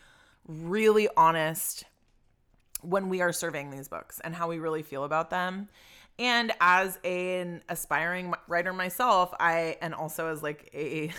really 0.49 1.09
honest 1.17 1.85
when 2.83 3.09
we 3.09 3.21
are 3.21 3.33
surveying 3.33 3.71
these 3.71 3.87
books 3.87 4.19
and 4.25 4.35
how 4.35 4.49
we 4.49 4.59
really 4.59 4.83
feel 4.83 5.05
about 5.05 5.31
them. 5.31 5.69
And 6.19 6.51
as 6.61 6.99
an 7.05 7.63
aspiring 7.69 8.35
writer 8.49 8.73
myself, 8.73 9.33
I, 9.39 9.77
and 9.81 9.95
also 9.95 10.33
as 10.33 10.43
like 10.43 10.69
a, 10.75 11.13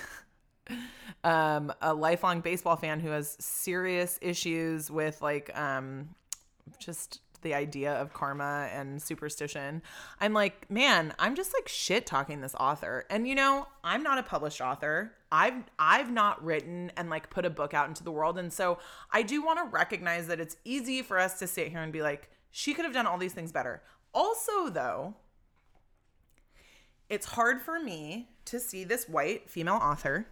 um, 1.23 1.71
a 1.81 1.93
lifelong 1.93 2.41
baseball 2.41 2.75
fan 2.75 2.99
who 2.99 3.11
has 3.11 3.37
serious 3.39 4.19
issues 4.21 4.91
with 4.91 5.21
like, 5.21 5.57
um, 5.57 6.09
just 6.79 7.21
the 7.41 7.53
idea 7.53 7.93
of 7.93 8.13
karma 8.13 8.69
and 8.71 9.01
superstition. 9.01 9.81
I'm 10.19 10.33
like, 10.33 10.69
man, 10.69 11.13
I'm 11.19 11.35
just 11.35 11.53
like 11.53 11.67
shit 11.67 12.05
talking 12.05 12.41
this 12.41 12.55
author. 12.55 13.05
And 13.09 13.27
you 13.27 13.35
know, 13.35 13.67
I'm 13.83 14.03
not 14.03 14.17
a 14.17 14.23
published 14.23 14.61
author. 14.61 15.13
I've 15.31 15.63
I've 15.77 16.11
not 16.11 16.43
written 16.43 16.91
and 16.97 17.09
like 17.09 17.29
put 17.29 17.45
a 17.45 17.49
book 17.49 17.73
out 17.73 17.87
into 17.87 18.03
the 18.03 18.11
world. 18.11 18.37
And 18.37 18.51
so 18.51 18.79
I 19.11 19.21
do 19.21 19.43
want 19.43 19.59
to 19.59 19.65
recognize 19.65 20.27
that 20.27 20.39
it's 20.39 20.57
easy 20.65 21.01
for 21.01 21.19
us 21.19 21.39
to 21.39 21.47
sit 21.47 21.69
here 21.69 21.81
and 21.81 21.93
be 21.93 22.01
like, 22.01 22.29
she 22.51 22.73
could 22.73 22.85
have 22.85 22.93
done 22.93 23.07
all 23.07 23.17
these 23.17 23.33
things 23.33 23.51
better. 23.51 23.83
Also, 24.13 24.69
though, 24.69 25.15
it's 27.09 27.25
hard 27.25 27.61
for 27.61 27.79
me 27.79 28.29
to 28.45 28.59
see 28.59 28.83
this 28.83 29.07
white 29.07 29.49
female 29.49 29.75
author 29.75 30.27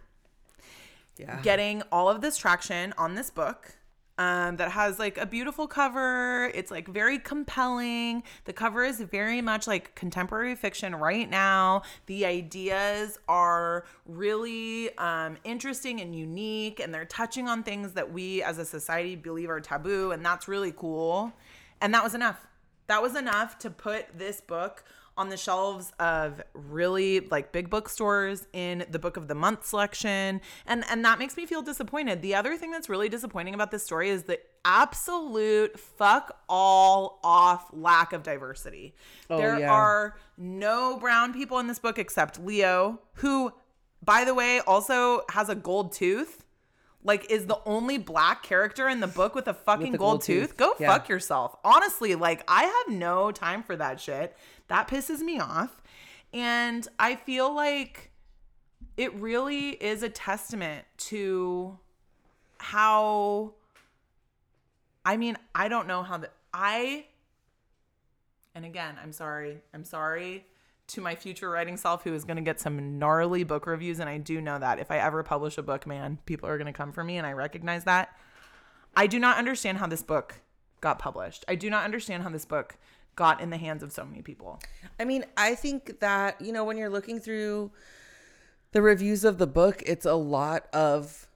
yeah 1.18 1.40
getting 1.42 1.82
all 1.90 2.08
of 2.08 2.20
this 2.20 2.36
traction 2.36 2.92
on 2.98 3.14
this 3.14 3.30
book 3.30 3.75
um, 4.18 4.56
that 4.56 4.70
has 4.70 4.98
like 4.98 5.18
a 5.18 5.26
beautiful 5.26 5.66
cover. 5.66 6.50
It's 6.54 6.70
like 6.70 6.88
very 6.88 7.18
compelling. 7.18 8.22
The 8.44 8.52
cover 8.52 8.84
is 8.84 9.00
very 9.00 9.42
much 9.42 9.66
like 9.66 9.94
contemporary 9.94 10.54
fiction 10.54 10.94
right 10.94 11.28
now. 11.28 11.82
The 12.06 12.24
ideas 12.24 13.18
are 13.28 13.84
really 14.06 14.96
um, 14.98 15.36
interesting 15.44 16.00
and 16.00 16.14
unique, 16.14 16.80
and 16.80 16.94
they're 16.94 17.04
touching 17.04 17.48
on 17.48 17.62
things 17.62 17.92
that 17.92 18.12
we 18.12 18.42
as 18.42 18.58
a 18.58 18.64
society 18.64 19.16
believe 19.16 19.50
are 19.50 19.60
taboo, 19.60 20.12
and 20.12 20.24
that's 20.24 20.48
really 20.48 20.72
cool. 20.72 21.32
And 21.80 21.92
that 21.92 22.02
was 22.02 22.14
enough. 22.14 22.46
That 22.86 23.02
was 23.02 23.16
enough 23.16 23.58
to 23.58 23.70
put 23.70 24.16
this 24.16 24.40
book 24.40 24.84
on 25.16 25.30
the 25.30 25.36
shelves 25.36 25.92
of 25.98 26.42
really 26.52 27.20
like 27.20 27.52
big 27.52 27.70
bookstores 27.70 28.46
in 28.52 28.84
the 28.90 28.98
book 28.98 29.16
of 29.16 29.28
the 29.28 29.34
month 29.34 29.64
selection 29.64 30.40
and 30.66 30.84
and 30.90 31.04
that 31.04 31.18
makes 31.18 31.36
me 31.36 31.46
feel 31.46 31.62
disappointed 31.62 32.20
the 32.22 32.34
other 32.34 32.56
thing 32.56 32.70
that's 32.70 32.88
really 32.88 33.08
disappointing 33.08 33.54
about 33.54 33.70
this 33.70 33.82
story 33.82 34.10
is 34.10 34.24
the 34.24 34.38
absolute 34.64 35.78
fuck 35.78 36.38
all 36.48 37.18
off 37.24 37.68
lack 37.72 38.12
of 38.12 38.22
diversity 38.22 38.94
oh, 39.30 39.38
there 39.38 39.58
yeah. 39.58 39.72
are 39.72 40.16
no 40.36 40.98
brown 40.98 41.32
people 41.32 41.58
in 41.58 41.66
this 41.66 41.78
book 41.78 41.98
except 41.98 42.38
leo 42.38 43.00
who 43.14 43.50
by 44.04 44.24
the 44.24 44.34
way 44.34 44.60
also 44.60 45.22
has 45.30 45.48
a 45.48 45.54
gold 45.54 45.92
tooth 45.92 46.44
like 47.06 47.30
is 47.30 47.46
the 47.46 47.58
only 47.64 47.98
black 47.98 48.42
character 48.42 48.88
in 48.88 49.00
the 49.00 49.06
book 49.06 49.34
with 49.34 49.46
a 49.46 49.54
fucking 49.54 49.92
the 49.92 49.98
gold, 49.98 50.14
gold 50.14 50.22
tooth. 50.22 50.48
tooth. 50.48 50.56
Go 50.56 50.74
Yeah. 50.78 50.92
fuck 50.92 51.08
yourself. 51.08 51.54
Honestly, 51.64 52.16
like 52.16 52.42
I 52.48 52.64
have 52.64 52.94
no 52.94 53.30
time 53.30 53.62
for 53.62 53.76
that 53.76 54.00
shit. 54.00 54.36
That 54.68 54.88
pisses 54.88 55.20
me 55.20 55.38
off. 55.38 55.82
And 56.32 56.86
I 56.98 57.14
feel 57.14 57.54
like 57.54 58.10
it 58.96 59.14
really 59.14 59.70
is 59.70 60.02
a 60.02 60.08
testament 60.08 60.84
to 60.98 61.78
how 62.58 63.52
I 65.04 65.16
mean, 65.16 65.36
I 65.54 65.68
don't 65.68 65.86
know 65.86 66.02
how 66.02 66.18
the 66.18 66.30
I 66.52 67.06
and 68.54 68.64
again, 68.64 68.96
I'm 69.02 69.12
sorry. 69.12 69.58
I'm 69.74 69.84
sorry 69.84 70.46
to 70.88 71.00
my 71.00 71.14
future 71.14 71.50
writing 71.50 71.76
self 71.76 72.04
who 72.04 72.14
is 72.14 72.24
going 72.24 72.36
to 72.36 72.42
get 72.42 72.60
some 72.60 72.98
gnarly 72.98 73.44
book 73.44 73.66
reviews 73.66 74.00
and 74.00 74.08
I 74.08 74.18
do 74.18 74.40
know 74.40 74.58
that 74.58 74.78
if 74.78 74.90
I 74.90 74.98
ever 74.98 75.22
publish 75.22 75.58
a 75.58 75.62
book, 75.62 75.86
man, 75.86 76.18
people 76.26 76.48
are 76.48 76.56
going 76.56 76.66
to 76.66 76.72
come 76.72 76.92
for 76.92 77.04
me 77.04 77.18
and 77.18 77.26
I 77.26 77.32
recognize 77.32 77.84
that. 77.84 78.16
I 78.96 79.06
do 79.06 79.18
not 79.18 79.36
understand 79.36 79.78
how 79.78 79.86
this 79.86 80.02
book 80.02 80.36
got 80.80 80.98
published. 80.98 81.44
I 81.48 81.54
do 81.54 81.68
not 81.68 81.84
understand 81.84 82.22
how 82.22 82.30
this 82.30 82.44
book 82.44 82.78
got 83.16 83.40
in 83.40 83.50
the 83.50 83.56
hands 83.56 83.82
of 83.82 83.90
so 83.90 84.04
many 84.04 84.22
people. 84.22 84.60
I 85.00 85.04
mean, 85.04 85.24
I 85.36 85.54
think 85.54 86.00
that, 86.00 86.40
you 86.40 86.52
know, 86.52 86.64
when 86.64 86.76
you're 86.76 86.90
looking 86.90 87.18
through 87.18 87.72
the 88.72 88.82
reviews 88.82 89.24
of 89.24 89.38
the 89.38 89.46
book, 89.46 89.82
it's 89.86 90.04
a 90.04 90.14
lot 90.14 90.66
of 90.72 91.26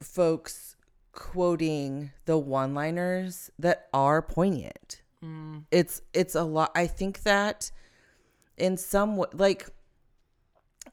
folks 0.00 0.76
quoting 1.12 2.12
the 2.26 2.36
one-liners 2.36 3.50
that 3.58 3.88
are 3.94 4.20
poignant. 4.20 5.02
Mm. 5.24 5.64
It's 5.70 6.02
it's 6.12 6.34
a 6.34 6.42
lot. 6.42 6.70
I 6.74 6.86
think 6.86 7.22
that 7.22 7.70
in 8.58 8.76
some 8.76 9.16
w- 9.16 9.30
like 9.32 9.68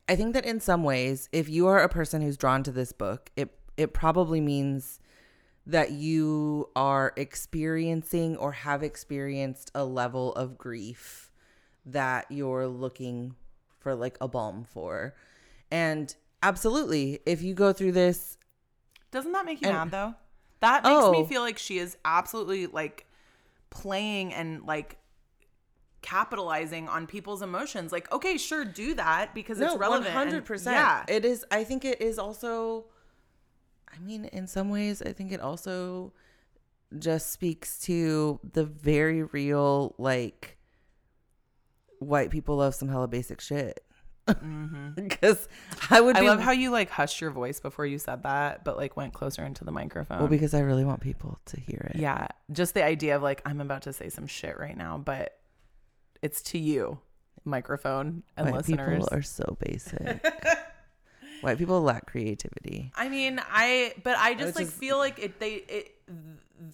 I 0.07 0.15
think 0.15 0.33
that 0.33 0.45
in 0.45 0.61
some 0.61 0.83
ways, 0.83 1.27
if 1.33 1.49
you 1.49 1.67
are 1.67 1.79
a 1.79 1.89
person 1.89 2.21
who's 2.21 2.37
drawn 2.37 2.63
to 2.63 2.71
this 2.71 2.93
book, 2.93 3.29
it 3.35 3.53
it 3.75 3.93
probably 3.93 4.39
means 4.39 5.00
that 5.65 5.91
you 5.91 6.69
are 6.75 7.13
experiencing 7.15 8.35
or 8.37 8.51
have 8.51 8.81
experienced 8.83 9.71
a 9.75 9.85
level 9.85 10.33
of 10.33 10.57
grief 10.57 11.31
that 11.85 12.25
you're 12.29 12.67
looking 12.67 13.35
for 13.79 13.93
like 13.95 14.17
a 14.21 14.27
balm 14.27 14.63
for. 14.63 15.15
And 15.71 16.13
absolutely, 16.43 17.19
if 17.25 17.41
you 17.41 17.53
go 17.53 17.73
through 17.73 17.91
this, 17.93 18.37
Doesn't 19.11 19.33
that 19.33 19.45
make 19.45 19.61
you 19.61 19.67
And- 19.67 19.77
mad 19.77 19.91
though? 19.91 20.15
That 20.61 20.83
makes 20.83 21.11
me 21.11 21.17
Oh. 21.19 21.25
feel 21.25 21.41
like 21.41 21.57
she 21.57 21.79
is 21.79 21.97
absolutely 22.05 22.67
like 22.67 23.05
playing 23.71 24.33
and 24.33 24.63
like 24.63 24.97
capitalizing 26.01 26.87
on 26.89 27.07
people's 27.07 27.41
emotions. 27.41 27.91
Like, 27.91 28.11
okay, 28.11 28.37
sure, 28.37 28.65
do 28.65 28.93
that 28.95 29.33
because 29.33 29.59
it's 29.59 29.75
relevant. 29.75 30.11
hundred 30.13 30.45
percent. 30.45 30.75
Yeah. 30.75 31.03
it 31.07 31.25
is. 31.25 31.45
I 31.51 31.63
think 31.63 31.85
it 31.85 32.01
is 32.01 32.17
also. 32.17 32.85
I 33.95 33.99
mean, 33.99 34.25
in 34.25 34.47
some 34.47 34.69
ways, 34.69 35.01
I 35.01 35.13
think 35.13 35.31
it 35.31 35.39
also 35.41 36.13
just 36.97 37.31
speaks 37.31 37.79
to 37.79 38.39
the 38.53 38.65
very 38.65 39.23
real 39.23 39.95
like 39.97 40.57
white 41.99 42.29
people 42.29 42.57
love 42.57 42.75
some 42.75 42.89
hella 42.89 43.07
basic 43.07 43.41
shit. 43.41 43.83
Because 44.95 45.47
I 45.89 45.99
would. 45.99 46.15
Mm-hmm. 46.15 46.17
I 46.17 46.21
Be, 46.21 46.29
love 46.29 46.39
how 46.39 46.51
you 46.51 46.69
like 46.69 46.89
hushed 46.89 47.19
your 47.19 47.31
voice 47.31 47.59
before 47.59 47.85
you 47.85 47.97
said 47.97 48.23
that, 48.23 48.63
but 48.63 48.77
like 48.77 48.95
went 48.95 49.13
closer 49.13 49.43
into 49.43 49.65
the 49.65 49.71
microphone. 49.71 50.19
Well, 50.19 50.27
because 50.27 50.53
I 50.53 50.59
really 50.59 50.85
want 50.85 51.01
people 51.01 51.39
to 51.45 51.59
hear 51.59 51.91
it. 51.93 51.99
yeah, 51.99 52.27
just 52.51 52.73
the 52.73 52.83
idea 52.83 53.15
of 53.15 53.23
like 53.23 53.41
I'm 53.45 53.59
about 53.59 53.81
to 53.83 53.93
say 53.93 54.09
some 54.09 54.27
shit 54.27 54.57
right 54.57 54.77
now, 54.77 54.97
but 54.97 55.37
it's 56.21 56.41
to 56.43 56.57
you, 56.59 56.99
microphone 57.45 58.23
and 58.37 58.47
White 58.47 58.57
listeners. 58.57 59.03
people 59.03 59.09
are 59.11 59.21
so 59.21 59.57
basic. 59.59 60.25
White 61.41 61.57
people 61.57 61.81
lack 61.81 62.05
creativity. 62.07 62.91
I 62.95 63.09
mean, 63.09 63.41
I 63.51 63.93
but 64.03 64.17
I 64.17 64.33
just 64.33 64.55
like 64.55 64.67
just- 64.67 64.77
feel 64.77 64.97
like 64.97 65.19
it 65.19 65.39
they 65.39 65.53
it 65.55 65.95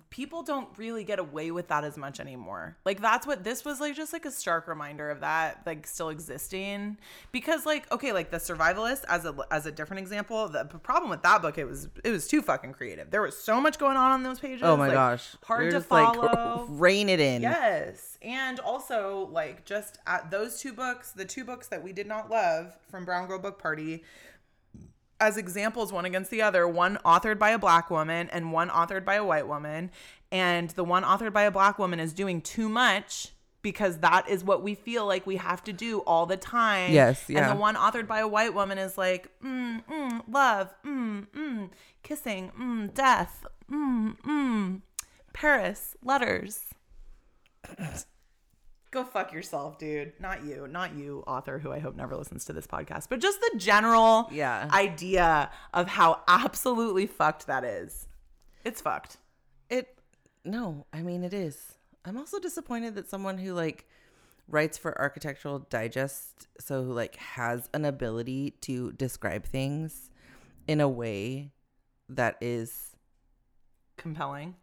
people 0.09 0.43
don't 0.43 0.67
really 0.77 1.03
get 1.03 1.19
away 1.19 1.51
with 1.51 1.69
that 1.69 1.83
as 1.83 1.97
much 1.97 2.19
anymore. 2.19 2.75
Like 2.85 3.01
that's 3.01 3.25
what 3.25 3.43
this 3.43 3.63
was 3.63 3.79
like 3.79 3.95
just 3.95 4.11
like 4.13 4.25
a 4.25 4.31
stark 4.31 4.67
reminder 4.67 5.09
of 5.09 5.21
that 5.21 5.61
like 5.65 5.87
still 5.87 6.09
existing 6.09 6.97
because 7.31 7.65
like 7.65 7.89
okay, 7.91 8.11
like 8.11 8.29
the 8.31 8.37
survivalist 8.37 9.03
as 9.07 9.25
a 9.25 9.35
as 9.51 9.65
a 9.65 9.71
different 9.71 10.01
example, 10.01 10.47
the 10.49 10.65
problem 10.65 11.09
with 11.09 11.21
that 11.23 11.41
book 11.41 11.57
it 11.57 11.65
was 11.65 11.87
it 12.03 12.11
was 12.11 12.27
too 12.27 12.41
fucking 12.41 12.73
creative. 12.73 13.11
There 13.11 13.21
was 13.21 13.37
so 13.37 13.61
much 13.61 13.79
going 13.79 13.97
on 13.97 14.11
on 14.11 14.23
those 14.23 14.39
pages. 14.39 14.61
Oh 14.63 14.75
my 14.75 14.87
like, 14.87 14.93
gosh. 14.93 15.35
hard 15.43 15.63
You're 15.63 15.71
to 15.71 15.77
just, 15.77 15.91
like, 15.91 16.15
follow. 16.15 16.65
rein 16.69 17.09
it 17.09 17.19
in. 17.19 17.41
Yes. 17.41 18.17
And 18.21 18.59
also, 18.59 19.29
like, 19.31 19.63
just 19.63 19.99
at 20.07 20.31
those 20.31 20.59
two 20.59 20.73
books, 20.73 21.11
the 21.11 21.23
two 21.23 21.45
books 21.45 21.67
that 21.67 21.83
we 21.83 21.93
did 21.93 22.07
not 22.07 22.29
love 22.29 22.75
from 22.89 23.05
Brown 23.05 23.27
Girl 23.27 23.39
Book 23.39 23.61
Party, 23.61 24.03
as 25.19 25.37
examples, 25.37 25.91
one 25.91 26.05
against 26.05 26.31
the 26.31 26.41
other, 26.41 26.67
one 26.67 26.99
authored 27.05 27.39
by 27.39 27.51
a 27.51 27.59
black 27.59 27.89
woman 27.89 28.29
and 28.31 28.51
one 28.51 28.69
authored 28.69 29.05
by 29.05 29.15
a 29.15 29.23
white 29.23 29.47
woman. 29.47 29.91
And 30.31 30.69
the 30.71 30.83
one 30.83 31.03
authored 31.03 31.33
by 31.33 31.43
a 31.43 31.51
black 31.51 31.79
woman 31.79 31.99
is 31.99 32.13
doing 32.13 32.41
too 32.41 32.69
much 32.69 33.29
because 33.61 33.97
that 33.99 34.29
is 34.29 34.43
what 34.43 34.63
we 34.63 34.75
feel 34.75 35.05
like 35.05 35.25
we 35.25 35.37
have 35.37 35.63
to 35.65 35.73
do 35.73 35.99
all 35.99 36.25
the 36.25 36.37
time. 36.37 36.93
Yes, 36.93 37.25
yeah. 37.27 37.49
And 37.49 37.57
the 37.57 37.61
one 37.61 37.75
authored 37.75 38.07
by 38.07 38.19
a 38.19 38.27
white 38.27 38.53
woman 38.53 38.77
is 38.77 38.97
like, 38.97 39.29
mm, 39.43 39.83
mm, 39.85 40.21
love, 40.29 40.73
mm, 40.85 41.27
mm, 41.27 41.69
kissing, 42.03 42.51
mm, 42.57 42.93
death, 42.93 43.45
mm, 43.71 44.17
mm, 44.21 44.81
Paris, 45.33 45.95
letters. 46.03 46.61
Go 48.91 49.03
fuck 49.03 49.33
yourself, 49.33 49.77
dude. 49.77 50.13
Not 50.19 50.45
you, 50.45 50.67
not 50.67 50.95
you, 50.95 51.23
author 51.27 51.59
who 51.59 51.71
I 51.71 51.79
hope 51.79 51.95
never 51.95 52.15
listens 52.15 52.45
to 52.45 52.53
this 52.53 52.65
podcast, 52.65 53.07
but 53.09 53.19
just 53.19 53.39
the 53.41 53.57
general 53.57 54.29
Yeah. 54.31 54.69
idea 54.71 55.51
of 55.73 55.87
how 55.87 56.21
absolutely 56.27 57.05
fucked 57.05 57.47
that 57.47 57.63
is. 57.63 58.07
It's 58.63 58.79
fucked. 58.81 59.17
It 59.69 59.99
no, 60.45 60.85
I 60.93 61.01
mean 61.01 61.23
it 61.23 61.33
is. 61.33 61.77
I'm 62.05 62.17
also 62.17 62.39
disappointed 62.39 62.95
that 62.95 63.09
someone 63.09 63.37
who 63.37 63.53
like 63.53 63.85
writes 64.47 64.77
for 64.77 64.97
Architectural 64.97 65.59
Digest, 65.69 66.47
so 66.57 66.83
who 66.85 66.93
like 66.93 67.17
has 67.17 67.69
an 67.73 67.83
ability 67.83 68.51
to 68.61 68.93
describe 68.93 69.45
things 69.45 70.09
in 70.69 70.79
a 70.79 70.87
way 70.87 71.51
that 72.07 72.37
is 72.39 72.95
Compelling, 73.97 74.55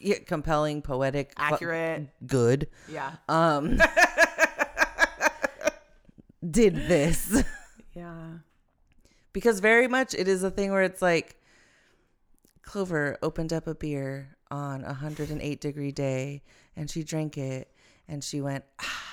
yeah, 0.00 0.16
compelling, 0.26 0.82
poetic, 0.82 1.32
accurate. 1.36 2.08
good. 2.26 2.68
Yeah. 2.88 3.12
Um 3.28 3.78
did 6.48 6.74
this 6.88 7.42
Yeah. 7.94 8.38
because 9.32 9.60
very 9.60 9.88
much 9.88 10.14
it 10.14 10.26
is 10.28 10.42
a 10.42 10.50
thing 10.50 10.72
where 10.72 10.82
it's 10.82 11.02
like 11.02 11.36
Clover 12.62 13.18
opened 13.22 13.52
up 13.52 13.66
a 13.66 13.74
beer 13.74 14.36
on 14.50 14.82
a 14.82 14.88
108 14.88 15.60
degree 15.60 15.92
day 15.92 16.42
and 16.76 16.90
she 16.90 17.02
drank 17.02 17.36
it 17.36 17.70
and 18.08 18.24
she 18.24 18.40
went 18.40 18.64
ah 18.80 19.04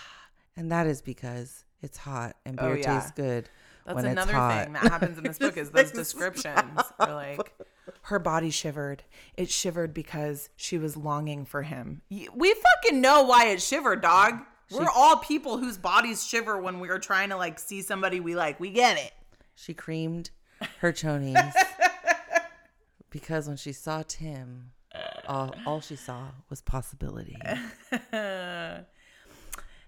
and 0.55 0.71
that 0.71 0.88
is 0.88 1.01
because 1.01 1.63
it's 1.81 1.97
hot 1.97 2.35
and 2.45 2.59
Oh, 2.59 2.67
beer 2.67 2.77
yeah. 2.77 2.95
tastes 2.99 3.11
good 3.11 3.49
That's 3.85 3.95
when 3.95 4.05
it's 4.05 4.11
another 4.13 4.33
hot. 4.33 4.63
thing 4.63 4.73
that 4.73 4.83
happens 4.83 5.17
in 5.17 5.23
this 5.23 5.38
book 5.38 5.57
is 5.57 5.69
those 5.71 5.91
descriptions 5.91 6.79
are 6.99 7.13
like 7.13 7.53
her 8.03 8.19
body 8.19 8.49
shivered. 8.49 9.03
It 9.35 9.49
shivered 9.49 9.93
because 9.93 10.49
she 10.55 10.77
was 10.77 10.97
longing 10.97 11.45
for 11.45 11.63
him. 11.63 12.01
We 12.09 12.53
fucking 12.53 13.01
know 13.01 13.23
why 13.23 13.47
it 13.47 13.61
shivered, 13.61 14.01
dog. 14.01 14.39
We're 14.71 14.89
all 14.93 15.17
people 15.17 15.57
whose 15.57 15.77
bodies 15.77 16.25
shiver 16.25 16.61
when 16.61 16.79
we're 16.79 16.99
trying 16.99 17.29
to 17.29 17.38
like 17.38 17.57
see 17.59 17.81
somebody 17.81 18.19
we 18.19 18.35
like. 18.35 18.59
We 18.59 18.69
get 18.69 18.97
it. 18.97 19.13
She 19.55 19.73
creamed 19.73 20.29
her 20.79 20.91
chonies 20.91 21.53
because 23.09 23.47
when 23.47 23.57
she 23.57 23.71
saw 23.71 24.03
Tim, 24.07 24.71
all, 25.27 25.55
all 25.65 25.81
she 25.81 25.95
saw 25.95 26.27
was 26.49 26.61
possibility. 26.61 27.38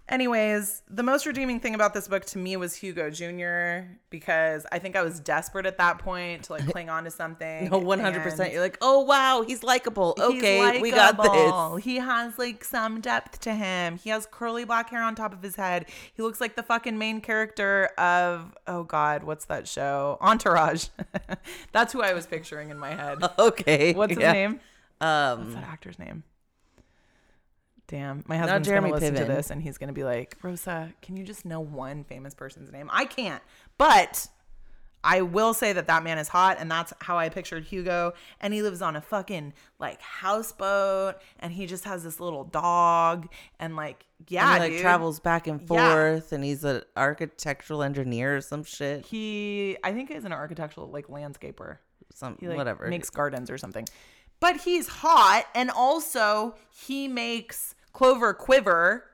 Anyways, 0.09 0.81
the 0.89 1.03
most 1.03 1.27
redeeming 1.27 1.59
thing 1.59 1.75
about 1.75 1.93
this 1.93 2.07
book 2.07 2.25
to 2.25 2.39
me 2.39 2.57
was 2.57 2.73
Hugo 2.73 3.11
Jr. 3.11 3.87
because 4.09 4.65
I 4.71 4.79
think 4.79 4.95
I 4.95 5.03
was 5.03 5.19
desperate 5.19 5.67
at 5.67 5.77
that 5.77 5.99
point 5.99 6.45
to 6.45 6.53
like 6.53 6.67
cling 6.71 6.89
on 6.89 7.03
to 7.03 7.11
something. 7.11 7.69
No, 7.69 7.79
100%. 7.79 8.39
and- 8.39 8.51
You're 8.51 8.61
like, 8.61 8.79
oh, 8.81 9.01
wow, 9.01 9.43
he's 9.45 9.61
likable. 9.63 10.15
He's 10.17 10.25
Okay, 10.39 10.81
we 10.81 10.89
got 10.91 11.21
this. 11.21 11.83
He 11.85 11.97
has 11.97 12.39
like 12.39 12.63
some 12.63 13.01
depth 13.01 13.39
to 13.41 13.53
him. 13.53 13.97
He 13.97 14.09
has 14.09 14.25
curly 14.29 14.65
black 14.65 14.89
hair 14.89 15.03
on 15.03 15.13
top 15.13 15.31
of 15.31 15.43
his 15.43 15.55
head. 15.55 15.85
He 16.13 16.23
looks 16.23 16.41
like 16.41 16.55
the 16.55 16.63
fucking 16.63 16.97
main 16.97 17.21
character 17.21 17.85
of 17.97 18.55
oh 18.65 18.83
god, 18.83 19.23
what's 19.23 19.45
that 19.45 19.67
show? 19.67 20.17
Entourage. 20.21 20.87
That's 21.71 21.93
who 21.93 22.01
I 22.01 22.13
was 22.13 22.25
picturing 22.25 22.71
in 22.71 22.79
my 22.79 22.95
head. 22.95 23.19
Okay. 23.39 23.93
What's 23.93 24.13
his 24.13 24.19
yeah. 24.21 24.31
name? 24.31 24.59
What's 24.97 25.39
Um, 25.39 25.53
that 25.53 25.63
actor's 25.63 25.97
name? 25.99 26.23
Damn, 27.89 28.23
my 28.27 28.37
husband's 28.37 28.67
Jeremy 28.67 28.91
gonna 28.91 29.01
listen 29.01 29.15
to 29.15 29.25
this 29.25 29.49
and 29.49 29.61
he's 29.61 29.77
gonna 29.77 29.93
be 29.93 30.03
like, 30.03 30.37
Rosa, 30.43 30.93
can 31.01 31.17
you 31.17 31.23
just 31.23 31.43
know 31.43 31.59
one 31.59 32.03
famous 32.03 32.33
person's 32.35 32.71
name? 32.71 32.87
I 32.93 33.05
can't, 33.05 33.41
but 33.77 34.27
I 35.03 35.21
will 35.21 35.53
say 35.53 35.73
that 35.73 35.87
that 35.87 36.03
man 36.03 36.17
is 36.17 36.27
hot, 36.27 36.57
and 36.59 36.69
that's 36.69 36.93
how 36.99 37.17
I 37.17 37.29
pictured 37.29 37.63
Hugo. 37.63 38.13
And 38.41 38.53
he 38.53 38.61
lives 38.61 38.81
on 38.81 38.95
a 38.95 39.01
fucking 39.01 39.53
like 39.79 40.01
houseboat, 40.01 41.15
and 41.39 41.51
he 41.53 41.65
just 41.65 41.85
has 41.85 42.03
this 42.03 42.19
little 42.19 42.43
dog, 42.43 43.27
and 43.59 43.75
like, 43.75 44.05
yeah, 44.27 44.53
he 44.55 44.59
like 44.59 44.71
dude. 44.73 44.81
travels 44.81 45.19
back 45.19 45.47
and 45.47 45.61
Yeah. 45.61 45.67
forth 45.67 46.31
and 46.33 46.43
he's 46.43 46.63
an 46.65 46.83
architectural 46.97 47.81
engineer 47.81 48.35
or 48.37 48.41
some 48.41 48.63
shit 48.65 49.05
He, 49.05 49.77
I 49.83 49.93
think, 49.93 50.11
is 50.11 50.25
an 50.25 50.33
architectural 50.33 50.89
like 50.91 51.07
landscaper. 51.07 51.77
some 52.13 52.37
He 52.39 52.47
like 52.49 52.57
whatever 52.57 52.87
makes 52.87 53.09
gardens 53.09 53.49
or 53.49 53.57
something. 53.57 53.87
But 54.41 54.57
he's 54.57 54.87
hot, 54.87 55.45
and 55.55 55.71
also 55.71 56.55
he 56.69 57.07
makes 57.07 57.73
Clover 57.93 58.33
quiver 58.33 59.05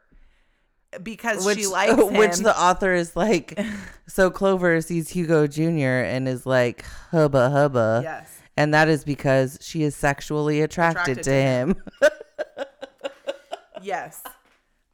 because 1.03 1.45
which 1.45 1.59
she 1.59 1.67
likes 1.67 1.93
him. 2.01 2.13
which 2.13 2.37
the 2.37 2.57
author 2.57 2.93
is 2.93 3.15
like 3.15 3.59
so 4.07 4.29
clover 4.29 4.79
sees 4.79 5.09
hugo 5.09 5.45
jr 5.45 6.05
and 6.05 6.25
is 6.25 6.45
like 6.45 6.85
hubba 7.11 7.49
hubba 7.49 7.99
yes. 8.01 8.39
and 8.55 8.73
that 8.73 8.87
is 8.87 9.03
because 9.03 9.57
she 9.61 9.83
is 9.83 9.93
sexually 9.93 10.61
attracted, 10.61 11.17
Attracted 11.19 11.23
to 11.23 11.29
to 11.31 11.35
him 11.35 11.75
Yes. 13.85 14.23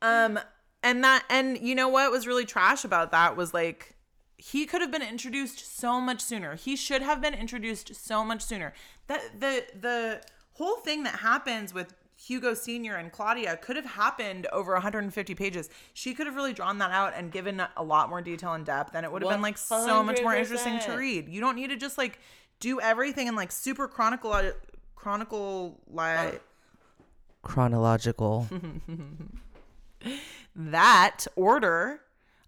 Um 0.01 0.39
and 0.83 1.03
that 1.03 1.23
and 1.29 1.57
you 1.57 1.75
know 1.75 1.87
what 1.87 2.11
was 2.11 2.27
really 2.27 2.45
trash 2.45 2.83
about 2.83 3.11
that 3.11 3.37
was 3.37 3.53
like 3.53 3.95
he 4.37 4.65
could 4.65 4.81
have 4.81 4.91
been 4.91 5.03
introduced 5.03 5.77
so 5.77 6.01
much 6.01 6.19
sooner. 6.19 6.55
He 6.55 6.75
should 6.75 7.01
have 7.01 7.21
been 7.21 7.35
introduced 7.35 7.95
so 7.95 8.25
much 8.25 8.41
sooner. 8.41 8.73
That 9.07 9.39
the 9.39 9.63
the 9.79 10.21
whole 10.53 10.77
thing 10.77 11.03
that 11.03 11.19
happens 11.19 11.73
with 11.73 11.93
Hugo 12.27 12.53
Senior 12.53 12.97
and 12.97 13.11
Claudia 13.11 13.57
could 13.57 13.75
have 13.75 13.85
happened 13.85 14.45
over 14.53 14.73
150 14.73 15.33
pages. 15.33 15.69
She 15.93 16.13
could 16.13 16.27
have 16.27 16.35
really 16.35 16.53
drawn 16.53 16.77
that 16.77 16.91
out 16.91 17.13
and 17.15 17.31
given 17.31 17.63
a 17.75 17.83
lot 17.83 18.09
more 18.09 18.21
detail 18.21 18.53
and 18.53 18.65
depth, 18.65 18.93
and 18.95 19.05
it 19.05 19.11
would 19.11 19.23
have 19.23 19.31
been 19.31 19.41
like 19.41 19.57
so 19.57 20.03
much 20.03 20.21
more 20.21 20.35
interesting 20.35 20.79
to 20.79 20.93
read. 20.93 21.27
You 21.29 21.41
don't 21.41 21.55
need 21.55 21.69
to 21.69 21.77
just 21.77 21.97
like 21.97 22.19
do 22.59 22.79
everything 22.79 23.27
in 23.27 23.35
like 23.35 23.51
super 23.51 23.87
chronicle 23.87 24.53
chronicle 24.95 25.79
like 25.89 26.41
chronological 27.41 28.47
that 30.55 31.25
order 31.35 32.01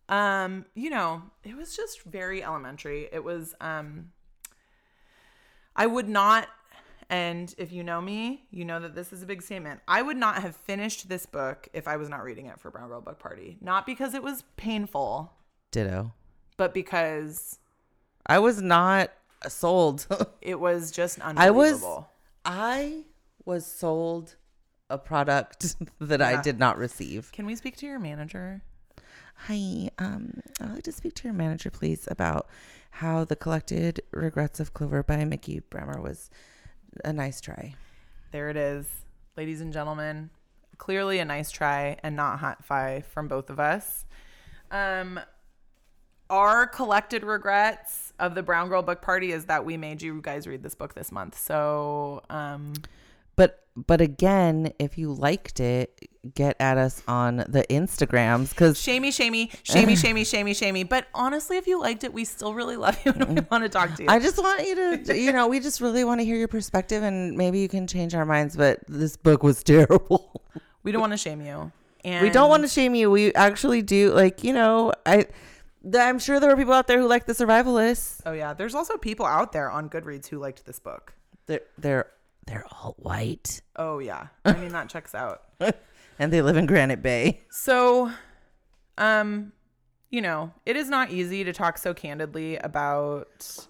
um 0.08 0.66
you 0.76 0.90
know 0.92 1.24
it 1.44 1.58
was 1.58 1.76
just 1.76 2.04
very 2.04 2.44
elementary 2.44 3.10
it 3.12 3.24
was 3.24 3.56
um 3.60 4.12
i 5.76 5.88
would 5.88 6.08
not 6.08 6.48
and 7.10 7.54
if 7.58 7.72
you 7.72 7.84
know 7.84 8.00
me 8.02 8.46
you 8.52 8.66
know 8.66 8.80
that 8.80 8.96
this 8.96 9.12
is 9.14 9.22
a 9.24 9.26
big 9.26 9.42
statement. 9.42 9.80
I 9.88 10.02
would 10.02 10.18
not 10.18 10.42
have 10.42 10.56
finished 10.56 11.10
this 11.10 11.26
book 11.26 11.68
if 11.74 11.88
i 11.88 11.98
was 11.98 12.10
not 12.10 12.24
reading 12.24 12.46
it 12.48 12.60
for 12.60 12.70
brown 12.72 12.90
girl 12.90 13.02
book 13.02 13.20
party. 13.20 13.58
Not 13.62 13.86
because 13.86 14.14
it 14.14 14.24
was 14.24 14.44
painful 14.58 15.34
ditto. 15.72 16.14
but 16.58 16.74
because 16.74 17.60
i 18.26 18.40
was 18.40 18.62
not 18.62 19.12
sold. 19.48 20.08
it 20.42 20.60
was 20.60 20.92
just 20.92 21.20
I 21.22 21.52
was- 21.52 21.74
unbelievable. 21.74 22.10
I 22.46 23.04
was 23.46 23.66
sold 23.66 24.36
a 24.90 24.98
product 24.98 25.76
that 26.00 26.22
i 26.22 26.42
did 26.42 26.60
not 26.60 26.78
receive. 26.78 27.32
Can 27.32 27.46
we 27.46 27.56
speak 27.56 27.78
to 27.78 27.86
your 27.86 28.00
manager? 28.00 28.62
Hi, 29.48 29.90
um, 29.98 30.42
I'd 30.62 30.74
like 30.76 30.84
to 30.84 30.92
speak 30.92 31.16
to 31.16 31.24
your 31.24 31.34
manager, 31.34 31.70
please, 31.72 32.08
about 32.12 32.48
how 32.92 33.26
the 33.26 33.36
collected 33.36 34.02
regrets 34.12 34.60
of 34.60 34.74
Clover 34.74 35.02
by 35.04 35.26
Mikki 35.26 35.62
Brammer 35.72 36.00
was 36.02 36.30
a 37.04 37.14
nice 37.14 37.42
try. 37.42 37.76
There 38.32 38.50
it 38.50 38.58
is, 38.58 38.88
ladies 39.38 39.62
and 39.62 39.72
gentlemen. 39.72 40.30
Clearly 40.78 41.20
a 41.20 41.26
nice 41.26 41.52
try 41.52 41.98
and 42.04 42.16
not 42.16 42.40
hot 42.40 42.66
fi 42.66 43.02
from 43.02 43.28
both 43.28 43.50
of 43.50 43.60
us. 43.60 44.06
Um, 44.72 45.20
our 46.30 46.66
collected 46.66 47.24
regrets 47.24 48.12
of 48.20 48.34
the 48.34 48.42
Brown 48.42 48.70
Girl 48.70 48.82
Book 48.82 49.02
Party 49.02 49.32
is 49.32 49.46
that 49.46 49.66
we 49.66 49.78
made 49.78 50.02
you 50.02 50.20
guys 50.22 50.48
read 50.48 50.64
this 50.64 50.74
book 50.74 50.96
this 50.96 51.12
month. 51.12 51.38
So, 51.38 52.24
um, 52.30 52.74
But 53.36 53.64
but 53.76 54.02
again, 54.02 54.74
if 54.80 54.98
you 54.98 55.12
liked 55.12 55.60
it, 55.60 56.10
get 56.36 56.56
at 56.60 56.78
us 56.78 57.02
on 57.08 57.38
the 57.38 57.66
Instagrams 57.70 58.50
because 58.50 58.80
shamey, 58.80 59.12
shamey, 59.12 59.52
shamey, 59.64 59.96
shamey, 59.96 60.24
shamey, 60.26 60.54
shamey. 60.54 60.84
But 60.84 61.08
honestly, 61.14 61.58
if 61.58 61.68
you 61.68 61.80
liked 61.82 62.04
it, 62.04 62.14
we 62.14 62.24
still 62.24 62.54
really 62.54 62.78
love 62.78 62.98
you 63.06 63.12
and 63.12 63.28
we 63.28 63.42
want 63.52 63.64
to 63.64 63.70
talk 63.70 63.96
to 63.96 64.04
you. 64.04 64.10
I 64.10 64.20
just 64.20 64.38
want 64.38 64.66
you 64.66 65.04
to, 65.04 65.18
you 65.18 65.34
know, 65.34 65.48
we 65.48 65.60
just 65.60 65.82
really 65.82 66.04
want 66.04 66.22
to 66.22 66.26
hear 66.26 66.38
your 66.38 66.48
perspective 66.48 67.04
and 67.04 67.36
maybe 67.36 67.60
you 67.60 67.68
can 67.68 67.88
change 67.88 68.14
our 68.14 68.26
minds. 68.26 68.56
But 68.56 68.80
this 68.88 69.18
book 69.18 69.44
was 69.44 69.64
terrible. 69.64 70.44
we 70.84 70.92
don't 70.92 71.02
want 71.02 71.14
to 71.14 71.18
shame 71.18 71.42
you. 71.42 71.72
And 72.06 72.22
we 72.22 72.30
don't 72.30 72.50
want 72.50 72.64
to 72.64 72.70
shame 72.70 72.96
you. 72.96 73.10
We 73.10 73.34
actually 73.34 73.82
do, 73.82 74.14
like, 74.14 74.44
you 74.44 74.54
know, 74.54 74.94
I. 75.06 75.28
I'm 76.00 76.18
sure 76.18 76.40
there 76.40 76.50
were 76.50 76.56
people 76.56 76.74
out 76.74 76.88
there 76.88 76.98
who 76.98 77.08
like 77.08 77.26
the 77.26 77.34
survivalists. 77.34 78.22
Oh 78.26 78.32
yeah, 78.32 78.54
there's 78.54 78.74
also 78.74 78.96
people 78.96 79.26
out 79.26 79.52
there 79.52 79.70
on 79.70 79.90
Goodreads 79.90 80.28
who 80.28 80.40
liked 80.40 80.66
this 80.66 80.80
book. 80.80 81.14
They're 81.46 81.60
they're 81.78 82.08
they're 82.46 82.66
all 82.72 82.96
white. 83.00 83.62
Oh 83.76 84.00
yeah, 84.00 84.28
I 84.46 84.54
mean 84.54 84.72
that 84.72 84.90
checks 84.90 85.14
out. 85.16 85.42
and 86.20 86.32
they 86.34 86.42
live 86.42 86.58
in 86.58 86.66
Granite 86.66 87.02
Bay. 87.02 87.42
So, 87.50 88.12
um, 88.98 89.52
you 90.10 90.22
know, 90.22 90.52
it 90.66 90.76
is 90.76 90.90
not 90.90 91.12
easy 91.12 91.44
to 91.44 91.54
talk 91.54 91.78
so 91.78 91.94
candidly 91.94 92.58
about 92.58 93.68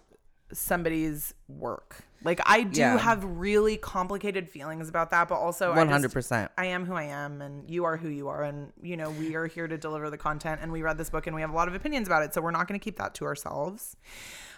somebody's 0.51 1.33
work. 1.47 2.03
Like 2.23 2.39
I 2.45 2.63
do 2.63 2.79
Yeah. 2.79 2.97
have 2.99 3.23
really 3.25 3.75
complicated 3.75 4.49
feelings 4.49 4.87
about 4.87 5.09
that, 5.11 5.27
but 5.27 5.35
also 5.35 5.71
I 5.73 5.77
One 5.77 5.89
just-. 5.89 6.31
I 6.57 6.65
am 6.67 6.85
who 6.85 6.93
I 6.93 7.03
am, 7.03 7.41
and 7.41 7.69
you 7.69 7.83
are 7.83 7.97
who 7.97 8.07
you 8.07 8.29
are, 8.29 8.43
and 8.43 8.71
you 8.81 8.95
know 8.95 9.09
we 9.11 9.35
are 9.35 9.45
here 9.47 9.67
to 9.67 9.77
deliver 9.77 10.09
the 10.09 10.17
content. 10.17 10.61
And 10.63 10.71
we 10.71 10.81
read 10.81 10.97
this 10.97 11.09
book, 11.09 11.27
and 11.27 11.35
we 11.35 11.41
have 11.41 11.49
a 11.51 11.55
lot 11.55 11.67
of 11.67 11.75
opinions 11.75 12.07
about 12.07 12.23
it, 12.23 12.33
so 12.33 12.41
we're 12.41 12.51
not 12.51 12.67
going 12.67 12.79
to 12.79 12.83
keep 12.83 12.97
that 12.97 13.13
to 13.15 13.25
ourselves, 13.25 13.97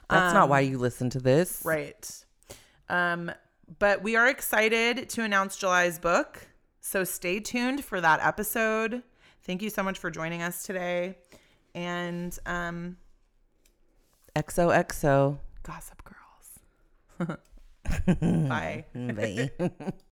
That's 0.10 0.34
not 0.34 0.48
why 0.48 0.60
you 0.60 0.78
listen 0.78 1.10
to 1.12 1.20
this. 1.20 1.62
right? 1.66 2.26
Um, 2.88 3.32
but 3.80 4.02
we 4.04 4.16
are 4.16 4.28
excited 4.28 5.10
to 5.10 5.24
announce 5.24 5.58
July's 5.58 6.00
book, 6.00 6.48
so 6.80 7.04
stay 7.04 7.40
tuned 7.40 7.84
for 7.84 8.00
that 8.02 8.20
episode. 8.22 9.04
Thank 9.44 9.62
you 9.62 9.70
so 9.70 9.84
much 9.84 10.00
for 10.00 10.10
joining 10.10 10.42
us 10.42 10.64
today, 10.64 11.18
and 11.74 12.38
um, 12.46 12.98
XOXO. 14.36 15.38
Gossip 15.64 16.02
Girls. 16.04 17.38
Bye. 18.50 18.86
Bye. 18.94 19.52